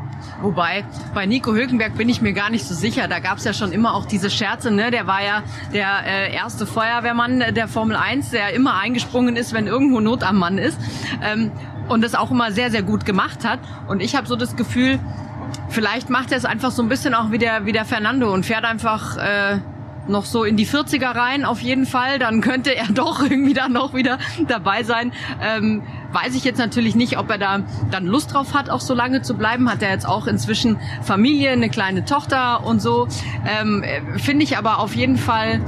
Wobei, 0.43 0.85
bei 1.15 1.27
Nico 1.27 1.55
Hülkenberg 1.55 1.97
bin 1.97 2.09
ich 2.09 2.21
mir 2.21 2.33
gar 2.33 2.51
nicht 2.51 2.65
so 2.65 2.75
sicher. 2.75 3.09
Da 3.09 3.21
gab 3.21 3.39
es 3.39 3.45
ja 3.45 3.53
schon 3.53 3.73
immer 3.73 3.95
auch 3.95 4.07
diese 4.07 4.31
Scherze, 4.31 4.71
ne? 4.71 4.91
Der 4.91 5.07
war 5.07 5.23
ja 5.23 5.43
der 5.73 6.05
äh, 6.05 6.35
erste 6.35 6.67
Feuerwehrmann 6.67 7.43
der 7.55 7.69
Formel 7.69 7.97
1, 7.97 8.31
der 8.31 8.53
immer 8.53 8.79
eingesprungen 8.79 9.37
ist, 9.37 9.53
wenn 9.53 9.67
irgendwo 9.67 10.01
Not 10.01 10.23
am 10.23 10.39
Mann 10.39 10.59
ist. 10.59 10.79
Ähm, 11.23 11.53
und 11.89 12.03
das 12.03 12.15
auch 12.15 12.31
immer 12.31 12.53
sehr, 12.53 12.71
sehr 12.71 12.83
gut 12.83 13.07
gemacht 13.07 13.45
hat. 13.45 13.61
Und 13.89 14.03
ich 14.03 14.17
habe 14.17 14.27
so 14.27 14.37
das 14.37 14.57
Gefühl, 14.57 14.99
vielleicht 15.69 16.11
macht 16.11 16.33
er 16.33 16.39
es 16.39 16.45
einfach 16.45 16.71
so 16.71 16.83
ein 16.83 16.89
bisschen 16.89 17.15
auch 17.15 17.31
wie 17.31 17.39
der, 17.39 17.65
wie 17.65 17.73
der 17.73 17.85
Fernando 17.85 18.33
und 18.33 18.45
fährt 18.45 18.65
einfach 18.65 19.17
äh, 19.17 19.59
noch 20.09 20.25
so 20.25 20.45
in 20.45 20.57
die 20.57 20.67
40er 20.67 21.15
rein 21.15 21.45
auf 21.45 21.61
jeden 21.61 21.87
Fall. 21.87 22.19
Dann 22.19 22.41
könnte 22.41 22.75
er 22.75 22.87
doch 22.93 23.23
irgendwie 23.23 23.55
dann 23.55 23.73
noch 23.73 23.95
wieder 23.95 24.19
dabei 24.49 24.83
sein. 24.83 25.13
Ähm, 25.43 25.83
weiß 26.13 26.35
ich 26.35 26.45
jetzt 26.45 26.59
natürlich 26.59 26.95
nicht, 26.95 27.19
ob 27.19 27.31
er 27.31 27.39
da 27.39 27.61
dann 27.91 28.07
Lust 28.07 28.33
drauf 28.33 28.55
hat, 28.55 28.71
auch 28.71 28.81
so 28.81 28.95
lange 28.95 29.23
zu 29.23 29.35
bleiben. 29.35 29.71
Hat 29.71 29.83
er 29.83 29.91
jetzt 29.91 30.07
auch 30.07 30.27
inzwischen 30.27 30.79
Familie, 31.03 31.51
eine 31.51 31.69
kleine 31.69 32.05
Tochter 32.05 32.65
und 32.65 32.81
so. 32.81 33.09
Ähm, 33.47 33.85
Finde 34.17 34.45
ich 34.45 34.57
aber 34.57 34.79
auf 34.79 34.95
jeden 34.95 35.17
Fall 35.17 35.61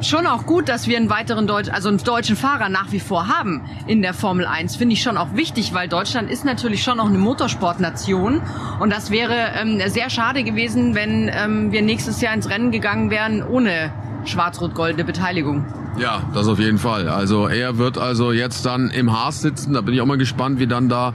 schon 0.00 0.26
auch 0.26 0.46
gut, 0.46 0.68
dass 0.68 0.86
wir 0.86 0.96
einen 0.96 1.10
weiteren 1.10 1.46
Deutsch, 1.46 1.68
also 1.70 1.88
einen 1.88 1.98
deutschen 1.98 2.36
Fahrer 2.36 2.68
nach 2.68 2.92
wie 2.92 3.00
vor 3.00 3.28
haben 3.28 3.62
in 3.86 4.02
der 4.02 4.14
Formel 4.14 4.46
1. 4.46 4.76
Finde 4.76 4.94
ich 4.94 5.02
schon 5.02 5.16
auch 5.16 5.34
wichtig, 5.34 5.72
weil 5.74 5.88
Deutschland 5.88 6.30
ist 6.30 6.44
natürlich 6.44 6.82
schon 6.82 7.00
auch 7.00 7.06
eine 7.06 7.18
Motorsportnation. 7.18 8.42
Und 8.80 8.92
das 8.92 9.10
wäre 9.10 9.52
ähm, 9.54 9.80
sehr 9.86 10.10
schade 10.10 10.44
gewesen, 10.44 10.94
wenn 10.94 11.30
ähm, 11.32 11.72
wir 11.72 11.82
nächstes 11.82 12.20
Jahr 12.20 12.34
ins 12.34 12.48
Rennen 12.48 12.70
gegangen 12.70 13.10
wären 13.10 13.42
ohne 13.42 13.92
schwarz-rot-goldene 14.26 15.04
Beteiligung. 15.04 15.64
Ja, 15.98 16.22
das 16.34 16.46
auf 16.46 16.58
jeden 16.58 16.78
Fall. 16.78 17.08
Also 17.08 17.46
er 17.46 17.78
wird 17.78 17.96
also 17.96 18.30
jetzt 18.30 18.66
dann 18.66 18.90
im 18.90 19.12
Haas 19.12 19.40
sitzen. 19.40 19.72
Da 19.72 19.80
bin 19.80 19.94
ich 19.94 20.00
auch 20.02 20.06
mal 20.06 20.18
gespannt, 20.18 20.60
wie 20.60 20.66
dann 20.66 20.90
da 20.90 21.14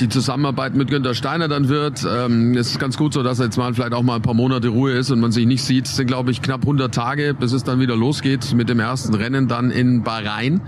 die 0.00 0.08
Zusammenarbeit 0.08 0.74
mit 0.74 0.88
Günter 0.88 1.14
Steiner 1.14 1.48
dann 1.48 1.68
wird. 1.68 2.06
Ähm, 2.08 2.56
es 2.56 2.70
ist 2.70 2.78
ganz 2.78 2.96
gut 2.96 3.12
so, 3.12 3.22
dass 3.24 3.38
jetzt 3.40 3.56
mal 3.56 3.74
vielleicht 3.74 3.92
auch 3.92 4.02
mal 4.02 4.16
ein 4.16 4.22
paar 4.22 4.34
Monate 4.34 4.68
Ruhe 4.68 4.92
ist 4.92 5.10
und 5.10 5.20
man 5.20 5.32
sich 5.32 5.46
nicht 5.46 5.64
sieht. 5.64 5.86
Es 5.86 5.96
sind, 5.96 6.06
glaube 6.06 6.30
ich, 6.30 6.42
knapp 6.42 6.60
100 6.60 6.94
Tage, 6.94 7.34
bis 7.34 7.52
es 7.52 7.64
dann 7.64 7.80
wieder 7.80 7.96
losgeht 7.96 8.54
mit 8.54 8.68
dem 8.68 8.78
ersten 8.78 9.14
Rennen 9.14 9.48
dann 9.48 9.72
in 9.72 10.04
Bahrain. 10.04 10.60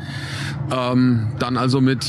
Ähm, 0.71 1.29
dann 1.39 1.57
also 1.57 1.81
mit 1.81 2.05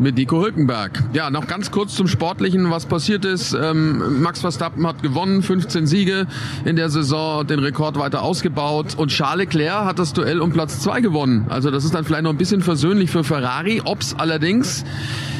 mit 0.00 0.16
Nico 0.16 0.40
Hülkenberg. 0.40 1.02
Ja, 1.12 1.30
noch 1.30 1.46
ganz 1.46 1.70
kurz 1.70 1.94
zum 1.94 2.06
Sportlichen, 2.06 2.70
was 2.70 2.86
passiert 2.86 3.24
ist. 3.24 3.52
Ähm, 3.52 4.22
Max 4.22 4.40
Verstappen 4.40 4.86
hat 4.86 5.02
gewonnen, 5.02 5.42
15 5.42 5.86
Siege 5.86 6.26
in 6.64 6.76
der 6.76 6.88
Saison, 6.88 7.46
den 7.46 7.58
Rekord 7.58 7.98
weiter 7.98 8.22
ausgebaut 8.22 8.94
und 8.96 9.08
Charles 9.08 9.52
Leclerc 9.52 9.84
hat 9.84 9.98
das 9.98 10.12
Duell 10.12 10.40
um 10.40 10.52
Platz 10.52 10.80
zwei 10.80 11.00
gewonnen. 11.00 11.46
Also 11.48 11.70
das 11.70 11.84
ist 11.84 11.94
dann 11.94 12.04
vielleicht 12.04 12.22
noch 12.22 12.30
ein 12.30 12.38
bisschen 12.38 12.60
versöhnlich 12.60 13.10
für 13.10 13.24
Ferrari. 13.24 13.82
Ob's 13.84 14.14
allerdings 14.16 14.84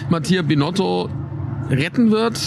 Mattia 0.08 0.42
Binotto 0.42 1.08
retten 1.70 2.10
wird, 2.10 2.40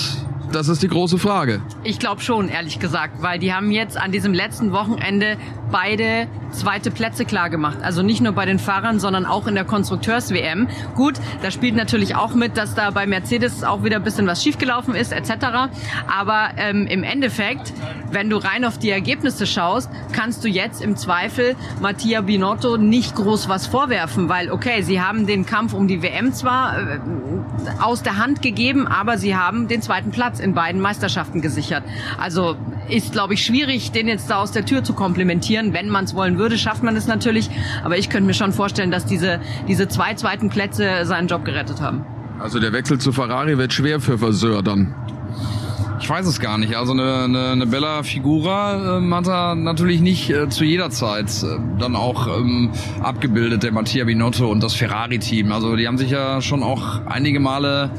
das 0.51 0.67
ist 0.67 0.84
die 0.84 0.88
große 0.88 1.17
Frage. 1.17 1.61
Ich 1.84 1.97
glaube 1.99 2.22
schon, 2.22 2.49
ehrlich 2.49 2.80
gesagt, 2.80 3.22
weil 3.22 3.39
die 3.39 3.53
haben 3.53 3.72
jetzt 3.72 3.97
an 3.97 4.11
diesem 4.11 4.34
letzten 4.34 4.74
Wochenende 4.74 5.38
beide 5.72 6.28
zweite 6.51 6.91
Plätze 6.91 7.26
klar 7.26 7.49
gemacht. 7.49 7.78
Also 7.82 8.01
nicht 8.01 8.22
nur 8.22 8.34
bei 8.34 8.45
den 8.45 8.59
Fahrern, 8.59 8.99
sondern 8.99 9.26
auch 9.26 9.47
in 9.47 9.55
der 9.55 9.65
Konstrukteurs-WM. 9.65 10.67
Gut, 10.95 11.15
da 11.41 11.51
spielt 11.51 11.76
natürlich 11.76 12.15
auch 12.15 12.34
mit, 12.34 12.57
dass 12.57 12.76
da 12.76 12.91
bei 12.91 13.07
Mercedes 13.07 13.63
auch 13.63 13.84
wieder 13.84 13.97
ein 13.97 14.03
bisschen 14.03 14.28
was 14.28 14.43
schiefgelaufen 14.43 14.95
ist, 14.95 15.11
etc. 15.13 15.32
Aber 16.07 16.49
ähm, 16.57 16.88
im 16.88 17.03
Endeffekt, 17.03 17.74
wenn 18.11 18.30
du 18.30 18.38
rein 18.38 18.65
auf 18.65 18.78
die 18.78 18.89
Ergebnisse 18.89 19.47
schaust, 19.47 19.89
kannst 20.11 20.43
du 20.43 20.49
jetzt 20.49 20.82
im 20.82 20.97
Zweifel 20.97 21.55
Mattia 21.80 22.22
Binotto 22.22 22.78
nicht 22.78 23.15
groß 23.15 23.49
was 23.49 23.67
vorwerfen, 23.67 24.30
weil 24.30 24.51
okay, 24.51 24.82
sie 24.82 25.01
haben 25.01 25.26
den 25.26 25.45
Kampf 25.45 25.74
um 25.74 25.88
die 25.88 26.01
WM 26.01 26.34
zwar 26.34 26.78
äh, 26.78 26.99
aus 27.82 28.03
der 28.03 28.17
Hand 28.17 28.41
gegeben, 28.41 28.88
aber 28.88 29.17
sie 29.17 29.36
haben 29.36 29.67
den 29.67 29.82
zweiten 29.82 30.11
Platz 30.11 30.39
in 30.39 30.53
beiden 30.53 30.82
Meisterschaften 30.82 31.41
gesichert. 31.41 31.84
Also 32.17 32.57
ist, 32.89 33.13
glaube 33.13 33.36
ich, 33.36 33.45
schwierig, 33.45 33.91
den 33.91 34.07
jetzt 34.07 34.30
da 34.30 34.41
aus 34.41 34.51
der 34.51 34.65
Tür 34.65 34.84
zu 34.84 34.93
komplementieren. 35.62 35.74
Wenn 35.74 35.89
man 35.89 36.05
es 36.05 36.16
wollen 36.16 36.38
würde, 36.38 36.57
schafft 36.57 36.84
man 36.84 36.95
es 36.95 37.07
natürlich. 37.07 37.49
Aber 37.84 37.97
ich 37.97 38.09
könnte 38.09 38.28
mir 38.28 38.34
schon 38.34 38.51
vorstellen, 38.51 38.91
dass 38.91 39.05
diese, 39.05 39.39
diese 39.68 39.88
zwei 39.88 40.14
zweiten 40.14 40.49
Plätze 40.49 41.05
seinen 41.05 41.28
Job 41.28 41.45
gerettet 41.45 41.82
haben. 41.82 42.05
Also 42.39 42.59
der 42.59 42.74
Wechsel 42.74 42.97
zu 42.97 43.12
Ferrari 43.12 43.57
wird 43.57 43.72
schwer 43.72 43.99
für 43.99 44.18
Verseur 44.18 44.64
dann. 44.64 44.95
Ich 45.99 46.09
weiß 46.09 46.26
es 46.26 46.39
gar 46.39 46.57
nicht. 46.57 46.76
Also 46.76 46.93
eine, 46.93 47.26
eine, 47.26 47.49
eine 47.49 47.68
Bella 47.68 48.01
Figura 48.01 48.97
ähm, 48.97 49.14
hat 49.14 49.28
er 49.28 49.53
natürlich 49.53 50.01
nicht 50.01 50.32
äh, 50.32 50.49
zu 50.49 50.64
jeder 50.64 50.89
Zeit 50.89 51.28
äh, 51.43 51.59
dann 51.78 51.95
auch 51.95 52.39
ähm, 52.39 52.72
abgebildet, 53.03 53.62
der 53.62 53.72
Mattia 53.72 54.03
Binotto 54.03 54.49
und 54.49 54.64
das 54.64 54.74
Ferrari-Team. 54.74 55.51
Also 55.51 55.76
die 55.76 55.88
haben 55.88 55.99
sich 55.99 56.09
ja 56.09 56.41
schon 56.41 56.64
auch 56.64 57.05
einige 57.05 57.39
Male 57.39 57.91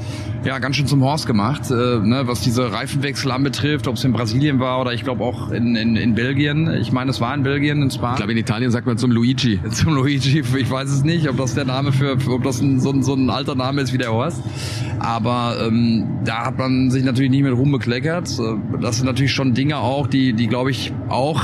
ja 0.44 0.58
ganz 0.58 0.76
schön 0.76 0.86
zum 0.86 1.02
Horst 1.02 1.26
gemacht, 1.26 1.70
äh, 1.70 1.74
ne, 1.74 2.22
was 2.24 2.40
diese 2.40 2.72
Reifenwechsel 2.72 3.30
anbetrifft, 3.30 3.86
ob 3.86 3.96
es 3.96 4.04
in 4.04 4.12
Brasilien 4.12 4.60
war 4.60 4.80
oder 4.80 4.92
ich 4.92 5.04
glaube 5.04 5.22
auch 5.24 5.50
in, 5.50 5.76
in, 5.76 5.96
in 5.96 6.14
Belgien. 6.14 6.72
Ich 6.80 6.92
meine, 6.92 7.10
es 7.10 7.20
war 7.20 7.34
in 7.34 7.42
Belgien, 7.42 7.82
in 7.82 7.90
Spa. 7.90 8.12
Ich 8.12 8.16
glaube, 8.16 8.32
in 8.32 8.38
Italien 8.38 8.70
sagt 8.70 8.86
man 8.86 8.98
zum 8.98 9.10
Luigi. 9.12 9.60
Zum 9.70 9.94
Luigi, 9.94 10.40
ich 10.40 10.70
weiß 10.70 10.90
es 10.90 11.02
nicht, 11.02 11.28
ob 11.28 11.36
das 11.36 11.54
der 11.54 11.64
Name 11.64 11.92
für, 11.92 12.16
ob 12.28 12.42
das 12.42 12.60
ein, 12.60 12.80
so, 12.80 12.90
ein, 12.90 13.02
so 13.02 13.14
ein 13.14 13.30
alter 13.30 13.54
Name 13.54 13.80
ist 13.80 13.92
wie 13.92 13.98
der 13.98 14.12
Horst. 14.12 14.42
Aber 14.98 15.56
ähm, 15.60 16.20
da 16.24 16.46
hat 16.46 16.58
man 16.58 16.90
sich 16.90 17.04
natürlich 17.04 17.30
nicht 17.30 17.42
mit 17.42 17.52
Ruhm 17.52 17.72
bekleckert. 17.72 18.28
Äh, 18.38 18.80
das 18.80 18.96
sind 18.96 19.06
natürlich 19.06 19.32
schon 19.32 19.54
Dinge 19.54 19.78
auch, 19.78 20.06
die, 20.06 20.32
die 20.32 20.46
glaube 20.46 20.70
ich 20.70 20.92
auch 21.08 21.42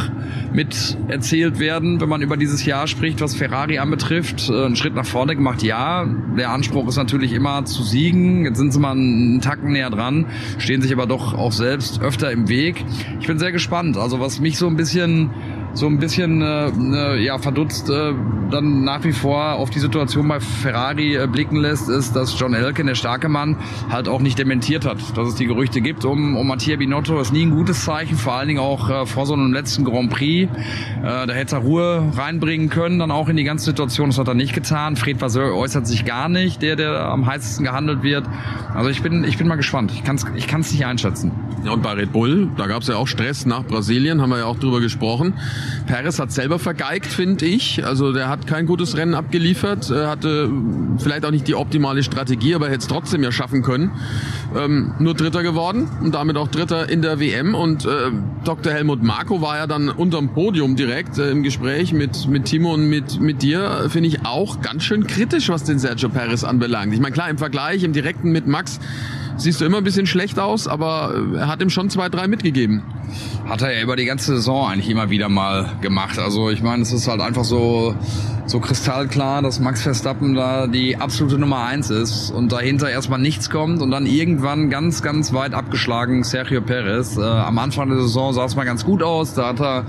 mit 0.52 0.96
erzählt 1.08 1.58
werden, 1.58 2.00
wenn 2.00 2.08
man 2.08 2.22
über 2.22 2.36
dieses 2.36 2.64
Jahr 2.64 2.86
spricht, 2.86 3.20
was 3.20 3.34
Ferrari 3.34 3.78
anbetrifft. 3.78 4.48
Äh, 4.48 4.64
einen 4.64 4.76
Schritt 4.76 4.94
nach 4.94 5.06
vorne 5.06 5.36
gemacht, 5.36 5.62
ja. 5.62 6.06
Der 6.36 6.50
Anspruch 6.50 6.88
ist 6.88 6.96
natürlich 6.96 7.32
immer 7.32 7.64
zu 7.64 7.82
siegen. 7.82 8.44
Jetzt 8.44 8.58
sind 8.58 8.72
sie 8.72 8.78
mal 8.78 8.92
einen 8.92 9.40
Tacken 9.40 9.72
näher 9.72 9.90
dran, 9.90 10.26
stehen 10.58 10.82
sich 10.82 10.92
aber 10.92 11.06
doch 11.06 11.34
auch 11.34 11.52
selbst 11.52 12.00
öfter 12.00 12.30
im 12.30 12.48
Weg. 12.48 12.84
Ich 13.20 13.26
bin 13.26 13.38
sehr 13.38 13.52
gespannt. 13.52 13.96
Also 13.96 14.20
was 14.20 14.40
mich 14.40 14.58
so 14.58 14.66
ein 14.66 14.76
bisschen 14.76 15.30
so 15.74 15.86
ein 15.86 15.98
bisschen 15.98 16.42
äh, 16.42 16.68
äh, 16.68 17.24
ja 17.24 17.38
verdutzt 17.38 17.90
äh, 17.90 18.12
dann 18.50 18.84
nach 18.84 19.04
wie 19.04 19.12
vor 19.12 19.54
auf 19.54 19.70
die 19.70 19.78
Situation 19.78 20.28
bei 20.28 20.40
Ferrari 20.40 21.16
äh, 21.16 21.26
blicken 21.26 21.56
lässt, 21.56 21.88
ist, 21.88 22.16
dass 22.16 22.38
John 22.38 22.54
Elkin, 22.54 22.86
der 22.86 22.94
starke 22.94 23.28
Mann, 23.28 23.56
halt 23.90 24.08
auch 24.08 24.20
nicht 24.20 24.38
dementiert 24.38 24.86
hat, 24.86 24.98
dass 25.16 25.28
es 25.28 25.34
die 25.34 25.46
Gerüchte 25.46 25.80
gibt 25.80 26.04
um, 26.04 26.36
um 26.36 26.46
Mattia 26.46 26.76
Binotto. 26.76 27.16
Das 27.16 27.28
ist 27.28 27.32
nie 27.32 27.46
ein 27.46 27.50
gutes 27.50 27.84
Zeichen, 27.84 28.16
vor 28.16 28.34
allen 28.34 28.48
Dingen 28.48 28.60
auch 28.60 28.90
äh, 28.90 29.06
vor 29.06 29.26
so 29.26 29.34
einem 29.34 29.52
letzten 29.52 29.84
Grand 29.84 30.10
Prix. 30.10 30.50
Äh, 30.50 31.26
da 31.26 31.32
hätte 31.32 31.56
er 31.56 31.62
Ruhe 31.62 32.12
reinbringen 32.16 32.68
können, 32.70 32.98
dann 32.98 33.10
auch 33.10 33.28
in 33.28 33.36
die 33.36 33.44
ganze 33.44 33.66
Situation. 33.66 34.08
Das 34.10 34.18
hat 34.18 34.28
er 34.28 34.34
nicht 34.34 34.54
getan. 34.54 34.96
Fred 34.96 35.20
Vasseur 35.20 35.54
äußert 35.54 35.86
sich 35.86 36.04
gar 36.04 36.28
nicht, 36.28 36.62
der, 36.62 36.76
der 36.76 37.06
am 37.06 37.26
heißesten 37.26 37.64
gehandelt 37.64 38.02
wird. 38.02 38.24
Also 38.74 38.90
ich 38.90 39.02
bin, 39.02 39.24
ich 39.24 39.38
bin 39.38 39.48
mal 39.48 39.56
gespannt. 39.56 39.92
Ich 39.92 40.04
kann 40.04 40.16
es 40.16 40.26
ich 40.34 40.46
kann's 40.46 40.72
nicht 40.72 40.86
einschätzen. 40.86 41.32
Ja, 41.64 41.72
und 41.72 41.82
bei 41.82 41.92
Red 41.92 42.12
Bull, 42.12 42.48
da 42.56 42.66
gab 42.66 42.82
es 42.82 42.88
ja 42.88 42.96
auch 42.96 43.08
Stress 43.08 43.44
nach 43.44 43.64
Brasilien, 43.64 44.22
haben 44.22 44.30
wir 44.30 44.38
ja 44.38 44.44
auch 44.46 44.58
drüber 44.58 44.80
gesprochen. 44.80 45.34
Perez 45.86 46.18
hat 46.18 46.32
selber 46.32 46.58
vergeigt, 46.58 47.06
finde 47.06 47.46
ich. 47.46 47.84
Also 47.84 48.12
der 48.12 48.28
hat 48.28 48.46
kein 48.46 48.66
gutes 48.66 48.96
Rennen 48.96 49.14
abgeliefert, 49.14 49.90
er 49.90 50.08
hatte 50.08 50.50
vielleicht 50.98 51.24
auch 51.24 51.30
nicht 51.30 51.48
die 51.48 51.54
optimale 51.54 52.02
Strategie, 52.02 52.54
aber 52.54 52.66
hätte 52.66 52.78
es 52.78 52.88
trotzdem 52.88 53.22
ja 53.22 53.32
schaffen 53.32 53.62
können. 53.62 53.90
Ähm, 54.56 54.94
nur 54.98 55.14
Dritter 55.14 55.42
geworden 55.42 55.88
und 56.02 56.14
damit 56.14 56.36
auch 56.36 56.48
Dritter 56.48 56.88
in 56.88 57.02
der 57.02 57.20
WM. 57.20 57.54
Und 57.54 57.84
äh, 57.84 58.10
Dr. 58.44 58.72
Helmut 58.72 59.02
Marko 59.02 59.40
war 59.40 59.56
ja 59.56 59.66
dann 59.66 59.88
unterm 59.88 60.30
Podium 60.30 60.76
direkt 60.76 61.18
äh, 61.18 61.30
im 61.30 61.42
Gespräch 61.42 61.92
mit, 61.92 62.28
mit 62.28 62.44
Timo 62.46 62.74
und 62.74 62.88
mit, 62.88 63.20
mit 63.20 63.42
dir, 63.42 63.86
finde 63.88 64.08
ich 64.08 64.24
auch 64.24 64.60
ganz 64.60 64.84
schön 64.84 65.06
kritisch, 65.06 65.48
was 65.48 65.64
den 65.64 65.78
Sergio 65.78 66.08
Perez 66.08 66.44
anbelangt. 66.44 66.92
Ich 66.92 67.00
meine, 67.00 67.12
klar, 67.12 67.30
im 67.30 67.38
Vergleich, 67.38 67.82
im 67.84 67.92
direkten 67.92 68.30
mit 68.30 68.46
Max 68.46 68.80
siehst 69.38 69.60
du 69.60 69.64
immer 69.64 69.78
ein 69.78 69.84
bisschen 69.84 70.06
schlecht 70.06 70.38
aus, 70.38 70.68
aber 70.68 71.14
er 71.34 71.48
hat 71.48 71.62
ihm 71.62 71.70
schon 71.70 71.90
zwei, 71.90 72.08
drei 72.08 72.28
mitgegeben. 72.28 72.82
Hat 73.48 73.62
er 73.62 73.74
ja 73.74 73.82
über 73.82 73.96
die 73.96 74.04
ganze 74.04 74.36
Saison 74.36 74.68
eigentlich 74.68 74.90
immer 74.90 75.08
wieder 75.08 75.28
mal 75.28 75.72
gemacht. 75.80 76.18
Also 76.18 76.50
ich 76.50 76.62
meine, 76.62 76.82
es 76.82 76.92
ist 76.92 77.08
halt 77.08 77.22
einfach 77.22 77.44
so, 77.44 77.94
so 78.46 78.60
kristallklar, 78.60 79.40
dass 79.40 79.60
Max 79.60 79.82
Verstappen 79.82 80.34
da 80.34 80.66
die 80.66 80.96
absolute 80.96 81.38
Nummer 81.38 81.64
eins 81.64 81.88
ist 81.88 82.30
und 82.30 82.52
dahinter 82.52 82.90
erstmal 82.90 83.18
nichts 83.18 83.48
kommt 83.48 83.80
und 83.80 83.90
dann 83.90 84.04
irgendwann 84.04 84.68
ganz, 84.68 85.02
ganz 85.02 85.32
weit 85.32 85.54
abgeschlagen 85.54 86.24
Sergio 86.24 86.60
Perez. 86.60 87.16
Äh, 87.16 87.22
am 87.22 87.58
Anfang 87.58 87.88
der 87.88 88.00
Saison 88.00 88.32
sah 88.34 88.44
es 88.44 88.56
mal 88.56 88.64
ganz 88.64 88.84
gut 88.84 89.02
aus, 89.02 89.34
da 89.34 89.48
hat 89.48 89.60
er 89.60 89.86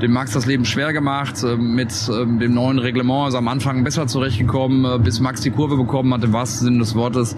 dem 0.00 0.12
Max 0.12 0.32
das 0.32 0.46
Leben 0.46 0.64
schwer 0.64 0.92
gemacht. 0.92 1.42
Äh, 1.42 1.56
mit 1.56 1.92
äh, 2.08 2.26
dem 2.38 2.54
neuen 2.54 2.78
Reglement 2.78 3.28
ist 3.28 3.34
er 3.34 3.38
am 3.38 3.48
Anfang 3.48 3.84
besser 3.84 4.06
zurechtgekommen, 4.06 4.84
äh, 4.84 4.98
bis 4.98 5.20
Max 5.20 5.42
die 5.42 5.50
Kurve 5.50 5.76
bekommen 5.76 6.12
hat, 6.14 6.24
im 6.24 6.32
wahrsten 6.32 6.66
Sinne 6.66 6.78
des 6.78 6.94
Wortes. 6.94 7.36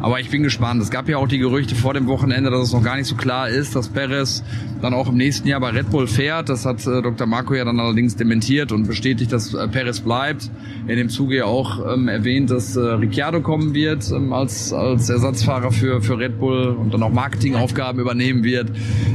Aber 0.00 0.20
ich 0.20 0.30
bin 0.30 0.42
gespannt. 0.42 0.82
Es 0.82 0.90
gab 0.90 1.05
ja 1.08 1.18
auch 1.18 1.28
die 1.28 1.38
Gerüchte 1.38 1.74
vor 1.74 1.94
dem 1.94 2.06
Wochenende, 2.06 2.50
dass 2.50 2.68
es 2.68 2.72
noch 2.72 2.82
gar 2.82 2.96
nicht 2.96 3.06
so 3.06 3.16
klar 3.16 3.48
ist, 3.48 3.76
dass 3.76 3.88
Perez 3.88 4.42
dann 4.82 4.94
auch 4.94 5.08
im 5.08 5.16
nächsten 5.16 5.48
Jahr 5.48 5.60
bei 5.60 5.70
Red 5.70 5.90
Bull 5.90 6.06
fährt. 6.06 6.48
Das 6.48 6.66
hat 6.66 6.86
äh, 6.86 7.02
Dr. 7.02 7.26
Marco 7.26 7.54
ja 7.54 7.64
dann 7.64 7.80
allerdings 7.80 8.16
dementiert 8.16 8.72
und 8.72 8.86
bestätigt, 8.86 9.32
dass 9.32 9.54
äh, 9.54 9.68
Perez 9.68 10.00
bleibt. 10.00 10.50
In 10.86 10.96
dem 10.96 11.08
Zuge 11.08 11.36
ja 11.36 11.44
auch 11.46 11.92
ähm, 11.92 12.08
erwähnt, 12.08 12.50
dass 12.50 12.76
äh, 12.76 12.80
Ricciardo 12.80 13.40
kommen 13.40 13.74
wird 13.74 14.10
ähm, 14.10 14.32
als, 14.32 14.72
als 14.72 15.08
Ersatzfahrer 15.08 15.72
für, 15.72 16.00
für 16.02 16.18
Red 16.18 16.38
Bull 16.38 16.68
und 16.68 16.92
dann 16.94 17.02
auch 17.02 17.12
Marketingaufgaben 17.12 18.00
übernehmen 18.00 18.44
wird. 18.44 18.70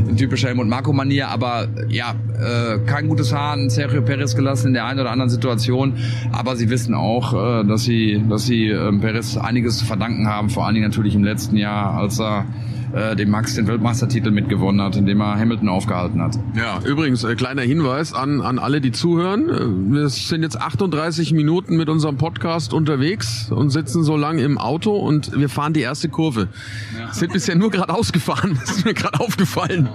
In 0.09 0.17
typischer 0.17 0.49
Helmut 0.49 0.67
Marco-Manier. 0.67 1.29
Aber 1.29 1.63
äh, 1.63 1.93
ja, 1.93 2.15
äh, 2.39 2.79
kein 2.85 3.07
gutes 3.07 3.33
Haar 3.33 3.53
an 3.53 3.69
Sergio 3.69 4.01
Perez 4.01 4.35
gelassen 4.35 4.67
in 4.67 4.73
der 4.73 4.85
einen 4.85 4.99
oder 4.99 5.11
anderen 5.11 5.29
Situation. 5.29 5.93
Aber 6.31 6.55
sie 6.55 6.69
wissen 6.69 6.93
auch, 6.93 7.33
äh, 7.33 7.65
dass 7.65 7.83
sie, 7.83 8.23
dass 8.29 8.45
sie 8.45 8.67
äh, 8.67 8.91
Perez 8.99 9.37
einiges 9.37 9.77
zu 9.77 9.85
verdanken 9.85 10.27
haben, 10.27 10.49
vor 10.49 10.65
allen 10.65 10.75
Dingen 10.75 10.87
natürlich 10.87 11.15
im 11.15 11.23
letzten 11.23 11.55
Jahr, 11.55 11.80
als 11.89 12.19
er 12.19 12.45
äh, 12.93 13.15
dem 13.15 13.29
Max 13.29 13.55
den 13.55 13.67
Weltmeistertitel 13.67 14.31
mitgewonnen 14.31 14.81
hat, 14.81 14.95
indem 14.95 15.21
er 15.21 15.39
Hamilton 15.39 15.69
aufgehalten 15.69 16.21
hat. 16.21 16.37
Ja, 16.55 16.79
übrigens, 16.85 17.23
äh, 17.23 17.35
kleiner 17.35 17.61
Hinweis 17.61 18.13
an, 18.13 18.41
an 18.41 18.59
alle, 18.59 18.81
die 18.81 18.91
zuhören. 18.91 19.49
Äh, 19.49 19.93
wir 19.93 20.09
sind 20.09 20.43
jetzt 20.43 20.59
38 20.59 21.33
Minuten 21.33 21.77
mit 21.77 21.89
unserem 21.89 22.17
Podcast 22.17 22.73
unterwegs 22.73 23.51
und 23.51 23.69
sitzen 23.69 24.03
so 24.03 24.17
lang 24.17 24.39
im 24.39 24.57
Auto 24.57 24.97
und 24.97 25.37
wir 25.37 25.49
fahren 25.49 25.73
die 25.73 25.81
erste 25.81 26.09
Kurve. 26.09 26.49
Ja. 26.97 27.13
Sind 27.13 27.33
bisher 27.33 27.55
nur 27.55 27.71
gerade 27.71 27.93
ausgefahren, 27.93 28.57
das 28.59 28.77
ist 28.77 28.85
mir 28.85 28.93
gerade 28.93 29.19
aufgefallen. 29.19 29.89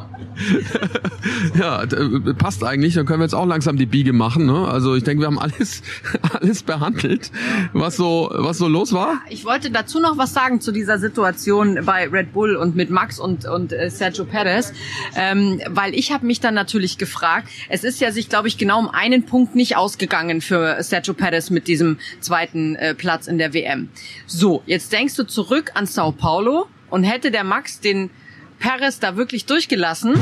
ja, 1.58 1.82
äh, 1.82 2.34
passt 2.34 2.64
eigentlich. 2.64 2.94
Dann 2.94 3.06
können 3.06 3.20
wir 3.20 3.24
jetzt 3.24 3.34
auch 3.34 3.46
langsam 3.46 3.76
die 3.76 3.86
Biege 3.86 4.12
machen. 4.12 4.46
Ne? 4.46 4.66
Also 4.68 4.94
ich 4.94 5.04
denke, 5.04 5.22
wir 5.22 5.26
haben 5.26 5.38
alles, 5.38 5.82
alles 6.40 6.62
behandelt, 6.62 7.30
was 7.72 7.96
so, 7.96 8.30
was 8.32 8.58
so 8.58 8.68
los 8.68 8.92
war. 8.92 9.14
Ich 9.28 9.44
wollte 9.44 9.70
dazu 9.70 10.00
noch 10.00 10.16
was 10.18 10.32
sagen 10.32 10.60
zu 10.60 10.72
dieser 10.72 10.98
Situation 10.98 11.80
bei 11.84 12.08
Red 12.08 12.32
Bull 12.32 12.56
und 12.56 12.76
mit 12.76 12.85
Max 12.90 13.18
und, 13.18 13.46
und 13.46 13.72
äh, 13.72 13.90
Sergio 13.90 14.24
Perez, 14.24 14.72
ähm, 15.14 15.60
weil 15.68 15.94
ich 15.94 16.12
habe 16.12 16.26
mich 16.26 16.40
dann 16.40 16.54
natürlich 16.54 16.98
gefragt, 16.98 17.48
es 17.68 17.84
ist 17.84 18.00
ja 18.00 18.12
sich, 18.12 18.28
glaube 18.28 18.48
ich, 18.48 18.58
genau 18.58 18.78
um 18.78 18.88
einen 18.88 19.24
Punkt 19.24 19.54
nicht 19.54 19.76
ausgegangen 19.76 20.40
für 20.40 20.82
Sergio 20.82 21.14
Perez 21.14 21.50
mit 21.50 21.68
diesem 21.68 21.98
zweiten 22.20 22.76
äh, 22.76 22.94
Platz 22.94 23.26
in 23.26 23.38
der 23.38 23.54
WM. 23.54 23.88
So, 24.26 24.62
jetzt 24.66 24.92
denkst 24.92 25.14
du 25.14 25.24
zurück 25.24 25.72
an 25.74 25.86
Sao 25.86 26.12
Paulo 26.12 26.66
und 26.90 27.04
hätte 27.04 27.30
der 27.30 27.44
Max 27.44 27.80
den 27.80 28.10
Perez 28.58 28.98
da 28.98 29.16
wirklich 29.16 29.46
durchgelassen, 29.46 30.14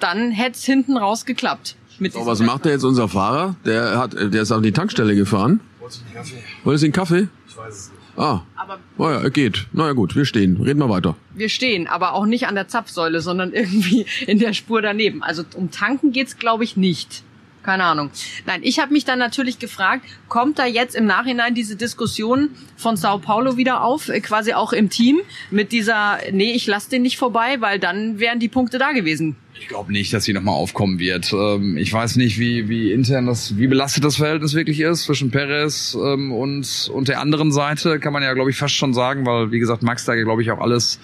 dann 0.00 0.30
hätte 0.30 0.52
es 0.52 0.64
hinten 0.64 0.96
raus 0.96 1.24
geklappt. 1.24 1.76
Mit 1.98 2.12
so, 2.12 2.26
was 2.26 2.40
macht 2.40 2.64
der 2.64 2.72
jetzt 2.72 2.84
unser 2.84 3.08
Fahrer? 3.08 3.56
Der 3.64 3.98
hat, 3.98 4.14
der 4.14 4.42
ist 4.42 4.50
auf 4.50 4.62
die 4.62 4.72
Tankstelle 4.72 5.14
gefahren. 5.14 5.60
Wollte 5.80 5.98
einen 6.04 6.14
Kaffee? 6.14 6.42
Wolltest 6.64 6.82
du 6.82 6.86
einen 6.86 6.92
Kaffee? 6.92 7.28
Ich 7.48 7.56
weiß 7.56 7.74
es 7.74 7.90
nicht. 7.90 8.03
Ah. 8.16 8.40
Aber 8.56 8.78
oh 8.98 9.08
ja, 9.10 9.22
er 9.22 9.30
geht. 9.30 9.66
Na 9.72 9.86
ja, 9.86 9.92
gut, 9.92 10.16
wir 10.16 10.24
stehen. 10.24 10.56
Reden 10.60 10.78
wir 10.78 10.88
weiter. 10.88 11.16
Wir 11.34 11.48
stehen, 11.48 11.86
aber 11.86 12.14
auch 12.14 12.26
nicht 12.26 12.46
an 12.46 12.54
der 12.54 12.68
Zapfsäule, 12.68 13.20
sondern 13.20 13.52
irgendwie 13.52 14.06
in 14.26 14.38
der 14.38 14.52
Spur 14.52 14.82
daneben. 14.82 15.22
Also 15.22 15.42
um 15.54 15.70
tanken 15.70 16.12
geht's, 16.12 16.38
glaube 16.38 16.64
ich, 16.64 16.76
nicht. 16.76 17.22
Keine 17.64 17.84
Ahnung. 17.84 18.10
Nein, 18.44 18.60
ich 18.62 18.78
habe 18.78 18.92
mich 18.92 19.06
dann 19.06 19.18
natürlich 19.18 19.58
gefragt, 19.58 20.04
kommt 20.28 20.58
da 20.58 20.66
jetzt 20.66 20.94
im 20.94 21.06
Nachhinein 21.06 21.54
diese 21.54 21.76
Diskussion 21.76 22.50
von 22.76 22.96
Sao 22.96 23.18
Paulo 23.18 23.56
wieder 23.56 23.82
auf, 23.82 24.10
äh, 24.10 24.20
quasi 24.20 24.52
auch 24.52 24.74
im 24.74 24.90
Team 24.90 25.20
mit 25.50 25.72
dieser, 25.72 26.18
nee, 26.30 26.52
ich 26.52 26.66
lasse 26.66 26.90
den 26.90 27.00
nicht 27.00 27.16
vorbei, 27.16 27.56
weil 27.60 27.78
dann 27.78 28.18
wären 28.18 28.38
die 28.38 28.50
Punkte 28.50 28.78
da 28.78 28.92
gewesen. 28.92 29.36
Ich 29.56 29.68
glaube 29.68 29.92
nicht, 29.92 30.12
dass 30.12 30.24
sie 30.24 30.32
nochmal 30.32 30.54
aufkommen 30.54 30.98
wird. 30.98 31.32
Ähm, 31.32 31.76
ich 31.76 31.92
weiß 31.92 32.16
nicht, 32.16 32.38
wie, 32.38 32.68
wie 32.68 32.92
intern 32.92 33.26
das, 33.26 33.56
wie 33.56 33.68
belastet 33.68 34.04
das 34.04 34.16
Verhältnis 34.16 34.54
wirklich 34.54 34.80
ist 34.80 35.04
zwischen 35.04 35.30
Perez 35.30 35.94
ähm, 35.94 36.32
und, 36.32 36.90
und 36.92 37.08
der 37.08 37.20
anderen 37.20 37.52
Seite, 37.52 38.00
kann 38.00 38.12
man 38.12 38.22
ja, 38.22 38.32
glaube 38.34 38.50
ich, 38.50 38.56
fast 38.56 38.74
schon 38.74 38.92
sagen, 38.92 39.24
weil, 39.26 39.52
wie 39.52 39.60
gesagt, 39.60 39.82
Max 39.84 40.04
da, 40.04 40.16
glaube 40.16 40.42
ich, 40.42 40.50
auch 40.50 40.60
alles, 40.60 40.98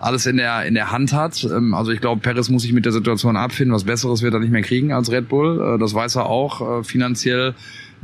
alles 0.00 0.26
in 0.26 0.36
der, 0.36 0.66
in 0.66 0.74
der 0.74 0.90
Hand 0.90 1.14
hat. 1.14 1.44
Ähm, 1.44 1.72
also 1.72 1.92
ich 1.92 2.00
glaube, 2.00 2.20
Perez 2.20 2.50
muss 2.50 2.62
sich 2.62 2.74
mit 2.74 2.84
der 2.84 2.92
Situation 2.92 3.36
abfinden. 3.36 3.74
Was 3.74 3.84
Besseres 3.84 4.20
wird 4.20 4.34
er 4.34 4.40
nicht 4.40 4.52
mehr 4.52 4.62
kriegen 4.62 4.92
als 4.92 5.10
Red 5.10 5.30
Bull. 5.30 5.76
Äh, 5.76 5.78
das 5.78 5.94
weiß 5.94 6.16
er 6.16 6.26
auch. 6.26 6.80
Äh, 6.80 6.84
finanziell 6.84 7.54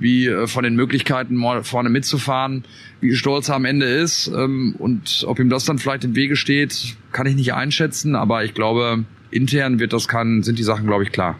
wie 0.00 0.26
äh, 0.26 0.46
von 0.46 0.64
den 0.64 0.74
Möglichkeiten 0.74 1.40
vorne 1.62 1.90
mitzufahren, 1.90 2.64
wie 3.00 3.14
stolz 3.14 3.48
er 3.48 3.56
am 3.56 3.64
Ende 3.64 3.86
ist 3.86 4.26
ähm, 4.28 4.74
und 4.78 5.24
ob 5.26 5.38
ihm 5.38 5.50
das 5.50 5.64
dann 5.64 5.78
vielleicht 5.78 6.04
im 6.04 6.16
Wege 6.16 6.36
steht, 6.36 6.96
kann 7.12 7.26
ich 7.26 7.36
nicht 7.36 7.54
einschätzen, 7.54 8.16
aber 8.16 8.44
ich 8.44 8.54
glaube, 8.54 9.04
intern 9.30 9.78
wird 9.78 9.92
das 9.92 10.08
kann, 10.08 10.42
sind 10.42 10.58
die 10.58 10.64
Sachen, 10.64 10.86
glaube 10.86 11.04
ich, 11.04 11.12
klar. 11.12 11.38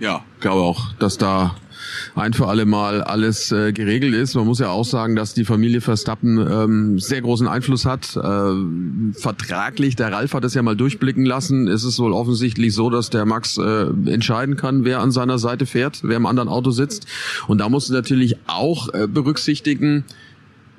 Ja, 0.00 0.24
glaube 0.40 0.60
auch, 0.60 0.92
dass 0.94 1.18
da 1.18 1.56
ein 2.14 2.32
für 2.32 2.48
alle 2.48 2.66
Mal 2.66 3.02
alles 3.02 3.52
äh, 3.52 3.72
geregelt 3.72 4.14
ist. 4.14 4.34
Man 4.34 4.46
muss 4.46 4.58
ja 4.58 4.68
auch 4.68 4.84
sagen, 4.84 5.16
dass 5.16 5.34
die 5.34 5.44
Familie 5.44 5.80
Verstappen 5.80 6.38
ähm, 6.38 6.98
sehr 6.98 7.22
großen 7.22 7.48
Einfluss 7.48 7.86
hat. 7.86 8.16
Äh, 8.16 9.20
vertraglich, 9.20 9.96
der 9.96 10.12
Ralf 10.12 10.34
hat 10.34 10.44
es 10.44 10.54
ja 10.54 10.62
mal 10.62 10.76
durchblicken 10.76 11.24
lassen, 11.24 11.66
ist 11.66 11.84
es 11.84 11.98
wohl 11.98 12.12
offensichtlich 12.12 12.74
so, 12.74 12.90
dass 12.90 13.10
der 13.10 13.24
Max 13.24 13.56
äh, 13.58 13.86
entscheiden 14.06 14.56
kann, 14.56 14.84
wer 14.84 15.00
an 15.00 15.10
seiner 15.10 15.38
Seite 15.38 15.66
fährt, 15.66 16.00
wer 16.02 16.16
im 16.16 16.26
anderen 16.26 16.48
Auto 16.48 16.70
sitzt. 16.70 17.06
Und 17.46 17.58
da 17.58 17.68
muss 17.68 17.88
natürlich 17.88 18.36
auch 18.46 18.92
äh, 18.92 19.06
berücksichtigen, 19.06 20.04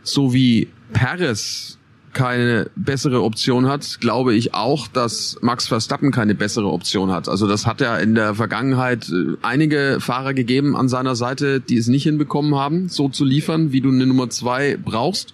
so 0.03 0.33
wie 0.33 0.67
Paris 0.93 1.78
keine 2.13 2.69
bessere 2.75 3.23
Option 3.23 3.67
hat, 3.67 3.99
glaube 4.01 4.33
ich 4.33 4.53
auch, 4.53 4.87
dass 4.87 5.37
Max 5.41 5.67
Verstappen 5.67 6.11
keine 6.11 6.35
bessere 6.35 6.67
Option 6.67 7.11
hat. 7.11 7.29
Also 7.29 7.47
das 7.47 7.65
hat 7.65 7.81
ja 7.81 7.97
in 7.97 8.15
der 8.15 8.35
Vergangenheit 8.35 9.09
äh, 9.09 9.35
einige 9.41 9.97
Fahrer 9.99 10.33
gegeben 10.33 10.75
an 10.75 10.89
seiner 10.89 11.15
Seite, 11.15 11.59
die 11.59 11.77
es 11.77 11.87
nicht 11.87 12.03
hinbekommen 12.03 12.55
haben, 12.55 12.89
so 12.89 13.09
zu 13.09 13.25
liefern, 13.25 13.71
wie 13.71 13.81
du 13.81 13.89
eine 13.89 14.05
Nummer 14.05 14.29
zwei 14.29 14.77
brauchst. 14.77 15.33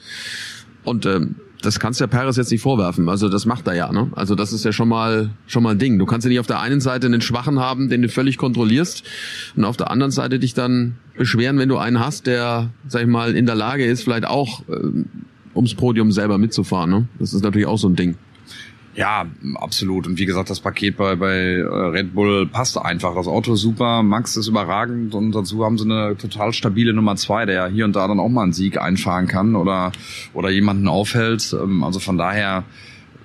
Und 0.84 1.06
ähm, 1.06 1.36
das 1.62 1.80
kannst 1.80 2.00
ja 2.00 2.08
Perez 2.08 2.38
jetzt 2.38 2.52
nicht 2.52 2.62
vorwerfen. 2.62 3.10
Also 3.10 3.30
das 3.30 3.46
macht 3.46 3.68
er 3.68 3.74
ja. 3.74 3.92
Ne? 3.92 4.12
Also 4.16 4.36
das 4.36 4.54
ist 4.54 4.64
ja 4.64 4.72
schon 4.72 4.88
mal 4.88 5.32
schon 5.48 5.64
mal 5.64 5.72
ein 5.72 5.80
Ding. 5.80 5.98
Du 5.98 6.06
kannst 6.06 6.26
ja 6.26 6.30
nicht 6.30 6.40
auf 6.40 6.48
der 6.48 6.60
einen 6.60 6.80
Seite 6.80 7.08
einen 7.08 7.22
Schwachen 7.22 7.60
haben, 7.60 7.90
den 7.90 8.02
du 8.02 8.10
völlig 8.10 8.38
kontrollierst, 8.38 9.04
und 9.56 9.66
auf 9.66 9.78
der 9.78 9.90
anderen 9.90 10.12
Seite 10.12 10.40
dich 10.40 10.54
dann 10.54 10.98
beschweren, 11.18 11.58
wenn 11.58 11.70
du 11.70 11.78
einen 11.78 12.00
hast, 12.00 12.28
der, 12.28 12.70
sag 12.88 13.02
ich 13.02 13.08
mal, 13.08 13.36
in 13.36 13.46
der 13.46 13.56
Lage 13.56 13.86
ist, 13.86 14.04
vielleicht 14.04 14.26
auch 14.26 14.62
äh, 14.70 15.04
ums 15.56 15.76
Podium 15.76 16.12
selber 16.12 16.38
mitzufahren. 16.38 16.90
Ne? 16.90 17.08
Das 17.20 17.34
ist 17.34 17.44
natürlich 17.44 17.68
auch 17.68 17.78
so 17.78 17.88
ein 17.88 17.96
Ding. 17.96 18.16
Ja, 18.96 19.26
absolut. 19.56 20.08
Und 20.08 20.18
wie 20.20 20.26
gesagt, 20.26 20.50
das 20.50 20.62
Paket 20.62 20.96
bei, 20.96 21.18
bei 21.18 21.36
äh, 21.36 21.64
Red 21.64 22.16
Bull 22.16 22.48
passt 22.48 22.78
einfach. 22.78 23.14
Das 23.16 23.28
Auto 23.28 23.54
ist 23.54 23.62
super, 23.62 24.04
Max 24.04 24.38
ist 24.38 24.48
überragend 24.48 25.14
und 25.16 25.34
dazu 25.34 25.66
haben 25.66 25.78
sie 25.78 25.84
eine 25.84 26.16
total 26.16 26.54
stabile 26.54 26.94
Nummer 26.94 27.18
zwei, 27.18 27.46
der 27.46 27.68
hier 27.68 27.84
und 27.84 27.96
da 27.96 28.08
dann 28.08 28.22
auch 28.22 28.30
mal 28.30 28.44
einen 28.44 28.54
Sieg 28.54 28.80
einfahren 28.80 29.28
kann 29.28 29.56
oder, 29.56 29.92
oder 30.34 30.50
jemanden 30.50 30.88
aufhält. 30.88 31.54
Ähm, 31.62 31.84
also 31.84 32.00
von 32.00 32.18
daher 32.18 32.64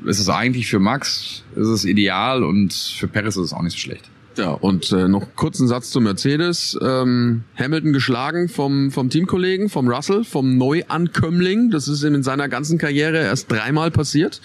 ist 0.05 0.19
es 0.19 0.29
eigentlich 0.29 0.67
für 0.67 0.81
Max 0.81 1.45
ist 1.55 1.69
es 1.69 1.85
ideal 1.85 2.43
und 2.43 2.73
für 2.73 3.07
Perez 3.07 3.37
ist 3.37 3.45
es 3.45 3.53
auch 3.53 3.63
nicht 3.63 3.75
so 3.75 3.79
schlecht. 3.79 4.11
Ja, 4.37 4.53
und 4.53 4.93
äh, 4.93 5.09
noch 5.09 5.35
kurzen 5.35 5.69
Satz 5.69 5.91
zu 5.91 6.01
Mercedes. 6.01 6.79
Ähm, 6.81 7.43
Hamilton 7.57 7.93
geschlagen 7.93 8.49
vom, 8.49 8.91
vom 8.91 9.11
Teamkollegen, 9.11 9.69
vom 9.69 9.89
Russell, 9.89 10.25
vom 10.25 10.57
Neuankömmling. 10.57 11.71
Das 11.71 11.89
ist 11.89 12.05
ihm 12.05 12.15
in 12.15 12.23
seiner 12.23 12.49
ganzen 12.49 12.79
Karriere 12.79 13.19
erst 13.19 13.51
dreimal 13.51 13.91
passiert. 13.91 14.41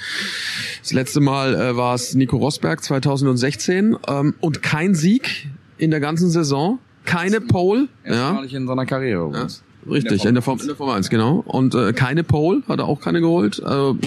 Das 0.81 0.93
letzte 0.93 1.21
Mal 1.21 1.55
äh, 1.55 1.77
war 1.77 1.95
es 1.95 2.15
Nico 2.15 2.37
Rosberg 2.37 2.83
2016 2.83 3.97
ähm, 4.07 4.33
und 4.39 4.63
kein 4.63 4.95
Sieg 4.95 5.47
in 5.77 5.91
der 5.91 5.99
ganzen 5.99 6.29
Saison. 6.29 6.79
Keine 7.05 7.39
Pole. 7.39 7.87
Erstmalig 8.03 8.51
ja. 8.51 8.57
in 8.57 8.67
seiner 8.67 8.85
Karriere. 8.85 9.31
Ja. 9.33 9.47
Richtig, 9.87 10.25
in 10.25 10.33
der, 10.33 10.41
Form, 10.41 10.59
in 10.59 10.67
der 10.67 10.75
Formel 10.75 10.95
1, 10.95 11.11
genau. 11.11 11.43
Und 11.45 11.75
äh, 11.75 11.93
keine 11.93 12.23
Pole, 12.23 12.63
hat 12.67 12.79
er 12.79 12.85
auch 12.85 12.99
keine 13.01 13.21
geholt. 13.21 13.61
Also, 13.61 13.97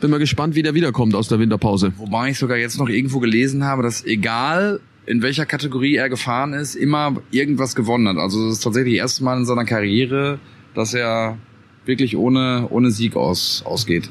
bin 0.00 0.10
mal 0.10 0.18
gespannt, 0.18 0.56
wie 0.56 0.62
der 0.62 0.74
wiederkommt 0.74 1.14
aus 1.14 1.28
der 1.28 1.38
Winterpause. 1.38 1.92
Wobei 1.96 2.30
ich 2.30 2.38
sogar 2.38 2.56
jetzt 2.56 2.78
noch 2.78 2.88
irgendwo 2.88 3.20
gelesen 3.20 3.62
habe, 3.64 3.84
dass 3.84 4.04
egal 4.04 4.80
in 5.06 5.22
welcher 5.22 5.46
Kategorie 5.46 5.96
er 5.96 6.08
gefahren 6.08 6.52
ist, 6.52 6.74
immer 6.74 7.16
irgendwas 7.30 7.74
gewonnen 7.74 8.08
hat. 8.08 8.16
Also 8.16 8.48
es 8.48 8.54
ist 8.54 8.64
tatsächlich 8.64 8.96
das 8.96 9.02
erste 9.02 9.24
Mal 9.24 9.38
in 9.38 9.44
seiner 9.44 9.64
Karriere, 9.64 10.38
dass 10.74 10.94
er 10.94 11.38
wirklich 11.84 12.16
ohne, 12.16 12.68
ohne 12.70 12.90
Sieg 12.90 13.16
aus, 13.16 13.62
ausgeht. 13.64 14.10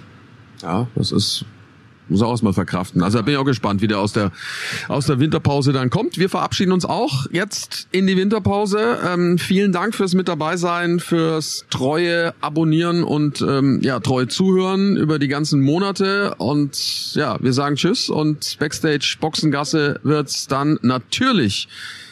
Ja, 0.61 0.87
das 0.95 1.11
ist 1.11 1.45
muss 2.11 2.21
auch 2.21 2.31
erstmal 2.31 2.53
verkraften. 2.53 3.01
Also 3.01 3.17
da 3.17 3.23
bin 3.23 3.33
ich 3.33 3.39
auch 3.39 3.45
gespannt, 3.45 3.81
wie 3.81 3.87
der 3.87 3.99
aus 3.99 4.13
der, 4.13 4.31
aus 4.87 5.07
der 5.07 5.19
Winterpause 5.19 5.73
dann 5.73 5.89
kommt. 5.89 6.17
Wir 6.17 6.29
verabschieden 6.29 6.71
uns 6.71 6.85
auch 6.85 7.25
jetzt 7.31 7.87
in 7.91 8.05
die 8.05 8.17
Winterpause. 8.17 8.99
Ähm, 9.07 9.37
vielen 9.37 9.71
Dank 9.71 9.95
fürs 9.95 10.13
mit 10.13 10.27
dabei 10.27 10.57
sein, 10.57 10.99
fürs 10.99 11.65
treue 11.69 12.33
Abonnieren 12.41 13.03
und 13.03 13.41
ähm, 13.41 13.79
ja, 13.81 13.99
treue 13.99 14.27
Zuhören 14.27 14.97
über 14.97 15.17
die 15.17 15.27
ganzen 15.27 15.61
Monate. 15.61 16.35
Und 16.37 17.15
ja, 17.15 17.37
wir 17.41 17.53
sagen 17.53 17.75
Tschüss 17.75 18.09
und 18.09 18.57
Backstage 18.59 19.17
Boxengasse 19.19 19.99
wird's 20.03 20.47
dann 20.47 20.77
natürlich 20.81 21.67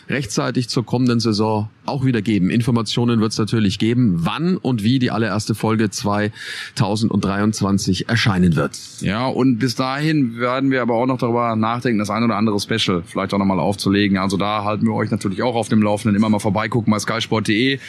rechtzeitig 0.09 0.67
zur 0.69 0.85
kommenden 0.85 1.19
Saison 1.19 1.67
auch 1.85 2.05
wieder 2.05 2.21
geben. 2.21 2.49
Informationen 2.49 3.19
wird 3.21 3.31
es 3.31 3.37
natürlich 3.37 3.79
geben, 3.79 4.17
wann 4.19 4.57
und 4.57 4.83
wie 4.83 4.99
die 4.99 5.11
allererste 5.11 5.55
Folge 5.55 5.89
2023 5.89 8.09
erscheinen 8.09 8.55
wird. 8.55 8.77
Ja, 9.01 9.27
und 9.27 9.59
bis 9.59 9.75
dahin 9.75 10.39
werden 10.39 10.71
wir 10.71 10.81
aber 10.81 10.95
auch 10.95 11.05
noch 11.05 11.17
darüber 11.17 11.55
nachdenken, 11.55 11.99
das 11.99 12.09
ein 12.09 12.23
oder 12.23 12.37
andere 12.37 12.59
Special 12.59 13.03
vielleicht 13.05 13.33
auch 13.33 13.37
nochmal 13.37 13.59
aufzulegen. 13.59 14.17
Also 14.17 14.37
da 14.37 14.63
halten 14.63 14.85
wir 14.85 14.93
euch 14.93 15.11
natürlich 15.11 15.43
auch 15.43 15.55
auf 15.55 15.67
dem 15.69 15.81
Laufenden. 15.81 16.15
Immer 16.15 16.29
mal 16.29 16.39
vorbeigucken 16.39 16.91
bei 16.91 16.99
skysport.de 16.99 17.79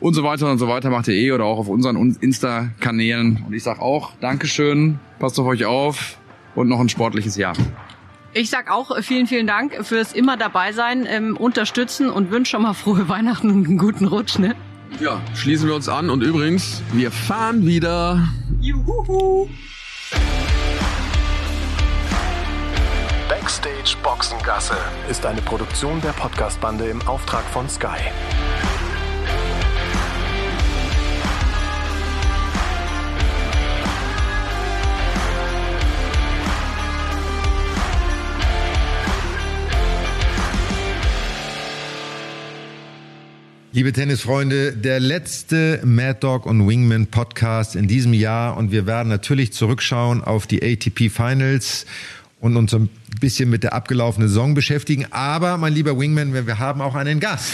und 0.00 0.14
so 0.14 0.24
weiter 0.24 0.50
und 0.50 0.58
so 0.58 0.68
weiter 0.68 0.90
macht 0.90 1.08
ihr 1.08 1.14
eh 1.14 1.32
oder 1.32 1.44
auch 1.44 1.58
auf 1.58 1.68
unseren 1.68 2.16
Insta-Kanälen. 2.20 3.44
Und 3.46 3.54
ich 3.54 3.62
sag 3.62 3.80
auch 3.80 4.12
Dankeschön, 4.20 4.98
passt 5.18 5.38
auf 5.38 5.46
euch 5.46 5.64
auf 5.64 6.18
und 6.54 6.68
noch 6.68 6.80
ein 6.80 6.88
sportliches 6.88 7.36
Jahr. 7.36 7.54
Ich 8.34 8.48
sag 8.48 8.70
auch 8.70 8.96
äh, 8.96 9.02
vielen, 9.02 9.26
vielen 9.26 9.46
Dank 9.46 9.84
fürs 9.84 10.14
immer 10.14 10.38
dabei 10.38 10.72
sein, 10.72 11.06
ähm, 11.06 11.36
unterstützen 11.36 12.08
und 12.08 12.30
wünsche 12.30 12.52
schon 12.52 12.62
mal 12.62 12.72
frohe 12.72 13.08
Weihnachten 13.08 13.50
und 13.50 13.66
einen 13.66 13.78
guten 13.78 14.06
Rutsch, 14.06 14.38
ne? 14.38 14.56
Ja, 15.00 15.20
schließen 15.34 15.68
wir 15.68 15.74
uns 15.74 15.88
an 15.88 16.08
und 16.08 16.22
übrigens, 16.22 16.82
wir 16.92 17.10
fahren 17.10 17.66
wieder. 17.66 18.26
Juhu. 18.60 19.48
Backstage 23.28 23.96
Boxengasse 24.02 24.76
ist 25.10 25.26
eine 25.26 25.42
Produktion 25.42 26.00
der 26.00 26.12
Podcastbande 26.12 26.86
im 26.86 27.02
Auftrag 27.06 27.44
von 27.44 27.68
Sky. 27.68 27.98
Liebe 43.74 43.90
Tennisfreunde, 43.90 44.72
der 44.72 45.00
letzte 45.00 45.80
Mad 45.82 46.18
Dog 46.20 46.44
und 46.44 46.68
Wingman 46.68 47.06
Podcast 47.06 47.74
in 47.74 47.88
diesem 47.88 48.12
Jahr 48.12 48.58
und 48.58 48.70
wir 48.70 48.84
werden 48.84 49.08
natürlich 49.08 49.54
zurückschauen 49.54 50.22
auf 50.22 50.46
die 50.46 50.62
ATP 50.62 51.08
Finals 51.08 51.86
und 52.38 52.58
uns 52.58 52.74
ein 52.74 52.90
bisschen 53.18 53.48
mit 53.48 53.62
der 53.62 53.72
abgelaufenen 53.72 54.28
Saison 54.28 54.52
beschäftigen. 54.52 55.06
Aber, 55.10 55.56
mein 55.56 55.72
lieber 55.72 55.98
Wingman, 55.98 56.34
wir 56.34 56.58
haben 56.58 56.82
auch 56.82 56.94
einen 56.94 57.18
Gast. 57.18 57.50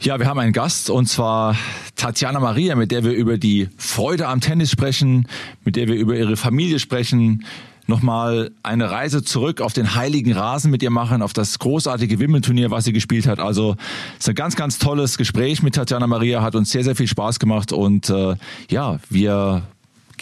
Ja, 0.00 0.18
wir 0.18 0.26
haben 0.26 0.40
einen 0.40 0.52
Gast 0.52 0.90
und 0.90 1.06
zwar 1.06 1.56
Tatjana 1.94 2.40
Maria, 2.40 2.74
mit 2.74 2.90
der 2.90 3.04
wir 3.04 3.12
über 3.12 3.38
die 3.38 3.68
Freude 3.76 4.26
am 4.26 4.40
Tennis 4.40 4.72
sprechen, 4.72 5.28
mit 5.64 5.76
der 5.76 5.86
wir 5.86 5.94
über 5.94 6.16
ihre 6.16 6.36
Familie 6.36 6.80
sprechen, 6.80 7.44
nochmal 7.86 8.50
eine 8.62 8.90
Reise 8.90 9.22
zurück 9.22 9.60
auf 9.60 9.72
den 9.72 9.94
heiligen 9.94 10.32
Rasen 10.32 10.70
mit 10.70 10.82
ihr 10.82 10.90
machen, 10.90 11.22
auf 11.22 11.32
das 11.32 11.58
großartige 11.58 12.18
Wimbledon-Turnier, 12.18 12.70
was 12.70 12.84
sie 12.84 12.92
gespielt 12.92 13.26
hat. 13.26 13.38
Also 13.38 13.76
es 14.14 14.24
ist 14.24 14.28
ein 14.28 14.34
ganz, 14.34 14.56
ganz 14.56 14.78
tolles 14.78 15.18
Gespräch 15.18 15.62
mit 15.62 15.74
Tatjana 15.74 16.06
Maria, 16.06 16.42
hat 16.42 16.54
uns 16.54 16.70
sehr, 16.70 16.84
sehr 16.84 16.96
viel 16.96 17.08
Spaß 17.08 17.38
gemacht 17.38 17.72
und 17.72 18.08
äh, 18.10 18.36
ja, 18.70 18.98
wir 19.10 19.62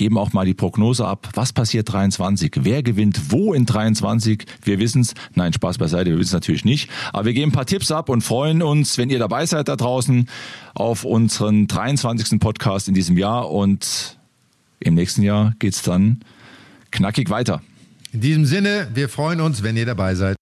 geben 0.01 0.17
auch 0.17 0.33
mal 0.33 0.47
die 0.47 0.55
Prognose 0.55 1.07
ab. 1.07 1.29
Was 1.35 1.53
passiert 1.53 1.93
23? 1.93 2.61
Wer 2.61 2.83
gewinnt 2.83 3.31
wo 3.31 3.53
in 3.53 3.67
23? 3.67 4.47
Wir 4.63 4.79
wissen 4.79 5.03
es. 5.03 5.15
Nein, 5.35 5.53
Spaß 5.53 5.77
beiseite, 5.77 6.11
wir 6.11 6.19
wissen 6.19 6.29
es 6.29 6.33
natürlich 6.33 6.65
nicht. 6.65 6.89
Aber 7.13 7.27
wir 7.27 7.35
geben 7.35 7.51
ein 7.51 7.55
paar 7.55 7.67
Tipps 7.67 7.93
ab 7.93 8.09
und 8.09 8.23
freuen 8.23 8.63
uns, 8.63 8.97
wenn 8.97 9.11
ihr 9.11 9.19
dabei 9.19 9.45
seid 9.45 9.69
da 9.69 9.77
draußen 9.77 10.27
auf 10.75 11.05
unseren 11.05 11.67
23. 11.67 12.41
Podcast 12.41 12.89
in 12.89 12.95
diesem 12.95 13.19
Jahr 13.19 13.51
und 13.51 14.19
im 14.79 14.95
nächsten 14.95 15.23
Jahr 15.23 15.55
geht's 15.59 15.83
dann 15.83 16.21
knackig 16.91 17.31
weiter. 17.31 17.63
In 18.13 18.21
diesem 18.21 18.45
Sinne, 18.45 18.89
wir 18.95 19.09
freuen 19.09 19.41
uns, 19.41 19.63
wenn 19.63 19.77
ihr 19.77 19.87
dabei 19.87 20.15
seid. 20.15 20.37